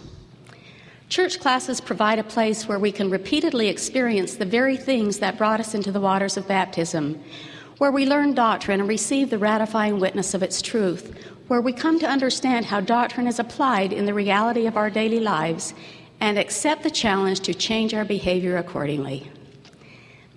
Church 1.09 1.39
classes 1.39 1.81
provide 1.81 2.19
a 2.19 2.23
place 2.23 2.67
where 2.67 2.77
we 2.77 2.91
can 2.91 3.09
repeatedly 3.09 3.67
experience 3.67 4.35
the 4.35 4.45
very 4.45 4.77
things 4.77 5.17
that 5.17 5.39
brought 5.39 5.59
us 5.59 5.73
into 5.73 5.91
the 5.91 5.99
waters 5.99 6.37
of 6.37 6.47
baptism, 6.47 7.19
where 7.77 7.91
we 7.91 8.05
learn 8.05 8.33
doctrine 8.33 8.79
and 8.79 8.89
receive 8.89 9.29
the 9.29 9.37
ratifying 9.37 9.99
witness 9.99 10.33
of 10.33 10.41
its 10.41 10.61
truth, 10.61 11.17
where 11.47 11.61
we 11.61 11.73
come 11.73 11.99
to 11.99 12.09
understand 12.09 12.65
how 12.65 12.79
doctrine 12.79 13.27
is 13.27 13.39
applied 13.39 13.93
in 13.93 14.05
the 14.05 14.13
reality 14.13 14.65
of 14.65 14.77
our 14.77 14.89
daily 14.89 15.19
lives 15.19 15.73
and 16.19 16.39
accept 16.39 16.83
the 16.83 16.89
challenge 16.89 17.41
to 17.41 17.53
change 17.53 17.93
our 17.93 18.05
behavior 18.05 18.57
accordingly. 18.57 19.29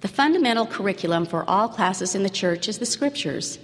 The 0.01 0.09
fundamental 0.09 0.66
curriculum 0.66 1.26
for 1.26 1.49
all 1.49 1.68
classes 1.68 2.14
in 2.14 2.22
the 2.22 2.30
church 2.30 2.68
is 2.68 2.78
the 2.78 2.86
Scriptures. 2.86 3.59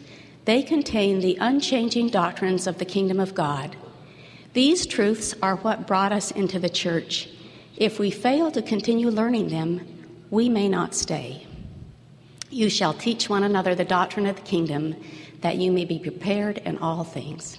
They 0.44 0.62
contain 0.62 1.20
the 1.20 1.36
unchanging 1.40 2.08
doctrines 2.08 2.66
of 2.66 2.78
the 2.78 2.84
kingdom 2.84 3.20
of 3.20 3.34
God. 3.34 3.76
These 4.52 4.86
truths 4.86 5.34
are 5.42 5.56
what 5.56 5.86
brought 5.86 6.12
us 6.12 6.30
into 6.30 6.58
the 6.58 6.68
church. 6.68 7.28
If 7.76 7.98
we 7.98 8.10
fail 8.10 8.50
to 8.52 8.62
continue 8.62 9.10
learning 9.10 9.48
them, 9.48 9.84
we 10.30 10.48
may 10.48 10.68
not 10.68 10.94
stay. 10.94 11.46
You 12.54 12.70
shall 12.70 12.94
teach 12.94 13.28
one 13.28 13.42
another 13.42 13.74
the 13.74 13.84
doctrine 13.84 14.26
of 14.26 14.36
the 14.36 14.42
kingdom, 14.42 14.94
that 15.40 15.56
you 15.56 15.72
may 15.72 15.84
be 15.84 15.98
prepared 15.98 16.58
in 16.58 16.78
all 16.78 17.02
things. 17.02 17.58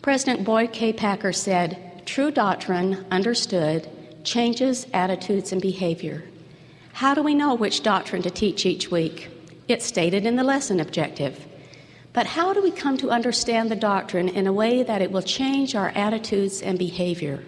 President 0.00 0.42
Boyd 0.42 0.72
K. 0.72 0.90
Packer 0.90 1.34
said, 1.34 2.02
True 2.06 2.30
doctrine, 2.30 3.04
understood, 3.10 3.86
changes 4.24 4.86
attitudes 4.94 5.52
and 5.52 5.60
behavior. 5.60 6.24
How 6.94 7.12
do 7.12 7.22
we 7.22 7.34
know 7.34 7.54
which 7.54 7.82
doctrine 7.82 8.22
to 8.22 8.30
teach 8.30 8.64
each 8.64 8.90
week? 8.90 9.28
It's 9.68 9.84
stated 9.84 10.24
in 10.24 10.36
the 10.36 10.44
lesson 10.44 10.80
objective. 10.80 11.46
But 12.14 12.26
how 12.26 12.54
do 12.54 12.62
we 12.62 12.70
come 12.70 12.96
to 12.96 13.10
understand 13.10 13.70
the 13.70 13.76
doctrine 13.76 14.30
in 14.30 14.46
a 14.46 14.52
way 14.52 14.82
that 14.82 15.02
it 15.02 15.12
will 15.12 15.20
change 15.20 15.74
our 15.74 15.90
attitudes 15.90 16.62
and 16.62 16.78
behavior? 16.78 17.44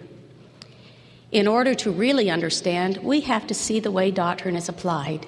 In 1.31 1.47
order 1.47 1.73
to 1.73 1.89
really 1.89 2.29
understand, 2.29 2.97
we 2.97 3.21
have 3.21 3.47
to 3.47 3.55
see 3.55 3.79
the 3.79 3.89
way 3.89 4.11
doctrine 4.11 4.55
is 4.55 4.69
applied. 4.69 5.25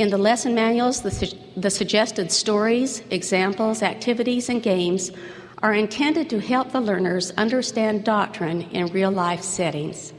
In 0.00 0.08
the 0.08 0.16
lesson 0.16 0.54
manuals, 0.54 1.02
the, 1.02 1.10
su- 1.10 1.36
the 1.58 1.68
suggested 1.68 2.32
stories, 2.32 3.02
examples, 3.10 3.82
activities, 3.82 4.48
and 4.48 4.62
games 4.62 5.10
are 5.62 5.74
intended 5.74 6.30
to 6.30 6.40
help 6.40 6.72
the 6.72 6.80
learners 6.80 7.32
understand 7.32 8.02
doctrine 8.02 8.62
in 8.70 8.86
real 8.86 9.10
life 9.10 9.42
settings. 9.42 10.14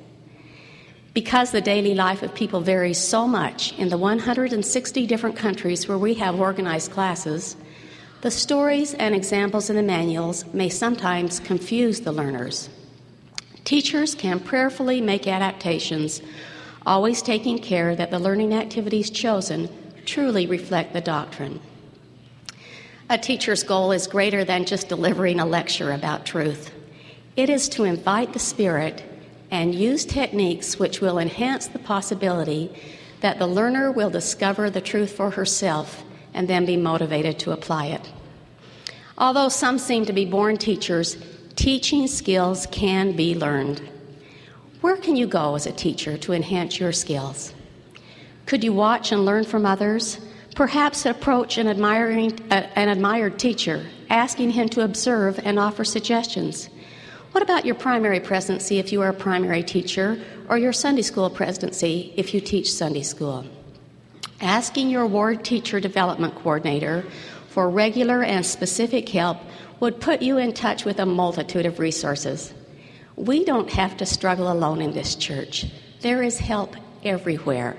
Because 1.16 1.50
the 1.50 1.62
daily 1.62 1.96
life 1.96 2.22
of 2.22 2.36
people 2.36 2.62
varies 2.62 3.00
so 3.00 3.28
much 3.28 3.76
in 3.80 3.90
the 3.90 3.98
160 3.98 5.08
different 5.08 5.36
countries 5.36 5.88
where 5.88 5.98
we 5.98 6.14
have 6.14 6.40
organized 6.40 6.92
classes, 6.92 7.58
the 8.22 8.30
stories 8.30 8.94
and 8.94 9.16
examples 9.16 9.72
in 9.72 9.78
the 9.78 9.82
manuals 9.82 10.46
may 10.54 10.70
sometimes 10.70 11.40
confuse 11.40 12.02
the 12.02 12.12
learners. 12.12 12.70
Teachers 13.64 14.14
can 14.14 14.40
prayerfully 14.40 15.02
make 15.02 15.26
adaptations, 15.26 16.22
always 16.86 17.22
taking 17.22 17.60
care 17.60 17.96
that 17.96 18.12
the 18.12 18.20
learning 18.20 18.54
activities 18.54 19.10
chosen 19.10 19.70
truly 20.06 20.48
reflect 20.48 20.94
the 20.94 21.02
doctrine. 21.02 21.60
A 23.10 23.18
teacher's 23.18 23.64
goal 23.64 23.92
is 23.92 24.08
greater 24.08 24.44
than 24.44 24.66
just 24.66 24.90
delivering 24.90 25.40
a 25.40 25.46
lecture 25.46 25.92
about 25.92 26.26
truth. 26.26 26.72
It 27.36 27.50
is 27.50 27.70
to 27.70 27.84
invite 27.84 28.34
the 28.34 28.40
Spirit 28.40 29.04
and 29.52 29.76
use 29.76 30.06
techniques 30.06 30.80
which 30.80 31.02
will 31.02 31.20
enhance 31.20 31.68
the 31.68 31.80
possibility 31.80 32.74
that 33.20 33.38
the 33.38 33.48
learner 33.48 33.92
will 33.92 34.10
discover 34.10 34.70
the 34.70 34.82
truth 34.82 35.12
for 35.12 35.32
herself 35.32 36.04
and 36.34 36.48
then 36.48 36.66
be 36.66 36.78
motivated 36.78 37.38
to 37.40 37.52
apply 37.52 37.88
it. 37.88 38.10
Although 39.18 39.50
some 39.50 39.78
seem 39.78 40.06
to 40.06 40.14
be 40.14 40.26
born 40.26 40.58
teachers, 40.58 41.18
teaching 41.56 42.08
skills 42.08 42.66
can 42.72 43.16
be 43.16 43.36
learned. 43.36 43.82
Where 44.82 44.98
can 44.98 45.16
you 45.16 45.28
go 45.28 45.54
as 45.54 45.68
a 45.68 45.72
teacher 45.72 46.18
to 46.18 46.34
enhance 46.34 46.80
your 46.80 46.92
skills? 46.92 47.54
Could 48.48 48.64
you 48.64 48.74
watch 48.74 49.12
and 49.12 49.28
learn 49.28 49.44
from 49.44 49.64
others? 49.64 50.20
Perhaps 50.56 51.06
approach 51.06 51.60
an, 51.60 51.68
admiring, 51.68 52.40
uh, 52.50 52.66
an 52.76 52.90
admired 52.90 53.38
teacher, 53.38 53.86
asking 54.10 54.50
him 54.50 54.70
to 54.70 54.82
observe 54.82 55.40
and 55.44 55.60
offer 55.60 55.84
suggestions. 55.84 56.68
What 57.32 57.44
about 57.44 57.64
your 57.64 57.76
primary 57.76 58.20
presidency 58.20 58.80
if 58.80 58.92
you 58.92 59.04
are 59.04 59.10
a 59.10 59.14
primary 59.14 59.62
teacher, 59.62 60.20
or 60.50 60.58
your 60.58 60.74
Sunday 60.74 61.04
school 61.04 61.30
presidency 61.30 62.12
if 62.18 62.34
you 62.34 62.42
teach 62.42 62.74
Sunday 62.74 63.04
school? 63.04 63.46
Asking 64.42 64.90
your 64.90 65.06
ward 65.06 65.46
teacher 65.46 65.80
development 65.80 66.34
coordinator 66.34 67.06
for 67.50 67.70
regular 67.70 68.24
and 68.24 68.44
specific 68.44 69.08
help 69.10 69.38
would 69.80 70.02
put 70.02 70.24
you 70.24 70.40
in 70.40 70.54
touch 70.54 70.86
with 70.86 71.00
a 71.00 71.06
multitude 71.06 71.68
of 71.68 71.78
resources. 71.78 72.52
We 73.16 73.44
don't 73.46 73.70
have 73.72 73.98
to 73.98 74.06
struggle 74.06 74.52
alone 74.52 74.82
in 74.82 74.94
this 74.94 75.16
church. 75.16 75.66
There 76.02 76.24
is 76.24 76.40
help 76.40 76.76
everywhere. 77.04 77.78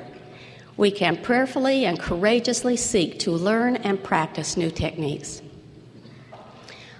We 0.77 0.91
can 0.91 1.17
prayerfully 1.17 1.85
and 1.85 1.99
courageously 1.99 2.77
seek 2.77 3.19
to 3.21 3.31
learn 3.31 3.77
and 3.77 4.03
practice 4.03 4.57
new 4.57 4.71
techniques. 4.71 5.43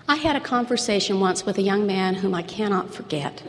I 0.09 0.17
had 0.17 0.37
a 0.37 0.41
conversation 0.41 1.21
once 1.21 1.47
with 1.47 1.59
a 1.59 1.63
young 1.63 1.87
man 1.87 2.15
whom 2.15 2.35
I 2.35 2.43
cannot 2.43 2.93
forget. 2.93 3.43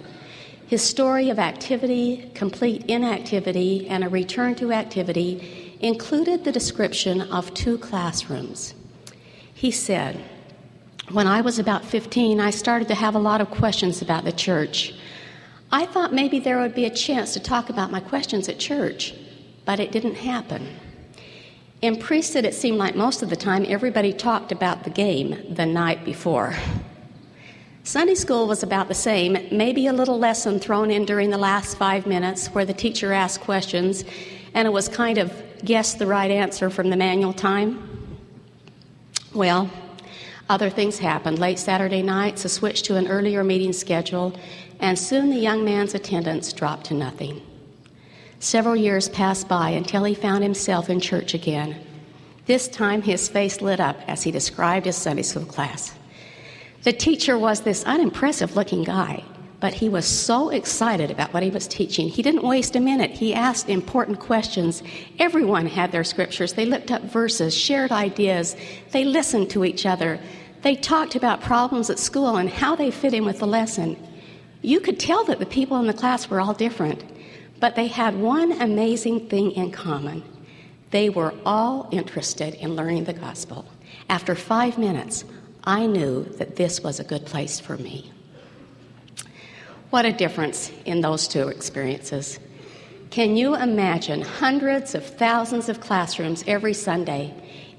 His 0.68 0.82
story 0.82 1.30
of 1.30 1.40
activity, 1.40 2.32
complete 2.34 2.86
inactivity, 2.86 3.88
and 3.88 4.04
a 4.04 4.10
return 4.10 4.56
to 4.56 4.72
activity 4.72 5.78
included 5.82 6.44
the 6.44 6.52
description 6.52 7.22
of 7.22 7.54
two 7.54 7.78
classrooms. 7.78 8.74
He 9.54 9.72
said, 9.72 10.24
When 11.14 11.28
I 11.28 11.42
was 11.42 11.60
about 11.60 11.86
15, 11.86 12.40
I 12.40 12.50
started 12.50 12.88
to 12.88 12.96
have 12.96 13.14
a 13.14 13.20
lot 13.20 13.40
of 13.40 13.52
questions 13.52 14.02
about 14.02 14.24
the 14.24 14.32
church. 14.32 14.96
I 15.72 15.86
thought 15.86 16.12
maybe 16.12 16.40
there 16.40 16.60
would 16.60 16.74
be 16.74 16.86
a 16.86 16.90
chance 16.90 17.34
to 17.34 17.40
talk 17.40 17.70
about 17.70 17.92
my 17.92 18.00
questions 18.00 18.50
at 18.50 18.58
church, 18.58 19.14
but 19.64 19.80
it 19.80 19.92
didn't 19.92 20.16
happen. 20.16 20.68
In 21.84 21.98
priesthood, 21.98 22.46
it 22.46 22.56
seemed 22.56 22.80
like 22.80 22.96
most 22.96 23.22
of 23.22 23.30
the 23.30 23.36
time 23.36 23.64
everybody 23.70 24.12
talked 24.12 24.52
about 24.52 24.86
the 24.86 24.90
game 24.90 25.54
the 25.54 25.68
night 25.68 26.04
before. 26.04 26.56
Sunday 27.84 28.16
school 28.16 28.48
was 28.48 28.64
about 28.64 28.88
the 28.88 28.96
same, 28.96 29.34
maybe 29.52 29.86
a 29.86 29.94
little 29.94 30.18
lesson 30.18 30.60
thrown 30.60 30.90
in 30.90 31.06
during 31.06 31.30
the 31.30 31.38
last 31.38 31.78
five 31.78 32.08
minutes 32.08 32.48
where 32.48 32.66
the 32.66 32.74
teacher 32.74 33.14
asked 33.14 33.42
questions 33.42 34.04
and 34.56 34.68
it 34.68 34.72
was 34.72 34.90
kind 34.90 35.20
of 35.20 35.32
guess 35.64 35.94
the 35.94 36.08
right 36.08 36.32
answer 36.32 36.72
from 36.72 36.90
the 36.90 36.98
manual 36.98 37.34
time. 37.34 37.88
Well, 39.32 39.70
other 40.50 40.70
things 40.70 41.00
happened. 41.00 41.40
Late 41.40 41.60
Saturday 41.60 42.02
nights, 42.02 42.46
a 42.46 42.50
switch 42.50 42.84
to 42.84 42.96
an 42.98 43.08
earlier 43.08 43.44
meeting 43.44 43.74
schedule, 43.74 44.34
and 44.80 44.98
soon 44.98 45.30
the 45.30 45.38
young 45.38 45.64
man's 45.64 45.96
attendance 45.96 46.52
dropped 46.54 46.86
to 46.88 46.94
nothing. 46.94 47.42
Several 48.40 48.76
years 48.76 49.08
passed 49.10 49.48
by 49.48 49.70
until 49.70 50.04
he 50.04 50.14
found 50.14 50.44
himself 50.44 50.90
in 50.90 51.00
church 51.00 51.34
again. 51.34 51.78
This 52.46 52.68
time 52.68 53.02
his 53.02 53.30
face 53.30 53.62
lit 53.62 53.80
up 53.80 53.98
as 54.08 54.24
he 54.24 54.32
described 54.32 54.86
his 54.86 54.98
Sunday 54.98 55.22
school 55.22 55.46
class. 55.46 55.94
The 56.84 56.92
teacher 56.92 57.38
was 57.38 57.62
this 57.62 57.86
unimpressive 57.86 58.58
looking 58.58 58.84
guy, 58.84 59.24
but 59.64 59.74
he 59.74 59.88
was 59.88 60.06
so 60.06 60.50
excited 60.50 61.10
about 61.10 61.34
what 61.34 61.42
he 61.42 61.50
was 61.50 61.70
teaching. 61.70 62.10
He 62.10 62.22
didn't 62.22 62.44
waste 62.44 62.76
a 62.76 62.82
minute. 62.82 63.12
He 63.12 63.34
asked 63.34 63.70
important 63.70 64.20
questions. 64.20 64.84
Everyone 65.20 65.68
had 65.68 65.90
their 65.90 66.04
scriptures. 66.04 66.52
They 66.52 66.66
looked 66.66 66.92
up 66.92 67.02
verses, 67.04 67.56
shared 67.56 67.90
ideas, 67.90 68.58
they 68.92 69.06
listened 69.06 69.50
to 69.52 69.64
each 69.64 69.86
other. 69.86 70.20
They 70.64 70.76
talked 70.76 71.16
about 71.16 71.40
problems 71.40 71.90
at 71.90 71.98
school 71.98 72.36
and 72.36 72.50
how 72.50 72.76
they 72.76 72.92
fit 72.92 73.14
in 73.14 73.24
with 73.24 73.40
the 73.40 73.48
lesson. 73.48 73.96
You 74.62 74.82
could 74.82 75.00
tell 75.00 75.24
that 75.28 75.40
the 75.40 75.46
people 75.46 75.80
in 75.80 75.88
the 75.88 75.94
class 75.94 76.30
were 76.30 76.42
all 76.42 76.54
different, 76.54 77.02
but 77.62 77.78
they 77.78 77.88
had 77.88 78.20
one 78.20 78.52
amazing 78.62 79.30
thing 79.30 79.52
in 79.52 79.72
common. 79.72 80.24
They 80.92 81.10
were 81.10 81.34
all 81.46 81.88
interested 81.90 82.56
in 82.56 82.76
learning 82.76 83.06
the 83.06 83.14
gospel. 83.14 83.64
After 84.10 84.36
five 84.36 84.78
minutes, 84.78 85.24
I 85.64 85.86
knew 85.86 86.26
that 86.38 86.58
this 86.58 86.82
was 86.84 87.00
a 87.00 87.06
good 87.06 87.26
place 87.26 87.62
for 87.62 87.78
me. 87.78 88.13
What 89.94 90.08
a 90.08 90.12
difference 90.12 90.72
in 90.86 91.02
those 91.02 91.28
two 91.28 91.50
experiences. 91.50 92.40
Can 93.12 93.38
you 93.38 93.54
imagine 93.54 94.24
hundreds 94.24 94.96
of 94.96 95.06
thousands 95.06 95.70
of 95.70 95.82
classrooms 95.82 96.44
every 96.48 96.74
Sunday 96.74 97.32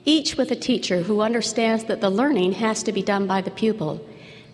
each 0.05 0.37
with 0.37 0.53
a 0.53 0.55
teacher 0.55 1.03
who 1.03 1.21
understands 1.21 1.83
that 1.87 2.01
the 2.01 2.11
learning 2.11 2.53
has 2.53 2.85
to 2.85 2.93
be 2.93 3.03
done 3.03 3.27
by 3.27 3.41
the 3.41 3.51
pupil. 3.51 4.01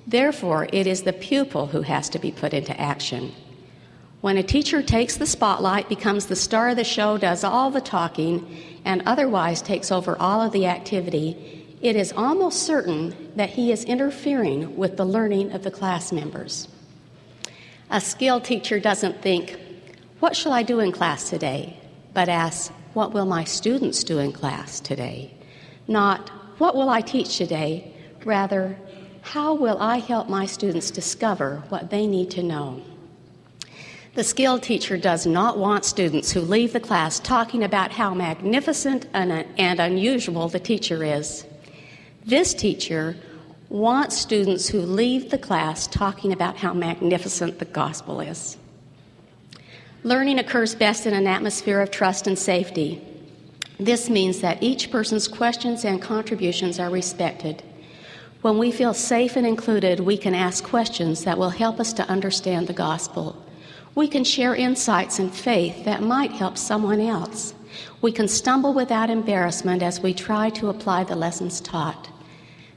Therefore, 0.06 0.68
it 0.72 0.86
is 0.86 1.02
the 1.02 1.12
pupil 1.12 1.66
who 1.66 1.82
has 1.82 2.08
to 2.08 2.18
be 2.18 2.32
put 2.32 2.54
into 2.54 2.80
action. 2.80 3.34
When 4.22 4.38
a 4.38 4.42
teacher 4.42 4.82
takes 4.82 5.18
the 5.18 5.26
spotlight, 5.26 5.86
becomes 5.90 6.28
the 6.28 6.36
star 6.36 6.70
of 6.70 6.76
the 6.76 6.84
show, 6.84 7.18
does 7.18 7.44
all 7.44 7.70
the 7.70 7.82
talking, 7.82 8.56
and 8.86 9.02
otherwise 9.04 9.61
takes 9.61 9.92
over 9.92 10.16
all 10.18 10.40
of 10.40 10.52
the 10.52 10.64
activity, 10.64 11.76
it 11.82 11.94
is 11.94 12.11
almost 12.16 12.62
certain 12.62 13.32
that 13.36 13.50
he 13.50 13.70
is 13.70 13.84
interfering 13.84 14.78
with 14.78 14.96
the 14.96 15.04
learning 15.04 15.52
of 15.52 15.62
the 15.62 15.70
class 15.70 16.11
members. 16.11 16.66
A 17.93 18.01
skilled 18.01 18.45
teacher 18.45 18.78
doesn't 18.78 19.20
think, 19.20 19.59
What 20.20 20.36
shall 20.36 20.53
I 20.53 20.62
do 20.62 20.78
in 20.78 20.93
class 20.93 21.28
today? 21.28 21.76
but 22.14 22.28
asks, 22.28 22.68
What 22.95 23.12
will 23.12 23.26
my 23.26 23.45
students 23.45 24.05
do 24.05 24.18
in 24.18 24.32
class 24.32 24.78
today? 24.80 25.34
not 25.88 26.30
what 26.59 26.76
will 26.76 26.88
I 26.88 27.01
teach 27.01 27.36
today, 27.36 27.93
rather, 28.24 28.78
how 29.22 29.55
will 29.55 29.78
I 29.80 29.99
help 29.99 30.28
my 30.28 30.47
students 30.47 30.91
discover 30.93 31.64
what 31.68 31.91
they 31.91 32.07
need 32.07 32.30
to 32.32 32.43
know? 32.45 32.80
The 34.14 34.22
skilled 34.24 34.62
teacher 34.62 34.97
does 34.97 35.26
not 35.26 35.59
want 35.59 35.84
students 35.84 36.30
who 36.30 36.41
leave 36.41 36.72
the 36.72 36.80
class 36.80 37.18
talking 37.18 37.64
about 37.64 37.93
how 37.93 38.14
magnificent 38.14 39.07
and, 39.14 39.80
unusual 39.80 40.49
the 40.49 40.61
teacher 40.61 41.03
is. 41.03 41.45
This 42.24 42.55
teacher 42.55 43.16
wants 43.70 44.18
students 44.18 44.68
who 44.68 44.80
leave 44.80 45.30
the 45.30 45.38
class 45.38 45.86
talking 45.86 46.32
about 46.32 46.56
how 46.56 46.74
magnificent 46.74 47.60
the 47.60 47.64
gospel 47.64 48.20
is. 48.20 48.58
Learning 50.02 50.40
occurs 50.40 50.74
best 50.74 51.06
in 51.06 51.14
an 51.14 51.28
atmosphere 51.28 51.80
of 51.80 51.90
trust 51.90 52.26
and 52.26 52.36
safety. 52.36 53.00
This 53.78 54.10
means 54.10 54.40
that 54.40 54.60
each 54.60 54.90
person's 54.90 55.28
questions 55.28 55.84
and 55.84 56.02
contributions 56.02 56.80
are 56.80 56.90
respected. 56.90 57.62
When 58.42 58.58
we 58.58 58.72
feel 58.72 58.92
safe 58.92 59.36
and 59.36 59.46
included, 59.46 60.00
we 60.00 60.16
can 60.16 60.34
ask 60.34 60.64
questions 60.64 61.22
that 61.24 61.38
will 61.38 61.50
help 61.50 61.78
us 61.78 61.92
to 61.92 62.08
understand 62.08 62.66
the 62.66 62.72
gospel. 62.72 63.40
We 63.94 64.08
can 64.08 64.24
share 64.24 64.54
insights 64.54 65.20
and 65.20 65.32
faith 65.32 65.84
that 65.84 66.02
might 66.02 66.32
help 66.32 66.58
someone 66.58 67.00
else. 67.00 67.54
We 68.02 68.10
can 68.10 68.26
stumble 68.26 68.72
without 68.72 69.10
embarrassment 69.10 69.82
as 69.82 70.00
we 70.00 70.12
try 70.12 70.50
to 70.50 70.70
apply 70.70 71.04
the 71.04 71.16
lessons 71.16 71.60
taught. 71.60 72.08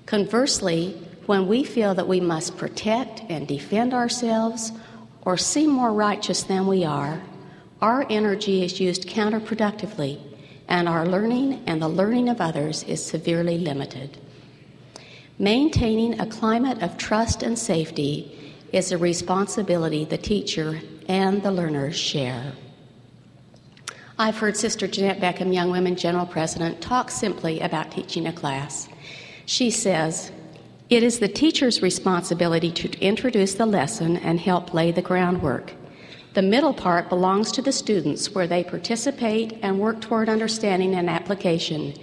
Conversely, 0.06 1.02
when 1.26 1.48
we 1.48 1.64
feel 1.64 1.94
that 1.96 2.08
we 2.08 2.20
must 2.20 2.58
protect 2.58 3.22
and 3.30 3.48
defend 3.48 3.94
ourselves 3.94 4.72
or 5.22 5.38
seem 5.38 5.70
more 5.70 5.94
righteous 5.94 6.44
than 6.44 6.68
we 6.68 6.84
are, 6.84 7.22
our 7.82 8.06
energy 8.10 8.64
is 8.64 8.80
used 8.80 9.08
counterproductively 9.08 10.20
and 10.68 10.88
our 10.88 11.06
learning 11.06 11.64
and 11.66 11.82
the 11.82 11.88
learning 11.88 12.30
of 12.30 12.42
others 12.42 12.84
is 12.84 13.06
severely 13.06 13.58
limited. 13.58 14.18
Maintaining 15.40 16.20
a 16.20 16.26
climate 16.26 16.82
of 16.82 16.98
trust 16.98 17.44
and 17.44 17.58
safety 17.58 18.56
is 18.72 18.92
a 18.92 18.98
responsibility 18.98 20.06
the 20.06 20.18
teacher 20.18 20.80
and 21.08 21.44
the 21.44 21.52
learners 21.52 21.96
share. 21.96 22.54
I've 24.18 24.38
heard 24.38 24.56
Sister 24.56 24.88
Janette 24.88 25.20
Beckham, 25.20 25.54
Young 25.54 25.72
Women 25.72 25.96
General 25.96 26.26
President, 26.26 26.82
talk 26.82 27.10
simply 27.10 27.60
about 27.62 27.92
teaching 27.92 28.28
a 28.28 28.34
class. 28.34 28.88
She 29.46 29.70
says, 29.70 30.32
It 30.90 31.04
is 31.04 31.20
the 31.20 31.28
teacher's 31.28 31.82
responsibility 31.82 32.72
to 32.72 33.00
introduce 33.00 33.56
the 33.56 33.66
lesson 33.66 34.18
and 34.18 34.40
help 34.40 34.74
lay 34.74 34.92
the 34.92 35.02
groundwork. 35.02 35.74
The 36.34 36.42
middle 36.42 36.74
part 36.74 37.10
belongs 37.10 37.52
to 37.52 37.62
the 37.62 37.72
students 37.72 38.34
where 38.34 38.48
they 38.48 38.64
participate 38.64 39.60
and 39.62 39.80
work 39.80 40.02
toward 40.02 40.30
understanding 40.30 40.96
and 40.96 41.10
application. 41.10 41.94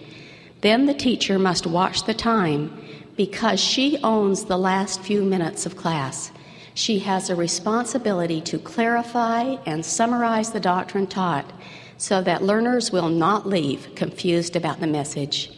Then 0.60 0.86
the 0.86 0.94
teacher 0.94 1.38
must 1.38 1.66
watch 1.66 2.04
the 2.04 2.14
time 2.14 2.84
because 3.16 3.58
she 3.58 3.98
owns 4.02 4.44
the 4.44 4.58
last 4.58 5.00
few 5.00 5.22
minutes 5.24 5.66
of 5.66 5.76
class. 5.76 6.30
She 6.74 7.00
has 7.00 7.28
a 7.28 7.34
responsibility 7.34 8.40
to 8.42 8.58
clarify 8.58 9.56
and 9.66 9.84
summarize 9.84 10.52
the 10.52 10.60
doctrine 10.60 11.06
taught 11.06 11.52
so 11.98 12.22
that 12.22 12.42
learners 12.42 12.92
will 12.92 13.08
not 13.08 13.46
leave 13.46 13.94
confused 13.94 14.54
about 14.54 14.80
the 14.80 14.86
message. 14.86 15.50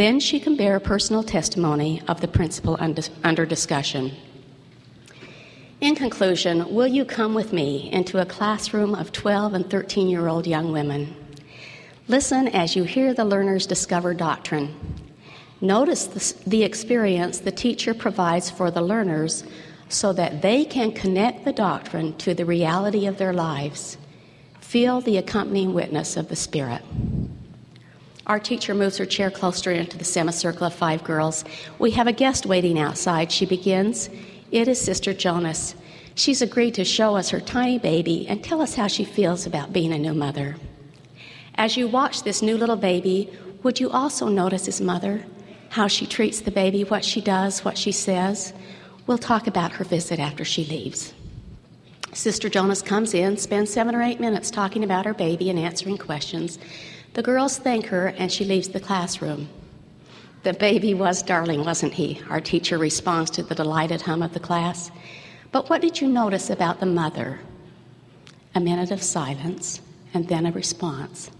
Then 0.00 0.18
she 0.18 0.40
can 0.40 0.56
bear 0.56 0.80
personal 0.80 1.22
testimony 1.22 2.00
of 2.08 2.22
the 2.22 2.26
principle 2.26 2.78
under 3.22 3.44
discussion. 3.44 4.12
In 5.82 5.94
conclusion, 5.94 6.74
will 6.74 6.86
you 6.86 7.04
come 7.04 7.34
with 7.34 7.52
me 7.52 7.92
into 7.92 8.18
a 8.18 8.24
classroom 8.24 8.94
of 8.94 9.12
12 9.12 9.52
and 9.52 9.68
13 9.68 10.08
year 10.08 10.26
old 10.26 10.46
young 10.46 10.72
women? 10.72 11.14
Listen 12.08 12.48
as 12.48 12.74
you 12.74 12.84
hear 12.84 13.12
the 13.12 13.26
learners 13.26 13.66
discover 13.66 14.14
doctrine. 14.14 14.74
Notice 15.60 16.06
the, 16.06 16.48
the, 16.48 16.62
experience 16.62 17.40
the 17.40 17.52
teacher 17.52 17.92
provides 17.92 18.48
for 18.48 18.70
the 18.70 18.80
learners 18.80 19.44
so 19.90 20.14
that 20.14 20.40
they 20.40 20.64
can 20.64 20.92
connect 20.92 21.44
the 21.44 21.52
doctrine 21.52 22.16
to 22.16 22.32
the 22.32 22.46
reality 22.46 23.04
of 23.04 23.18
their 23.18 23.34
lives. 23.34 23.98
Feel 24.62 25.02
the 25.02 25.18
accompanying 25.18 25.74
witness 25.74 26.16
of 26.16 26.28
the 26.30 26.36
Spirit. 26.36 26.80
Our 28.30 28.38
teacher 28.38 28.76
moves 28.76 28.96
her 28.98 29.06
chair 29.06 29.28
closer 29.28 29.72
into 29.72 29.98
the 29.98 30.04
semicircle 30.04 30.64
of 30.64 30.72
five 30.72 31.02
girls. 31.02 31.44
We 31.80 31.90
have 31.90 32.06
a 32.06 32.12
guest 32.12 32.46
waiting 32.46 32.78
outside. 32.78 33.32
She 33.32 33.44
begins. 33.44 34.08
It 34.52 34.68
is 34.68 34.80
Sister 34.80 35.12
Jonas. 35.12 35.74
She's 36.14 36.40
agreed 36.40 36.74
to 36.74 36.84
show 36.84 37.16
us 37.16 37.30
her 37.30 37.40
tiny 37.40 37.80
baby 37.80 38.28
and 38.28 38.40
tell 38.40 38.62
us 38.62 38.76
how 38.76 38.86
she 38.86 39.02
feels 39.02 39.46
about 39.46 39.72
being 39.72 39.92
a 39.92 39.98
new 39.98 40.14
mother. 40.14 40.54
As 41.56 41.76
you 41.76 41.88
watch 41.88 42.22
this 42.22 42.40
new 42.40 42.56
little 42.56 42.76
baby, 42.76 43.36
would 43.64 43.80
you 43.80 43.90
also 43.90 44.28
notice 44.28 44.66
his 44.66 44.80
mother? 44.80 45.24
How 45.70 45.88
she 45.88 46.06
treats 46.06 46.38
the 46.38 46.52
baby, 46.52 46.84
what 46.84 47.04
she 47.04 47.20
does, 47.20 47.64
what 47.64 47.76
she 47.76 47.90
says? 47.90 48.52
We'll 49.08 49.18
talk 49.18 49.48
about 49.48 49.72
her 49.72 49.84
visit 49.84 50.20
after 50.20 50.44
she 50.44 50.64
leaves. 50.66 51.12
Sister 52.12 52.48
Jonas 52.48 52.80
comes 52.80 53.12
in, 53.12 53.36
spends 53.36 53.72
seven 53.72 53.92
or 53.92 54.02
eight 54.02 54.20
minutes 54.20 54.52
talking 54.52 54.84
about 54.84 55.04
her 55.04 55.14
baby 55.14 55.50
and 55.50 55.58
answering 55.58 55.98
questions. 55.98 56.60
The 57.20 57.26
girls 57.32 57.58
thank 57.58 57.84
her, 57.88 58.06
and 58.16 58.32
she 58.32 58.46
leaves 58.46 58.68
the 58.68 58.80
classroom. 58.80 59.50
The 60.42 60.54
baby 60.54 60.94
was 60.94 61.22
darling, 61.22 61.66
wasn't 61.66 61.92
he? 61.92 62.18
Our 62.30 62.40
teacher 62.40 62.78
responds 62.78 63.30
to 63.32 63.42
the 63.42 63.54
delighted 63.54 64.00
hum 64.00 64.22
of 64.22 64.32
the 64.32 64.40
class. 64.40 64.90
But 65.52 65.68
what 65.68 65.82
did 65.82 66.00
you 66.00 66.08
notice 66.08 66.48
about 66.48 66.80
the 66.80 66.86
mother? 66.86 67.38
A 68.54 68.60
minute 68.60 68.90
of 68.90 69.02
silence 69.02 69.82
and 70.14 70.28
then 70.28 70.46
a 70.46 70.52
response. 70.52 71.30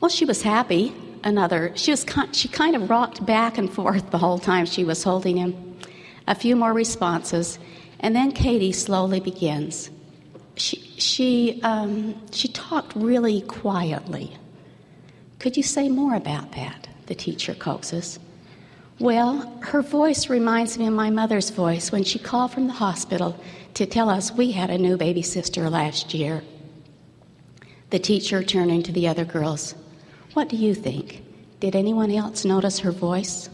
Well, 0.00 0.08
she 0.08 0.24
was 0.24 0.42
happy. 0.42 0.92
Another, 1.22 1.70
she 1.76 1.92
was 1.92 2.04
she 2.32 2.48
kind 2.48 2.74
of 2.74 2.90
rocked 2.90 3.24
back 3.24 3.58
and 3.58 3.72
forth 3.72 4.10
the 4.10 4.18
whole 4.18 4.40
time 4.40 4.66
she 4.66 4.82
was 4.82 5.04
holding 5.04 5.36
him. 5.36 5.76
A 6.26 6.34
few 6.34 6.56
more 6.56 6.72
responses, 6.72 7.60
and 8.00 8.16
then 8.16 8.32
Katie 8.32 8.72
slowly 8.72 9.20
begins. 9.20 9.90
She 10.56 10.78
she 10.98 11.60
um, 11.62 12.20
she 12.32 12.48
talked 12.48 12.96
really 12.96 13.42
quietly. 13.42 14.36
Could 15.42 15.56
you 15.56 15.64
say 15.64 15.88
more 15.88 16.14
about 16.14 16.52
that? 16.52 16.88
the 17.06 17.16
teacher 17.16 17.52
coaxes. 17.52 18.20
Well, 19.00 19.58
her 19.62 19.82
voice 19.82 20.30
reminds 20.30 20.78
me 20.78 20.86
of 20.86 20.94
my 20.94 21.10
mother's 21.10 21.50
voice 21.50 21.90
when 21.90 22.04
she 22.04 22.20
called 22.20 22.52
from 22.52 22.68
the 22.68 22.72
hospital 22.72 23.36
to 23.74 23.84
tell 23.84 24.08
us 24.08 24.30
we 24.30 24.52
had 24.52 24.70
a 24.70 24.78
new 24.78 24.96
baby 24.96 25.20
sister 25.20 25.68
last 25.68 26.14
year. 26.14 26.44
The 27.90 27.98
teacher 27.98 28.44
turning 28.44 28.84
to 28.84 28.92
the 28.92 29.08
other 29.08 29.24
girls, 29.24 29.74
What 30.32 30.48
do 30.48 30.56
you 30.56 30.76
think? 30.76 31.24
Did 31.58 31.74
anyone 31.74 32.12
else 32.12 32.44
notice 32.44 32.78
her 32.78 32.92
voice? 32.92 33.50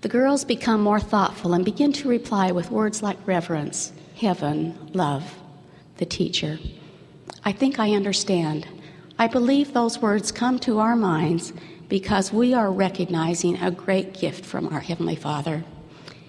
The 0.00 0.08
girls 0.08 0.46
become 0.46 0.80
more 0.80 0.98
thoughtful 0.98 1.52
and 1.52 1.64
begin 1.64 1.92
to 1.92 2.08
reply 2.08 2.52
with 2.52 2.70
words 2.70 3.02
like 3.02 3.18
reverence, 3.26 3.92
heaven, 4.16 4.90
love. 4.94 5.36
The 5.98 6.06
teacher, 6.06 6.58
I 7.44 7.52
think 7.52 7.78
I 7.78 7.92
understand. 7.92 8.66
I 9.18 9.28
believe 9.28 9.72
those 9.72 10.02
words 10.02 10.30
come 10.30 10.58
to 10.60 10.78
our 10.78 10.94
minds 10.94 11.54
because 11.88 12.34
we 12.34 12.52
are 12.52 12.70
recognizing 12.70 13.56
a 13.56 13.70
great 13.70 14.12
gift 14.12 14.44
from 14.44 14.68
our 14.68 14.80
Heavenly 14.80 15.16
Father. 15.16 15.64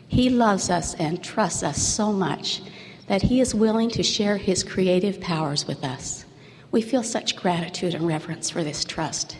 He 0.08 0.30
loves 0.30 0.70
us 0.70 0.94
and 0.94 1.22
trusts 1.22 1.64
us 1.64 1.82
so 1.82 2.14
much 2.14 2.62
that 3.08 3.24
He 3.24 3.42
is 3.42 3.54
willing 3.54 3.90
to 3.90 4.04
share 4.04 4.38
His 4.38 4.64
creative 4.64 5.20
powers 5.20 5.68
with 5.68 5.84
us. 5.84 6.24
We 6.72 6.82
feel 6.82 7.04
such 7.04 7.36
gratitude 7.36 7.94
and 7.94 8.08
reverence 8.08 8.50
for 8.50 8.64
this 8.64 8.86
trust. 8.86 9.36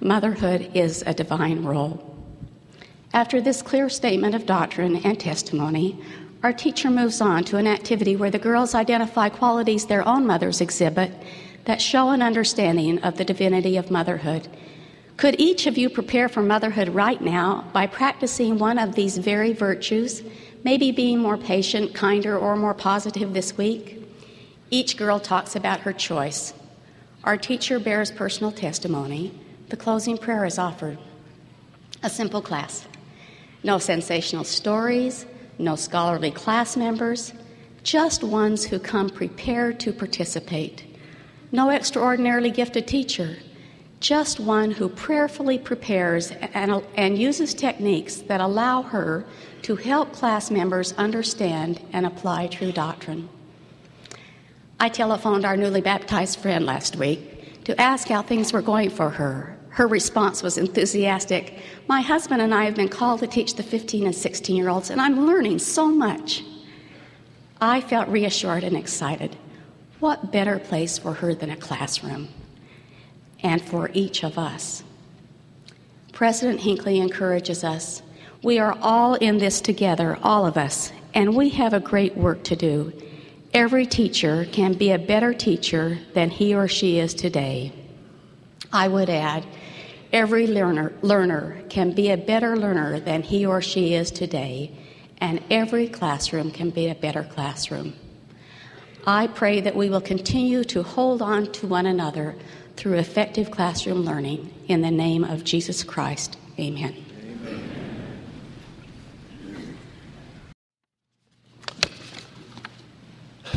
Motherhood 0.00 0.70
is 0.72 1.02
a 1.06 1.12
divine 1.12 1.64
role. 1.64 2.16
After 3.12 3.42
this 3.42 3.60
clear 3.60 3.90
statement 3.90 4.34
of 4.34 4.46
doctrine 4.46 4.96
and 5.04 5.20
testimony, 5.20 6.00
our 6.42 6.54
teacher 6.54 6.88
moves 6.88 7.20
on 7.20 7.44
to 7.44 7.58
an 7.58 7.66
activity 7.66 8.16
where 8.16 8.30
the 8.30 8.38
girls 8.38 8.74
identify 8.74 9.28
qualities 9.28 9.84
their 9.84 10.06
own 10.08 10.26
mothers 10.26 10.62
exhibit 10.62 11.12
that 11.68 11.82
show 11.82 12.08
an 12.08 12.22
understanding 12.22 12.98
of 13.00 13.18
the 13.18 13.24
divinity 13.26 13.76
of 13.76 13.90
motherhood. 13.90 14.48
Could 15.18 15.38
each 15.38 15.66
of 15.66 15.76
you 15.76 15.90
prepare 15.90 16.26
for 16.26 16.40
motherhood 16.40 16.88
right 16.88 17.20
now 17.20 17.68
by 17.74 17.86
practicing 17.86 18.56
one 18.58 18.78
of 18.78 18.94
these 18.94 19.18
very 19.18 19.52
virtues, 19.52 20.22
maybe 20.64 20.92
being 20.92 21.18
more 21.18 21.36
patient, 21.36 21.94
kinder, 21.94 22.38
or 22.38 22.56
more 22.56 22.72
positive 22.72 23.34
this 23.34 23.58
week? 23.58 24.02
Each 24.70 24.96
girl 24.96 25.20
talks 25.20 25.54
about 25.54 25.80
her 25.80 25.92
choice. 25.92 26.54
Our 27.24 27.36
teacher 27.36 27.78
bears 27.78 28.10
personal 28.10 28.50
testimony. 28.50 29.38
The 29.68 29.76
closing 29.76 30.16
prayer 30.16 30.46
is 30.46 30.58
offered. 30.58 30.96
A 32.02 32.08
simple 32.08 32.40
class. 32.40 32.86
No 33.62 33.76
sensational 33.78 34.44
stories, 34.44 35.26
no 35.58 35.76
scholarly 35.76 36.30
class 36.30 36.78
members, 36.78 37.34
just 37.82 38.24
ones 38.24 38.64
who 38.64 38.78
come 38.78 39.10
prepared 39.10 39.78
to 39.80 39.92
participate. 39.92 40.87
No 41.50 41.70
extraordinarily 41.70 42.50
gifted 42.50 42.86
teacher, 42.86 43.38
just 44.00 44.38
one 44.38 44.70
who 44.70 44.88
prayerfully 44.88 45.58
prepares 45.58 46.30
and, 46.30 46.82
and, 46.94 47.18
uses 47.18 47.54
techniques 47.54 48.16
that 48.16 48.40
allow 48.40 48.82
her 48.82 49.24
to 49.62 49.76
help 49.76 50.12
class 50.12 50.50
members 50.50 50.92
understand 50.92 51.80
and 51.92 52.04
apply 52.04 52.48
true 52.48 52.70
doctrine. 52.70 53.28
I 54.78 54.88
telephoned 54.90 55.44
our 55.44 55.56
newly 55.56 55.80
baptized 55.80 56.38
friend 56.38 56.66
last 56.66 56.96
week 56.96 57.64
to 57.64 57.80
ask 57.80 58.08
how 58.08 58.22
things 58.22 58.52
were 58.52 58.62
going 58.62 58.90
for 58.90 59.10
her. 59.10 59.58
Her 59.70 59.86
response 59.86 60.42
was 60.42 60.58
enthusiastic. 60.58 61.58
My 61.88 62.00
husband 62.02 62.42
and 62.42 62.54
I 62.54 62.64
have 62.64 62.74
been 62.74 62.88
called 62.88 63.20
to 63.20 63.26
teach 63.26 63.54
the 63.54 63.62
15 63.62 64.06
and 64.06 64.14
16 64.14 64.54
year 64.54 64.68
olds, 64.68 64.90
and 64.90 65.00
I'm 65.00 65.26
learning 65.26 65.60
so 65.60 65.88
much. 65.88 66.44
I 67.60 67.80
felt 67.80 68.08
reassured 68.08 68.64
and 68.64 68.76
excited. 68.76 69.36
What 70.00 70.30
better 70.30 70.60
place 70.60 70.96
for 70.96 71.12
her 71.14 71.34
than 71.34 71.50
a 71.50 71.56
classroom? 71.56 72.28
And 73.42 73.60
for 73.60 73.90
each 73.92 74.22
of 74.22 74.38
us. 74.38 74.84
President 76.12 76.60
Hinckley 76.60 77.00
encourages 77.00 77.64
us. 77.64 78.02
We 78.42 78.58
are 78.60 78.76
all 78.80 79.14
in 79.14 79.38
this 79.38 79.60
together, 79.60 80.18
all 80.22 80.46
of 80.46 80.56
us, 80.56 80.92
and 81.14 81.34
we 81.34 81.48
have 81.50 81.72
a 81.72 81.80
great 81.80 82.16
work 82.16 82.44
to 82.44 82.56
do. 82.56 82.92
Every 83.52 83.86
teacher 83.86 84.46
can 84.52 84.74
be 84.74 84.92
a 84.92 84.98
better 84.98 85.34
teacher 85.34 85.98
than 86.14 86.30
he 86.30 86.54
or 86.54 86.68
she 86.68 86.98
is 86.98 87.14
today. 87.14 87.72
I 88.72 88.86
would 88.86 89.10
add, 89.10 89.46
Every 90.12 90.46
learner, 90.46 90.92
learner 91.02 91.62
can 91.68 91.92
be 91.92 92.10
a 92.10 92.16
better 92.16 92.56
learner 92.56 92.98
than 92.98 93.22
he 93.22 93.44
or 93.44 93.60
she 93.60 93.94
is 93.94 94.10
today, 94.10 94.72
and 95.18 95.42
every 95.50 95.88
classroom 95.88 96.50
can 96.50 96.70
be 96.70 96.88
a 96.88 96.94
better 96.94 97.24
classroom. 97.24 97.94
I 99.08 99.26
pray 99.26 99.62
that 99.62 99.74
we 99.74 99.88
will 99.88 100.02
continue 100.02 100.64
to 100.64 100.82
hold 100.82 101.22
on 101.22 101.50
to 101.52 101.66
one 101.66 101.86
another 101.86 102.34
through 102.76 102.98
effective 102.98 103.50
classroom 103.50 104.02
learning. 104.02 104.52
In 104.68 104.82
the 104.82 104.90
name 104.90 105.24
of 105.24 105.44
Jesus 105.44 105.82
Christ, 105.82 106.36
amen. 106.58 106.94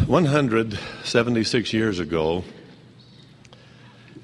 One 0.06 0.24
hundred 0.24 0.80
seventy-six 1.04 1.74
years 1.74 2.00
ago, 2.00 2.46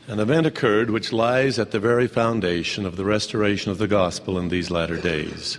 an 0.08 0.22
event 0.22 0.48
occurred 0.48 0.90
which 0.90 1.12
lies 1.12 1.60
at 1.60 1.72
the 1.72 1.80
very 1.82 2.08
foundation 2.08 2.86
of 2.86 2.96
the 2.96 3.04
restoration 3.04 3.70
of 3.70 3.80
the 3.80 3.88
gospel 3.90 4.40
in 4.40 4.48
these 4.48 4.72
latter 4.72 4.96
days. 4.96 5.58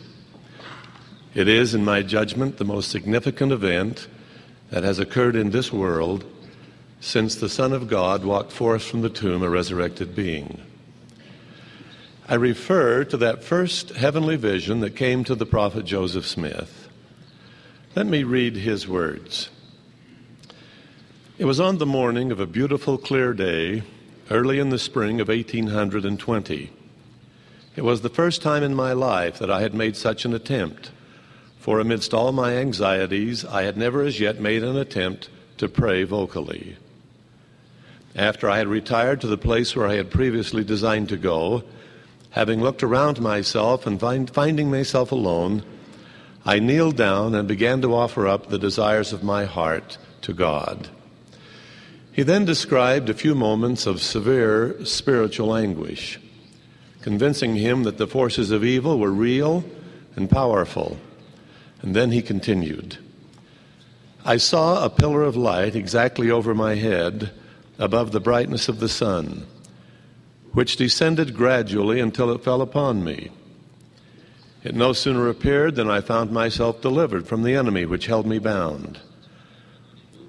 It 1.35 1.47
is, 1.47 1.75
in 1.75 1.85
my 1.85 2.01
judgment, 2.01 2.57
the 2.57 2.64
most 2.64 2.91
significant 2.91 3.53
event 3.53 4.09
that 4.71 4.85
has 4.85 4.99
occurred 4.99 5.37
in 5.37 5.51
this 5.51 5.73
world 5.73 6.25
since 7.01 7.37
the 7.37 7.49
Son 7.49 7.73
of 7.73 7.89
God 7.89 8.25
walked 8.25 8.53
forth 8.53 8.83
from 8.83 9.03
the 9.03 9.09
tomb 9.09 9.43
a 9.43 9.49
resurrected 9.49 10.14
being. 10.14 10.61
I 12.29 12.35
refer 12.35 13.05
to 13.05 13.16
that 13.16 13.43
first 13.43 13.91
heavenly 13.91 14.37
vision 14.37 14.81
that 14.81 14.97
came 14.97 15.25
to 15.25 15.35
the 15.35 15.47
prophet 15.47 15.87
Joseph 15.87 16.27
Smith. 16.27 16.89
Let 17.95 18.07
me 18.07 18.23
read 18.23 18.57
his 18.57 18.87
words. 18.87 19.49
It 21.39 21.47
was 21.47 21.61
on 21.61 21.79
the 21.79 21.87
morning 21.87 22.31
of 22.31 22.41
a 22.41 22.47
beautiful, 22.47 22.99
clear 22.99 23.33
day 23.33 23.83
early 24.31 24.59
in 24.59 24.71
the 24.71 24.79
spring 24.79 25.21
of 25.21 25.29
1820. 25.29 26.71
It 27.77 27.83
was 27.83 28.01
the 28.01 28.09
first 28.09 28.43
time 28.43 28.62
in 28.62 28.75
my 28.75 28.93
life 28.93 29.39
that 29.39 29.51
I 29.51 29.61
had 29.61 29.73
made 29.73 29.97
such 29.97 30.25
an 30.25 30.35
attempt, 30.35 30.91
for 31.69 31.81
amidst 31.81 32.14
all 32.14 32.33
my 32.33 32.57
anxieties, 32.57 33.45
I 33.45 33.64
had 33.64 33.77
never 33.77 34.03
as 34.03 34.19
yet 34.19 34.41
made 34.41 34.64
an 34.64 34.75
attempt 34.75 35.29
to 35.59 35.69
pray 35.69 36.03
vocally. 36.03 36.79
After 38.16 38.49
I 38.49 38.57
had 38.57 38.69
retired 38.69 39.21
to 39.21 39.27
the 39.27 39.37
place 39.37 39.77
where 39.77 39.87
I 39.87 39.97
had 39.97 40.11
previously 40.11 40.64
designed 40.64 41.11
to 41.11 41.19
go, 41.19 41.62
having 42.31 42.62
looked 42.62 42.83
around 42.83 43.21
myself 43.21 43.87
and 43.87 44.01
find, 44.01 44.31
finding 44.31 44.71
myself 44.71 45.12
alone, 45.12 45.62
I 46.43 46.59
kneeled 46.59 46.97
down 46.97 47.35
and 47.35 47.47
began 47.47 47.83
to 47.83 47.95
offer 47.95 48.27
up 48.27 48.49
the 48.49 48.59
desires 48.59 49.12
of 49.12 49.23
my 49.23 49.45
heart 49.45 49.99
to 50.23 50.33
God. 50.33 50.89
He 52.11 52.23
then 52.23 52.47
described 52.47 53.11
a 53.11 53.12
few 53.23 53.35
moments 53.35 53.87
of 53.87 54.01
severe 54.01 54.87
spiritual 54.87 55.55
anguish, 55.55 56.19
convincing 57.03 57.57
him 57.57 57.83
that 57.83 57.99
the 57.99 58.07
forces 58.07 58.51
of 58.53 58.64
evil 58.64 58.99
were 58.99 59.12
real 59.12 59.64
and 60.16 60.31
powerful. 60.31 60.97
And 61.83 61.95
then 61.95 62.11
he 62.11 62.22
continued 62.22 62.99
I 64.24 64.37
saw 64.37 64.85
a 64.85 64.91
pillar 64.91 65.22
of 65.22 65.37
light 65.37 65.74
exactly 65.74 66.31
over 66.31 66.55
my 66.55 66.74
head, 66.74 67.31
above 67.79 68.12
the 68.12 68.20
brightness 68.20 68.68
of 68.68 68.79
the 68.81 68.89
sun, 68.89 69.47
which 70.53 70.76
descended 70.76 71.35
gradually 71.35 71.99
until 72.01 72.31
it 72.33 72.45
fell 72.45 72.61
upon 72.61 73.05
me. 73.05 73.31
It 74.64 74.74
no 74.74 74.93
sooner 74.93 75.28
appeared 75.28 75.77
than 75.77 75.89
I 75.89 76.01
found 76.01 76.31
myself 76.31 76.81
delivered 76.82 77.27
from 77.27 77.43
the 77.43 77.55
enemy 77.55 77.86
which 77.86 78.07
held 78.07 78.27
me 78.27 78.39
bound. 78.39 78.98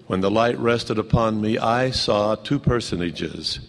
When 0.08 0.22
the 0.22 0.32
light 0.32 0.58
rested 0.58 0.98
upon 0.98 1.42
me, 1.42 1.58
I 1.58 1.90
saw 1.92 2.36
two 2.36 2.60
personages 2.60 3.60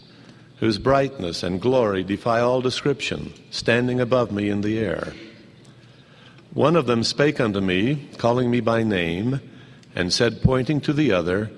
whose 0.59 0.79
brightness 0.79 1.43
and 1.43 1.61
glory 1.61 2.05
defy 2.05 2.41
all 2.41 2.61
description, 2.61 3.33
standing 3.51 4.01
above 4.01 4.31
me 4.31 4.51
in 4.51 4.61
the 4.61 4.79
air. 4.79 5.15
One 6.53 6.75
of 6.75 6.87
them 6.87 7.05
spake 7.05 7.39
unto 7.39 7.61
me, 7.61 8.09
calling 8.19 8.51
me 8.51 8.61
by 8.61 8.83
name, 8.83 9.41
and 9.95 10.13
said, 10.13 10.43
pointing 10.43 10.81
to 10.83 10.93
the 10.93 11.13
other, 11.13 11.51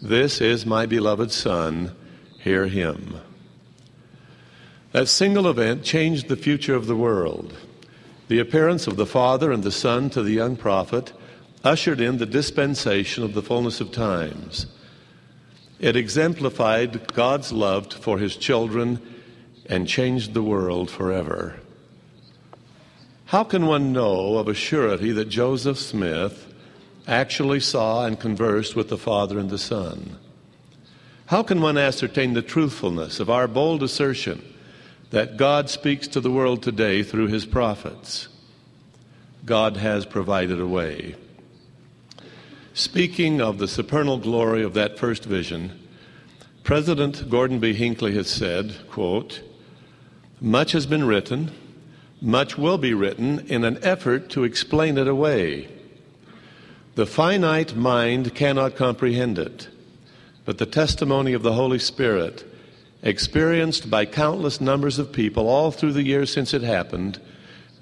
This 0.00 0.40
is 0.40 0.66
my 0.66 0.86
beloved 0.86 1.30
Son, 1.30 1.94
hear 2.40 2.66
him. 2.66 3.16
That 4.90 5.08
single 5.08 5.48
event 5.48 5.84
changed 5.84 6.28
the 6.28 6.36
future 6.36 6.74
of 6.74 6.86
the 6.86 6.96
world. 6.96 7.54
The 8.28 8.40
appearance 8.40 8.86
of 8.86 8.96
the 8.96 9.06
Father 9.06 9.52
and 9.52 9.62
the 9.62 9.70
Son 9.70 10.10
to 10.10 10.22
the 10.22 10.32
young 10.32 10.56
prophet 10.56 11.12
ushered 11.64 12.00
in 12.00 12.18
the 12.18 12.26
dispensation 12.26 13.22
of 13.22 13.34
the 13.34 13.42
fullness 13.42 13.80
of 13.80 13.92
times. 13.92 14.66
It 15.78 15.96
exemplified 15.96 17.12
God's 17.14 17.52
love 17.52 17.92
for 17.92 18.18
his 18.18 18.36
children 18.36 19.00
and 19.66 19.86
changed 19.86 20.34
the 20.34 20.42
world 20.42 20.90
forever. 20.90 21.60
How 23.32 23.44
can 23.44 23.64
one 23.64 23.94
know 23.94 24.36
of 24.36 24.46
a 24.46 24.52
surety 24.52 25.10
that 25.12 25.30
Joseph 25.30 25.78
Smith 25.78 26.52
actually 27.08 27.60
saw 27.60 28.04
and 28.04 28.20
conversed 28.20 28.76
with 28.76 28.90
the 28.90 28.98
Father 28.98 29.38
and 29.38 29.48
the 29.48 29.56
Son? 29.56 30.18
How 31.24 31.42
can 31.42 31.62
one 31.62 31.78
ascertain 31.78 32.34
the 32.34 32.42
truthfulness 32.42 33.20
of 33.20 33.30
our 33.30 33.48
bold 33.48 33.82
assertion 33.82 34.44
that 35.12 35.38
God 35.38 35.70
speaks 35.70 36.06
to 36.08 36.20
the 36.20 36.30
world 36.30 36.62
today 36.62 37.02
through 37.02 37.28
his 37.28 37.46
prophets? 37.46 38.28
God 39.46 39.78
has 39.78 40.04
provided 40.04 40.60
a 40.60 40.66
way. 40.66 41.14
Speaking 42.74 43.40
of 43.40 43.56
the 43.56 43.66
supernal 43.66 44.18
glory 44.18 44.62
of 44.62 44.74
that 44.74 44.98
first 44.98 45.24
vision, 45.24 45.80
President 46.64 47.30
Gordon 47.30 47.60
B. 47.60 47.72
Hinckley 47.72 48.12
has 48.12 48.28
said, 48.28 48.76
quote, 48.90 49.40
much 50.38 50.72
has 50.72 50.84
been 50.84 51.06
written, 51.06 51.50
much 52.22 52.56
will 52.56 52.78
be 52.78 52.94
written 52.94 53.40
in 53.48 53.64
an 53.64 53.78
effort 53.82 54.30
to 54.30 54.44
explain 54.44 54.96
it 54.96 55.08
away. 55.08 55.68
The 56.94 57.04
finite 57.04 57.74
mind 57.74 58.34
cannot 58.34 58.76
comprehend 58.76 59.40
it, 59.40 59.68
but 60.44 60.58
the 60.58 60.66
testimony 60.66 61.32
of 61.32 61.42
the 61.42 61.54
Holy 61.54 61.80
Spirit 61.80 62.44
experienced 63.02 63.90
by 63.90 64.04
countless 64.04 64.60
numbers 64.60 65.00
of 65.00 65.12
people 65.12 65.48
all 65.48 65.72
through 65.72 65.92
the 65.92 66.04
years 66.04 66.32
since 66.32 66.54
it 66.54 66.62
happened, 66.62 67.20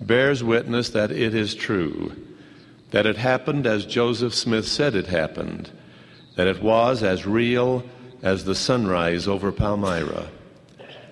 bears 0.01 0.43
witness 0.43 0.89
that 0.91 1.11
it 1.11 1.35
is 1.35 1.55
true, 1.55 2.13
that 2.93 3.05
it 3.05 3.19
happened 3.19 3.67
as 3.67 3.85
Joseph 3.85 4.35
Smith 4.35 4.67
said 4.67 4.95
it 4.95 5.09
happened, 5.09 5.71
that 6.37 6.47
it 6.47 6.63
was 6.63 7.03
as 7.03 7.27
real 7.27 7.85
as 8.23 8.47
the 8.47 8.55
sunrise 8.55 9.29
over 9.29 9.53
Palmyra, 9.53 10.29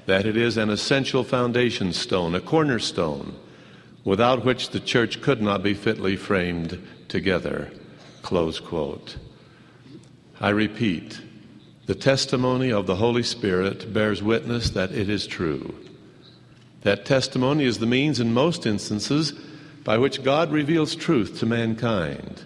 that 0.08 0.24
it 0.24 0.38
is 0.38 0.56
an 0.56 0.70
essential 0.70 1.22
foundation 1.22 1.92
stone, 1.92 2.34
a 2.34 2.40
cornerstone, 2.40 3.36
without 4.04 4.42
which 4.42 4.70
the 4.70 4.80
church 4.80 5.20
could 5.20 5.42
not 5.42 5.62
be 5.62 5.74
fitly 5.74 6.16
framed 6.16 6.82
together. 7.08 7.70
Close 8.22 8.58
quote. 8.58 9.18
I 10.40 10.48
repeat, 10.48 11.20
the 11.84 11.94
testimony 11.94 12.72
of 12.72 12.86
the 12.86 12.96
Holy 12.96 13.22
Spirit 13.22 13.92
bears 13.92 14.22
witness 14.22 14.70
that 14.70 14.92
it 14.92 15.10
is 15.10 15.26
true. 15.26 15.74
That 16.84 17.04
testimony 17.04 17.64
is 17.64 17.78
the 17.78 17.84
means, 17.84 18.18
in 18.18 18.32
most 18.32 18.64
instances, 18.64 19.32
by 19.84 19.98
which 19.98 20.22
God 20.22 20.50
reveals 20.50 20.96
truth 20.96 21.38
to 21.40 21.44
mankind. 21.44 22.44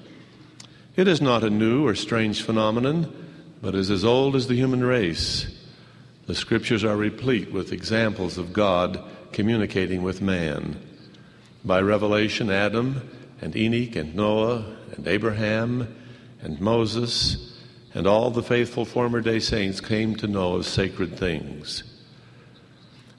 It 0.97 1.07
is 1.07 1.21
not 1.21 1.45
a 1.45 1.51
new 1.51 1.87
or 1.87 1.95
strange 1.95 2.43
phenomenon, 2.43 3.15
but 3.63 3.77
is 3.77 3.89
as 3.89 4.05
old 4.05 4.35
as 4.35 4.49
the 4.49 4.57
human 4.57 4.83
race. 4.83 5.47
The 6.27 6.35
scriptures 6.35 6.85
are 6.85 6.97
replete 6.97 7.53
with 7.53 7.73
examples 7.73 8.39
of 8.39 8.53
God 8.53 9.03
communicating 9.33 10.03
with 10.03 10.23
man. 10.23 10.81
By 11.65 11.81
revelation, 11.81 12.51
Adam 12.51 13.09
and 13.41 13.57
Enoch 13.57 13.97
and 13.97 14.15
Noah 14.15 14.65
and 14.97 15.07
Abraham 15.09 15.95
and 16.41 16.61
Moses 16.61 17.53
and 17.95 18.07
all 18.07 18.31
the 18.31 18.43
faithful 18.43 18.85
former 18.85 19.21
day 19.21 19.41
saints 19.41 19.81
came 19.81 20.15
to 20.17 20.27
know 20.27 20.55
of 20.55 20.67
sacred 20.67 21.17
things. 21.17 21.83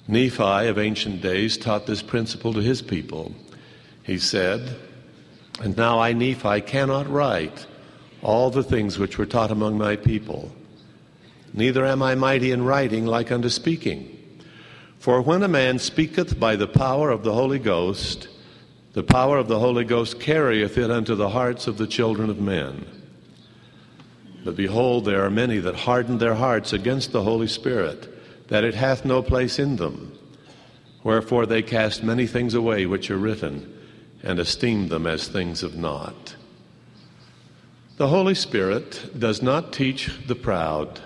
Nephi 0.08 0.68
of 0.68 0.78
ancient 0.78 1.22
days 1.22 1.58
taught 1.58 1.86
this 1.86 2.02
principle 2.02 2.54
to 2.54 2.62
his 2.62 2.82
people. 2.82 3.34
He 4.04 4.18
said, 4.18 4.76
And 5.62 5.78
now 5.78 6.00
I, 6.00 6.14
Nephi, 6.14 6.62
cannot 6.62 7.10
write 7.10 7.66
all 8.22 8.50
the 8.50 8.64
things 8.64 8.98
which 8.98 9.18
were 9.18 9.26
taught 9.26 9.52
among 9.52 9.78
my 9.78 9.96
people. 9.96 10.52
Neither 11.54 11.86
am 11.86 12.02
I 12.02 12.16
mighty 12.16 12.52
in 12.52 12.66
writing 12.66 13.06
like 13.06 13.32
unto 13.32 13.50
speaking. 13.50 14.10
For 14.98 15.22
when 15.22 15.44
a 15.44 15.48
man 15.48 15.80
speaketh 15.80 16.40
by 16.40 16.56
the 16.56 16.68
power 16.68 17.12
of 17.12 17.24
the 17.24 17.34
Holy 17.34 17.60
Ghost, 17.60 18.28
the 18.94 19.04
power 19.04 19.38
of 19.38 19.48
the 19.48 19.60
Holy 19.60 19.84
Ghost 19.84 20.20
carrieth 20.20 20.78
it 20.78 20.90
unto 20.90 21.16
the 21.16 21.30
hearts 21.30 21.68
of 21.68 21.78
the 21.78 21.88
children 21.88 22.30
of 22.30 22.40
men. 22.40 22.86
But 24.44 24.56
behold, 24.56 25.06
there 25.06 25.24
are 25.24 25.30
many 25.30 25.60
that 25.60 25.76
harden 25.76 26.18
their 26.18 26.36
hearts 26.36 26.74
against 26.74 27.12
the 27.12 27.24
Holy 27.24 27.48
Spirit, 27.48 28.10
that 28.50 28.64
it 28.64 28.76
hath 28.76 29.06
no 29.06 29.22
place 29.22 29.60
in 29.60 29.78
them. 29.78 30.18
Wherefore 31.04 31.46
they 31.46 31.62
cast 31.62 32.04
many 32.04 32.28
things 32.28 32.54
away 32.54 32.86
which 32.86 33.10
are 33.12 33.18
written, 33.18 33.72
and 34.22 34.40
esteem 34.40 34.88
them 34.88 35.06
as 35.06 35.28
things 35.28 35.64
of 35.64 35.76
naught. 35.76 36.36
The 37.98 38.08
Holy 38.08 38.36
Spirit 38.36 39.20
does 39.20 39.42
not 39.42 39.74
teach 39.74 40.12
the 40.28 40.36
proud, 40.36 41.02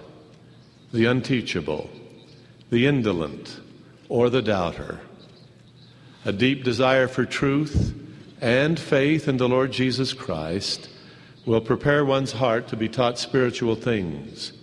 the 0.97 1.05
unteachable, 1.05 1.87
the 2.71 2.87
indolent, 2.87 3.59
or 4.09 4.31
the 4.31 4.41
doubter. 4.41 4.99
A 6.25 6.31
deep 6.31 6.63
desire 6.63 7.07
for 7.07 7.23
truth 7.23 7.93
and 8.41 8.79
faith 8.79 9.27
in 9.27 9.37
the 9.37 9.47
Lord 9.47 9.71
Jesus 9.71 10.11
Christ 10.11 10.89
will 11.45 11.61
prepare 11.61 12.03
one's 12.03 12.31
heart 12.31 12.67
to 12.69 12.75
be 12.75 12.89
taught 12.89 13.19
spiritual 13.19 13.75
things. 13.75 14.53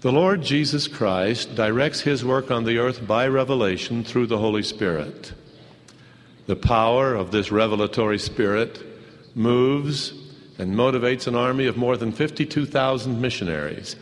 The 0.00 0.12
Lord 0.12 0.42
Jesus 0.42 0.86
Christ 0.86 1.56
directs 1.56 2.02
his 2.02 2.24
work 2.24 2.52
on 2.52 2.62
the 2.62 2.78
earth 2.78 3.04
by 3.04 3.26
revelation 3.26 4.04
through 4.04 4.28
the 4.28 4.38
Holy 4.38 4.62
Spirit. 4.62 5.32
The 6.46 6.54
power 6.54 7.16
of 7.16 7.32
this 7.32 7.50
revelatory 7.50 8.20
spirit 8.20 8.80
moves 9.34 10.12
and 10.56 10.76
motivates 10.76 11.26
an 11.26 11.34
army 11.34 11.66
of 11.66 11.76
more 11.76 11.96
than 11.96 12.12
52,000 12.12 13.20
missionaries 13.20 13.96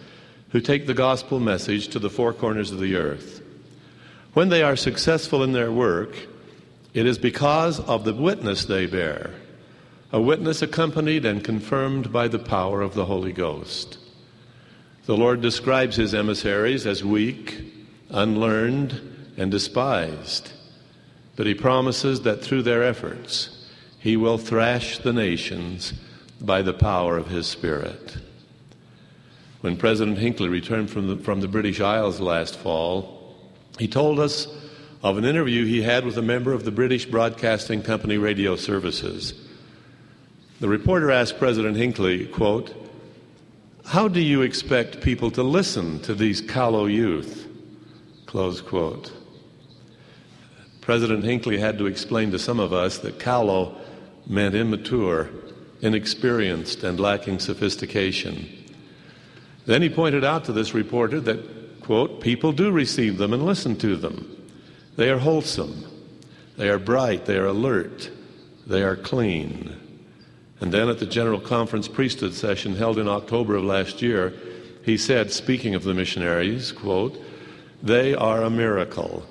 who 0.51 0.61
take 0.61 0.87
the 0.87 0.95
gospel 0.95 1.41
message 1.41 1.89
to 1.89 1.99
the 1.99 2.11
four 2.11 2.33
corners 2.33 2.70
of 2.70 2.81
the 2.81 2.97
earth. 2.97 3.43
When 4.35 4.49
they 4.49 4.62
are 4.62 4.77
successful 4.77 5.43
in 5.43 5.53
their 5.53 5.73
work, 5.73 6.16
it 6.95 7.07
is 7.07 7.19
because 7.19 7.81
of 7.81 8.05
the 8.05 8.15
witness 8.15 8.65
they 8.65 8.87
bear 8.87 9.35
a 10.11 10.20
witness 10.20 10.62
accompanied 10.62 11.25
and 11.25 11.45
confirmed 11.45 12.12
by 12.12 12.29
the 12.29 12.39
power 12.39 12.81
of 12.81 12.95
the 12.95 13.05
Holy 13.05 13.33
Ghost. 13.33 13.99
The 15.05 15.16
Lord 15.16 15.41
describes 15.41 15.97
his 15.97 16.15
emissaries 16.15 16.87
as 16.87 17.05
weak, 17.05 17.62
unlearned, 18.09 19.01
and 19.37 19.51
despised, 19.51 20.53
but 21.37 21.47
he 21.47 21.55
promises 21.55 22.23
that 22.23 22.43
through 22.43 22.62
their 22.62 22.83
efforts 22.83 23.66
he 23.99 24.16
will 24.16 24.39
thrash 24.39 24.99
the 24.99 25.12
nations 25.12 25.93
by 26.41 26.62
the 26.62 26.75
power 26.75 27.19
of 27.19 27.29
his 27.29 27.47
Spirit. 27.47 28.16
When 29.60 29.76
President 29.76 30.18
Hinckley 30.18 30.48
returned 30.48 30.90
from 30.90 31.09
the, 31.09 31.16
from 31.16 31.40
the 31.40 31.48
British 31.48 31.80
Isles 31.80 32.20
last 32.20 32.56
fall, 32.56 33.35
he 33.78 33.89
told 33.89 34.20
us 34.20 34.47
of 35.02 35.18
an 35.18 35.24
interview 35.24 35.64
he 35.64 35.82
had 35.82 36.05
with 36.05 36.16
a 36.16 36.22
member 36.22 36.52
of 36.52 36.64
the 36.64 36.70
British 36.70 37.06
Broadcasting 37.06 37.82
Company 37.82 38.18
radio 38.18 38.56
services. 38.56 39.35
The 40.60 40.68
reporter 40.68 41.10
asked 41.10 41.39
President 41.39 41.76
Hinckley, 41.76 42.26
quote, 42.26 42.74
How 43.85 44.09
do 44.09 44.20
you 44.20 44.43
expect 44.43 45.01
people 45.01 45.30
to 45.32 45.43
listen 45.43 46.01
to 46.01 46.14
these 46.14 46.40
callow 46.40 46.86
youth? 46.86 47.47
Close 48.26 48.60
quote. 48.60 49.12
President 50.80 51.24
Hinckley 51.24 51.59
had 51.59 51.78
to 51.78 51.86
explain 51.86 52.30
to 52.30 52.39
some 52.39 52.59
of 52.59 52.72
us 52.72 52.98
that 52.98 53.20
callow 53.20 53.76
meant 54.26 54.55
immature, 54.55 55.30
inexperienced, 55.80 56.82
and 56.82 56.98
lacking 56.98 57.39
sophistication. 57.39 58.57
Then 59.69 59.82
he 59.82 59.90
pointed 59.90 60.24
out 60.24 60.47
to 60.47 60.53
this 60.53 60.73
reporter 60.73 61.20
that, 61.20 61.82
quote, 61.82 62.23
people 62.23 62.53
do 62.53 62.70
receive 62.70 63.19
them 63.19 63.35
and 63.35 63.45
listen 63.45 63.77
to 63.77 63.97
them. 63.97 64.49
They 64.97 65.11
are 65.11 65.19
wholesome, 65.19 65.85
they 66.57 66.70
are 66.70 66.78
bright, 66.78 67.27
they 67.27 67.36
are 67.36 67.49
alert, 67.49 68.11
they 68.66 68.82
are 68.82 68.97
clean. 68.97 69.78
And 70.62 70.73
then 70.73 70.89
at 70.89 71.01
the 71.01 71.07
General 71.07 71.39
Conference 71.39 71.86
priesthood 71.86 72.32
session 72.32 72.77
held 72.77 72.99
in 72.99 73.09
October 73.09 73.57
of 73.57 73.65
last 73.65 74.01
year, 74.01 74.32
he 74.86 74.97
said, 74.97 75.32
speaking 75.32 75.74
of 75.74 75.85
the 75.85 75.93
missionaries, 75.93 76.73
quote, 76.73 77.23
they 77.82 78.15
are 78.15 78.45
a 78.45 78.49
miracle. 78.49 79.23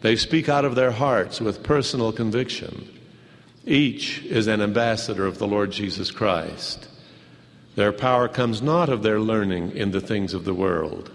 They 0.00 0.16
speak 0.16 0.48
out 0.48 0.64
of 0.64 0.74
their 0.74 0.92
hearts 0.92 1.38
with 1.38 1.62
personal 1.62 2.12
conviction. 2.12 2.88
Each 3.66 4.24
is 4.24 4.46
an 4.46 4.62
ambassador 4.62 5.26
of 5.26 5.36
the 5.36 5.46
Lord 5.46 5.70
Jesus 5.70 6.10
Christ. 6.10 6.88
Their 7.74 7.92
power 7.92 8.28
comes 8.28 8.60
not 8.60 8.88
of 8.88 9.02
their 9.02 9.20
learning 9.20 9.72
in 9.72 9.92
the 9.92 10.00
things 10.00 10.34
of 10.34 10.44
the 10.44 10.54
world. 10.54 11.10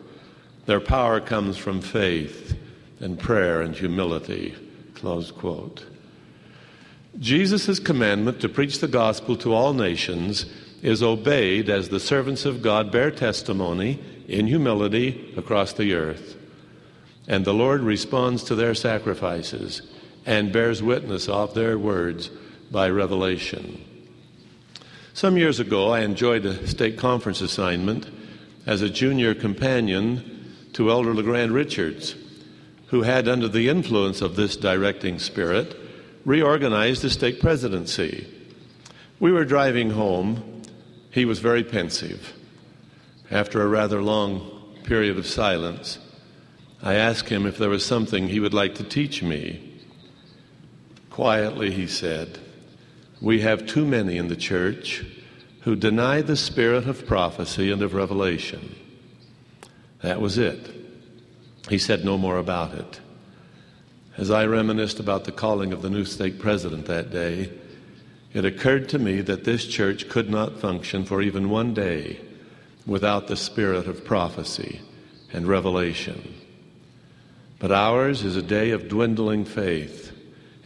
Their 0.66 0.80
power 0.80 1.20
comes 1.20 1.58
from 1.58 1.82
faith 1.82 2.58
and 3.00 3.20
prayer 3.20 3.62
and 3.62 3.76
humility. 3.76 4.56
Close 4.96 5.32
quote. 5.32 5.86
Jesus' 7.20 7.80
commandment 7.80 8.42
to 8.42 8.50
preach 8.50 8.80
the 8.80 8.88
gospel 8.88 9.36
to 9.38 9.54
all 9.54 9.74
nations 9.74 10.46
is 10.82 11.02
obeyed 11.02 11.70
as 11.70 11.90
the 11.90 12.00
servants 12.00 12.46
of 12.46 12.62
God 12.62 12.92
bear 12.92 13.12
testimony 13.12 14.00
in 14.28 14.48
humility 14.48 15.34
across 15.38 15.74
the 15.74 15.94
earth. 15.94 16.36
And 17.28 17.46
the 17.46 17.54
Lord 17.54 17.82
responds 17.82 18.44
to 18.46 18.56
their 18.56 18.76
sacrifices 18.76 19.82
and 20.26 20.52
bears 20.52 20.84
witness 20.84 21.28
of 21.28 21.54
their 21.54 21.78
words 21.78 22.30
by 22.72 22.90
revelation. 22.90 23.84
Some 25.18 25.36
years 25.36 25.60
ago, 25.60 25.90
I 25.90 26.02
enjoyed 26.02 26.46
a 26.46 26.68
stake 26.68 26.96
conference 26.96 27.42
assignment 27.42 28.08
as 28.68 28.84
a 28.84 28.90
junior 28.92 29.34
companion 29.34 30.54
to 30.74 30.92
Elder 30.92 31.12
LeGrand 31.12 31.54
Richards, 31.54 32.14
who 32.90 33.02
had, 33.02 33.28
under 33.28 33.48
the 33.48 33.68
influence 33.68 34.22
of 34.22 34.36
this 34.36 34.56
directing 34.56 35.18
spirit, 35.18 35.76
reorganized 36.24 37.02
the 37.02 37.10
stake 37.10 37.40
presidency. 37.42 38.28
We 39.20 39.32
were 39.32 39.44
driving 39.44 39.90
home. 39.90 40.62
He 41.10 41.26
was 41.26 41.40
very 41.40 41.64
pensive. 41.64 42.34
After 43.32 43.64
a 43.64 43.68
rather 43.68 44.04
long 44.04 44.76
period 44.84 45.18
of 45.18 45.26
silence, 45.26 45.98
I 46.84 46.94
asked 46.94 47.30
him 47.30 47.48
if 47.48 47.58
there 47.58 47.70
was 47.70 47.84
something 47.84 48.28
he 48.28 48.40
would 48.40 48.54
like 48.54 48.76
to 48.76 48.84
teach 48.84 49.24
me. 49.24 49.82
Quietly, 51.10 51.72
he 51.72 51.88
said, 51.88 52.38
We 53.22 53.42
have 53.42 53.66
too 53.66 53.86
many 53.86 54.18
in 54.18 54.28
the 54.28 54.36
church 54.36 55.06
who 55.62 55.76
deny 55.76 56.22
the 56.22 56.36
spirit 56.36 56.88
of 56.88 57.08
prophecy 57.08 57.72
and 57.72 57.82
of 57.82 57.94
revelation. 57.94 58.76
That 60.02 60.22
was 60.22 60.38
it. 60.38 60.74
He 61.70 61.78
said 61.78 62.06
no 62.06 62.18
more 62.18 62.38
about 62.38 62.74
it. 62.74 63.02
As 64.18 64.32
I 64.32 64.46
reminisced 64.46 65.00
about 65.00 65.26
the 65.26 65.32
calling 65.32 65.74
of 65.74 65.82
the 65.82 65.90
new 65.90 66.06
stake 66.06 66.40
president 66.40 66.86
that 66.86 67.12
day, 67.12 67.52
it 68.34 68.46
occurred 68.46 68.90
to 68.90 69.00
me 69.00 69.22
that 69.22 69.44
this 69.44 69.66
church 69.66 70.10
could 70.10 70.30
not 70.30 70.60
function 70.60 71.04
for 71.04 71.22
even 71.22 71.50
one 71.50 71.74
day 71.74 72.20
without 72.86 73.28
the 73.28 73.36
spirit 73.36 73.88
of 73.88 74.06
prophecy 74.06 74.82
and 75.34 75.48
revelation. 75.48 76.36
But 77.60 77.72
ours 77.72 78.24
is 78.24 78.36
a 78.36 78.42
day 78.42 78.72
of 78.72 78.88
dwindling 78.88 79.46
faith 79.46 80.17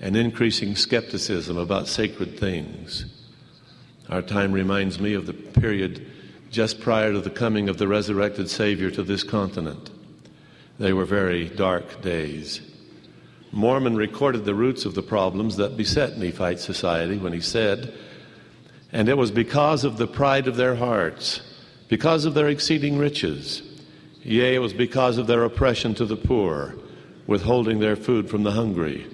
and 0.02 0.18
increasing 0.18 0.76
skepticism 0.76 1.58
about 1.58 1.88
sacred 1.88 2.38
things. 2.38 3.06
Our 4.10 4.24
time 4.24 4.52
reminds 4.52 5.00
me 5.00 5.14
of 5.14 5.28
the 5.28 5.34
period 5.34 6.06
just 6.50 6.82
prior 6.82 7.14
to 7.14 7.22
the 7.22 7.30
coming 7.30 7.70
of 7.70 7.78
the 7.78 7.88
resurrected 7.88 8.50
Savior 8.50 8.90
to 8.92 9.04
this 9.04 9.24
continent. 9.24 9.92
They 10.80 10.92
were 10.92 11.06
very 11.06 11.48
dark 11.48 12.02
days. 12.02 12.62
Mormon 13.52 13.96
recorded 13.96 14.44
the 14.44 14.56
roots 14.56 14.86
of 14.86 14.96
the 14.96 15.04
problems 15.04 15.58
that 15.58 15.78
beset 15.78 16.18
Nephite 16.18 16.60
society 16.60 17.18
when 17.18 17.32
he 17.32 17.40
said, 17.40 17.94
And 18.92 19.08
it 19.08 19.18
was 19.18 19.30
because 19.30 19.84
of 19.84 19.98
the 19.98 20.08
pride 20.08 20.48
of 20.48 20.58
their 20.58 20.76
hearts, 20.76 21.42
because 21.90 22.26
of 22.26 22.34
their 22.34 22.50
exceeding 22.50 22.98
riches, 22.98 23.62
yea, 24.24 24.56
it 24.56 24.60
was 24.60 24.74
because 24.74 25.18
of 25.18 25.28
their 25.28 25.44
oppression 25.44 25.94
to 25.96 26.06
the 26.06 26.16
poor, 26.16 26.76
withholding 27.28 27.80
their 27.80 27.96
food 27.96 28.30
from 28.30 28.44
the 28.44 28.52
hungry, 28.52 29.06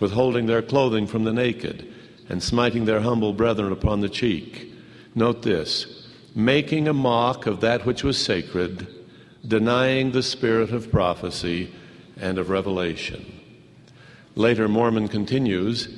withholding 0.00 0.46
their 0.46 0.62
clothing 0.62 1.06
from 1.06 1.24
the 1.24 1.32
naked, 1.32 1.92
and 2.28 2.42
smiting 2.42 2.84
their 2.84 3.00
humble 3.00 3.32
brethren 3.32 3.72
upon 3.72 4.00
the 4.00 4.08
cheek. 4.08 4.72
Note 5.14 5.42
this 5.42 6.06
making 6.34 6.86
a 6.86 6.92
mock 6.92 7.46
of 7.46 7.60
that 7.60 7.86
which 7.86 8.04
was 8.04 8.22
sacred, 8.22 8.86
denying 9.46 10.12
the 10.12 10.22
spirit 10.22 10.70
of 10.70 10.90
prophecy 10.90 11.72
and 12.20 12.36
of 12.36 12.50
revelation. 12.50 13.24
Later, 14.34 14.68
Mormon 14.68 15.08
continues, 15.08 15.88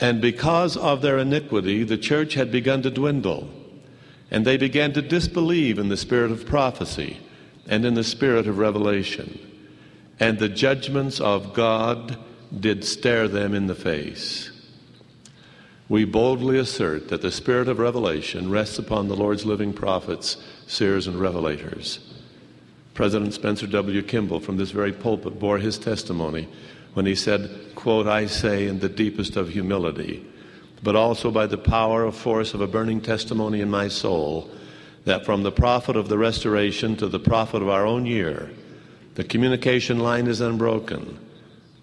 and 0.00 0.22
because 0.22 0.76
of 0.76 1.02
their 1.02 1.18
iniquity, 1.18 1.84
the 1.84 1.98
church 1.98 2.32
had 2.32 2.50
begun 2.50 2.80
to 2.82 2.90
dwindle, 2.90 3.50
and 4.30 4.46
they 4.46 4.56
began 4.56 4.92
to 4.94 5.02
disbelieve 5.02 5.78
in 5.78 5.90
the 5.90 5.96
spirit 5.96 6.30
of 6.30 6.46
prophecy 6.46 7.18
and 7.66 7.84
in 7.84 7.92
the 7.92 8.04
spirit 8.04 8.46
of 8.46 8.56
revelation. 8.58 9.38
And 10.18 10.38
the 10.38 10.48
judgments 10.48 11.20
of 11.20 11.52
God 11.52 12.16
did 12.58 12.84
stare 12.84 13.28
them 13.28 13.54
in 13.54 13.66
the 13.66 13.74
face 13.74 14.50
we 15.88 16.04
boldly 16.04 16.58
assert 16.58 17.08
that 17.08 17.22
the 17.22 17.32
spirit 17.32 17.66
of 17.66 17.78
revelation 17.78 18.50
rests 18.50 18.78
upon 18.78 19.08
the 19.08 19.16
Lord's 19.16 19.46
living 19.46 19.72
prophets, 19.72 20.36
seers, 20.66 21.06
and 21.06 21.16
revelators. 21.16 21.98
President 22.92 23.32
Spencer 23.32 23.66
W. 23.66 24.02
Kimball 24.02 24.40
from 24.40 24.58
this 24.58 24.70
very 24.70 24.92
pulpit 24.92 25.38
bore 25.38 25.58
his 25.58 25.78
testimony 25.78 26.48
when 26.92 27.06
he 27.06 27.14
said, 27.14 27.50
quote, 27.74 28.06
I 28.06 28.26
say 28.26 28.66
in 28.66 28.80
the 28.80 28.88
deepest 28.88 29.36
of 29.36 29.48
humility, 29.48 30.26
but 30.82 30.94
also 30.94 31.30
by 31.30 31.46
the 31.46 31.56
power 31.56 32.04
of 32.04 32.14
force 32.14 32.52
of 32.52 32.60
a 32.60 32.66
burning 32.66 33.00
testimony 33.00 33.60
in 33.60 33.70
my 33.70 33.88
soul, 33.88 34.50
that 35.04 35.24
from 35.24 35.42
the 35.42 35.52
prophet 35.52 35.96
of 35.96 36.08
the 36.08 36.18
restoration 36.18 36.96
to 36.96 37.06
the 37.06 37.20
prophet 37.20 37.62
of 37.62 37.68
our 37.68 37.86
own 37.86 38.04
year, 38.04 38.50
the 39.14 39.24
communication 39.24 40.00
line 40.00 40.26
is 40.26 40.40
unbroken, 40.42 41.18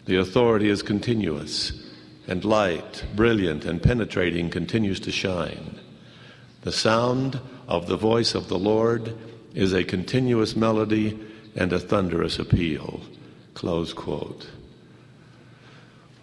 the 0.06 0.18
authority 0.18 0.70
is 0.70 0.84
continuous, 0.84 1.74
and 2.28 2.46
light, 2.46 3.06
brilliant 3.16 3.66
and 3.66 3.82
penetrating, 3.82 4.50
continues 4.50 5.00
to 5.00 5.12
shine. 5.12 5.80
The 6.62 6.72
sound 6.72 7.40
of 7.68 7.88
the 7.88 7.98
voice 7.98 8.36
of 8.36 8.48
the 8.48 8.60
Lord 8.60 9.18
is 9.56 9.74
a 9.74 9.84
continuous 9.84 10.56
melody 10.56 11.20
and 11.56 11.74
a 11.74 11.80
thunderous 11.80 12.38
appeal. 12.38 13.02
Close 13.56 13.94
quote. 13.94 14.48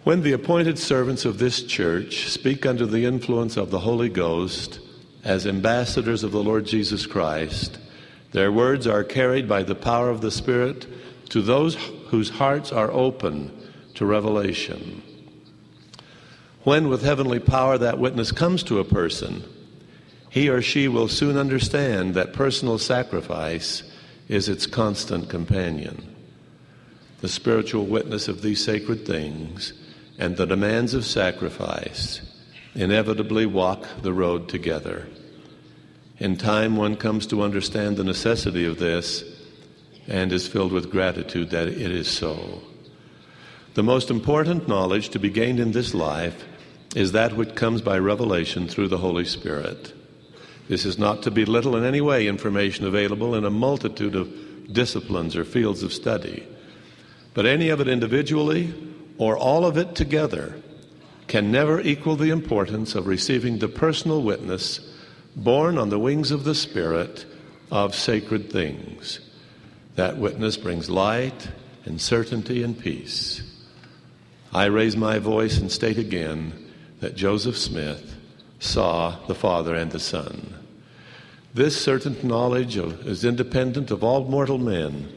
When 0.03 0.21
the 0.21 0.33
appointed 0.33 0.77
servants 0.79 1.25
of 1.25 1.39
this 1.39 1.63
church 1.63 2.29
speak 2.29 2.65
under 2.65 2.85
the 2.85 3.05
influence 3.05 3.57
of 3.57 3.69
the 3.69 3.79
Holy 3.79 4.09
Ghost 4.09 4.79
as 5.23 5.47
ambassadors 5.47 6.23
of 6.23 6.31
the 6.31 6.43
Lord 6.43 6.65
Jesus 6.65 7.05
Christ, 7.05 7.79
their 8.31 8.51
words 8.51 8.87
are 8.87 9.03
carried 9.03 9.47
by 9.47 9.63
the 9.63 9.75
power 9.75 10.09
of 10.09 10.21
the 10.21 10.31
Spirit 10.31 10.87
to 11.29 11.41
those 11.41 11.75
whose 12.07 12.29
hearts 12.29 12.71
are 12.71 12.91
open 12.91 13.51
to 13.95 14.05
revelation. 14.05 15.01
When, 16.63 16.87
with 16.87 17.03
heavenly 17.03 17.39
power, 17.39 17.77
that 17.77 17.99
witness 17.99 18.31
comes 18.31 18.63
to 18.63 18.79
a 18.79 18.85
person, 18.85 19.43
he 20.29 20.49
or 20.49 20.61
she 20.61 20.87
will 20.87 21.07
soon 21.07 21.37
understand 21.37 22.15
that 22.15 22.33
personal 22.33 22.79
sacrifice 22.79 23.83
is 24.27 24.49
its 24.49 24.65
constant 24.65 25.29
companion. 25.29 26.15
The 27.21 27.29
spiritual 27.29 27.85
witness 27.85 28.27
of 28.27 28.41
these 28.41 28.63
sacred 28.63 29.05
things 29.05 29.73
and 30.17 30.35
the 30.35 30.47
demands 30.47 30.93
of 30.93 31.05
sacrifice 31.05 32.21
inevitably 32.75 33.45
walk 33.45 33.85
the 34.01 34.13
road 34.13 34.49
together. 34.49 35.07
In 36.19 36.37
time, 36.37 36.77
one 36.77 36.95
comes 36.95 37.27
to 37.27 37.41
understand 37.41 37.97
the 37.97 38.03
necessity 38.03 38.65
of 38.65 38.79
this 38.79 39.23
and 40.07 40.31
is 40.31 40.47
filled 40.47 40.71
with 40.71 40.91
gratitude 40.91 41.49
that 41.51 41.67
it 41.67 41.91
is 41.91 42.07
so. 42.07 42.61
The 43.73 43.83
most 43.83 44.11
important 44.11 44.67
knowledge 44.67 45.09
to 45.09 45.19
be 45.19 45.31
gained 45.31 45.59
in 45.59 45.71
this 45.71 45.95
life 45.95 46.45
is 46.95 47.13
that 47.13 47.35
which 47.35 47.55
comes 47.55 47.81
by 47.81 47.97
revelation 47.97 48.67
through 48.67 48.87
the 48.87 48.99
Holy 48.99 49.25
Spirit. 49.25 49.93
This 50.67 50.85
is 50.85 50.99
not 50.99 51.23
to 51.23 51.31
belittle 51.31 51.75
in 51.75 51.83
any 51.83 51.99
way 51.99 52.27
information 52.27 52.85
available 52.85 53.33
in 53.33 53.45
a 53.45 53.49
multitude 53.49 54.15
of 54.15 54.71
disciplines 54.71 55.35
or 55.35 55.43
fields 55.43 55.81
of 55.81 55.91
study, 55.91 56.45
but 57.33 57.47
any 57.47 57.69
of 57.69 57.81
it 57.81 57.87
individually 57.87 58.73
or 59.17 59.35
all 59.35 59.65
of 59.65 59.75
it 59.75 59.95
together 59.95 60.55
can 61.27 61.51
never 61.51 61.81
equal 61.81 62.15
the 62.15 62.29
importance 62.29 62.93
of 62.93 63.07
receiving 63.07 63.57
the 63.57 63.67
personal 63.67 64.21
witness 64.21 64.81
borne 65.35 65.79
on 65.79 65.89
the 65.89 65.97
wings 65.97 66.29
of 66.29 66.43
the 66.43 66.53
Spirit 66.53 67.25
of 67.71 67.95
sacred 67.95 68.51
things. 68.51 69.19
That 69.95 70.17
witness 70.17 70.57
brings 70.57 70.91
light 70.91 71.49
and 71.85 71.99
certainty 71.99 72.61
and 72.61 72.77
peace. 72.77 73.49
I 74.53 74.65
raise 74.65 74.95
my 74.95 75.17
voice 75.17 75.57
and 75.57 75.71
state 75.71 75.97
again 75.97 76.53
that 76.99 77.15
Joseph 77.15 77.57
Smith 77.57 78.15
saw 78.59 79.17
the 79.25 79.33
Father 79.33 79.73
and 79.73 79.91
the 79.91 79.99
Son. 79.99 80.53
This 81.55 81.79
certain 81.79 82.15
knowledge 82.21 82.77
of, 82.77 83.07
is 83.07 83.25
independent 83.25 83.89
of 83.89 84.03
all 84.03 84.25
mortal 84.25 84.59
men, 84.59 85.11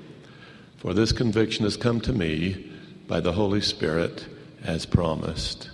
for 0.79 0.95
this 0.95 1.13
conviction 1.13 1.65
has 1.65 1.77
come 1.77 2.01
to 2.01 2.15
me 2.15 2.73
by 3.07 3.21
the 3.21 3.33
Holy 3.33 3.61
Spirit 3.61 4.27
as 4.65 4.87
promised. 4.87 5.69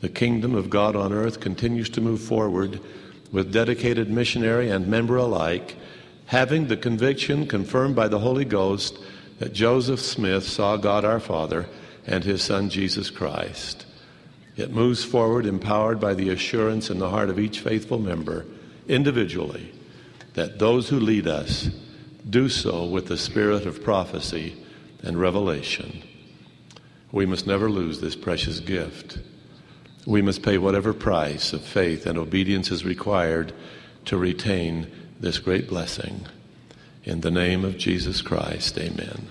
The 0.00 0.08
kingdom 0.08 0.54
of 0.54 0.70
God 0.70 0.96
on 0.96 1.12
earth 1.12 1.38
continues 1.38 1.90
to 1.90 2.00
move 2.00 2.22
forward 2.22 2.80
with 3.30 3.52
dedicated 3.52 4.08
missionary 4.08 4.70
and 4.70 4.88
member 4.88 5.16
alike, 5.16 5.76
having 6.26 6.68
the 6.68 6.78
conviction 6.78 7.46
confirmed 7.46 7.94
by 7.94 8.08
the 8.08 8.20
Holy 8.20 8.46
Ghost 8.46 8.98
that 9.38 9.52
Joseph 9.52 10.00
Smith 10.00 10.44
saw 10.44 10.78
God 10.78 11.04
our 11.04 11.20
Father 11.20 11.66
and 12.10 12.24
his 12.24 12.42
Son 12.42 12.68
Jesus 12.68 13.08
Christ. 13.08 13.86
It 14.56 14.72
moves 14.72 15.04
forward 15.04 15.46
empowered 15.46 16.00
by 16.00 16.12
the 16.12 16.28
assurance 16.28 16.90
in 16.90 16.98
the 16.98 17.08
heart 17.08 17.30
of 17.30 17.38
each 17.38 17.60
faithful 17.60 18.00
member, 18.00 18.44
individually, 18.88 19.72
that 20.34 20.58
those 20.58 20.88
who 20.88 20.98
lead 20.98 21.28
us 21.28 21.70
do 22.28 22.48
so 22.48 22.84
with 22.84 23.06
the 23.06 23.16
spirit 23.16 23.64
of 23.64 23.82
prophecy 23.82 24.56
and 25.02 25.18
revelation. 25.18 26.02
We 27.12 27.26
must 27.26 27.46
never 27.46 27.70
lose 27.70 28.00
this 28.00 28.16
precious 28.16 28.60
gift. 28.60 29.18
We 30.04 30.20
must 30.20 30.42
pay 30.42 30.58
whatever 30.58 30.92
price 30.92 31.52
of 31.52 31.62
faith 31.62 32.06
and 32.06 32.18
obedience 32.18 32.70
is 32.70 32.84
required 32.84 33.52
to 34.06 34.16
retain 34.16 34.90
this 35.20 35.38
great 35.38 35.68
blessing. 35.68 36.26
In 37.04 37.20
the 37.20 37.30
name 37.30 37.64
of 37.64 37.78
Jesus 37.78 38.20
Christ, 38.20 38.76
amen. 38.78 39.28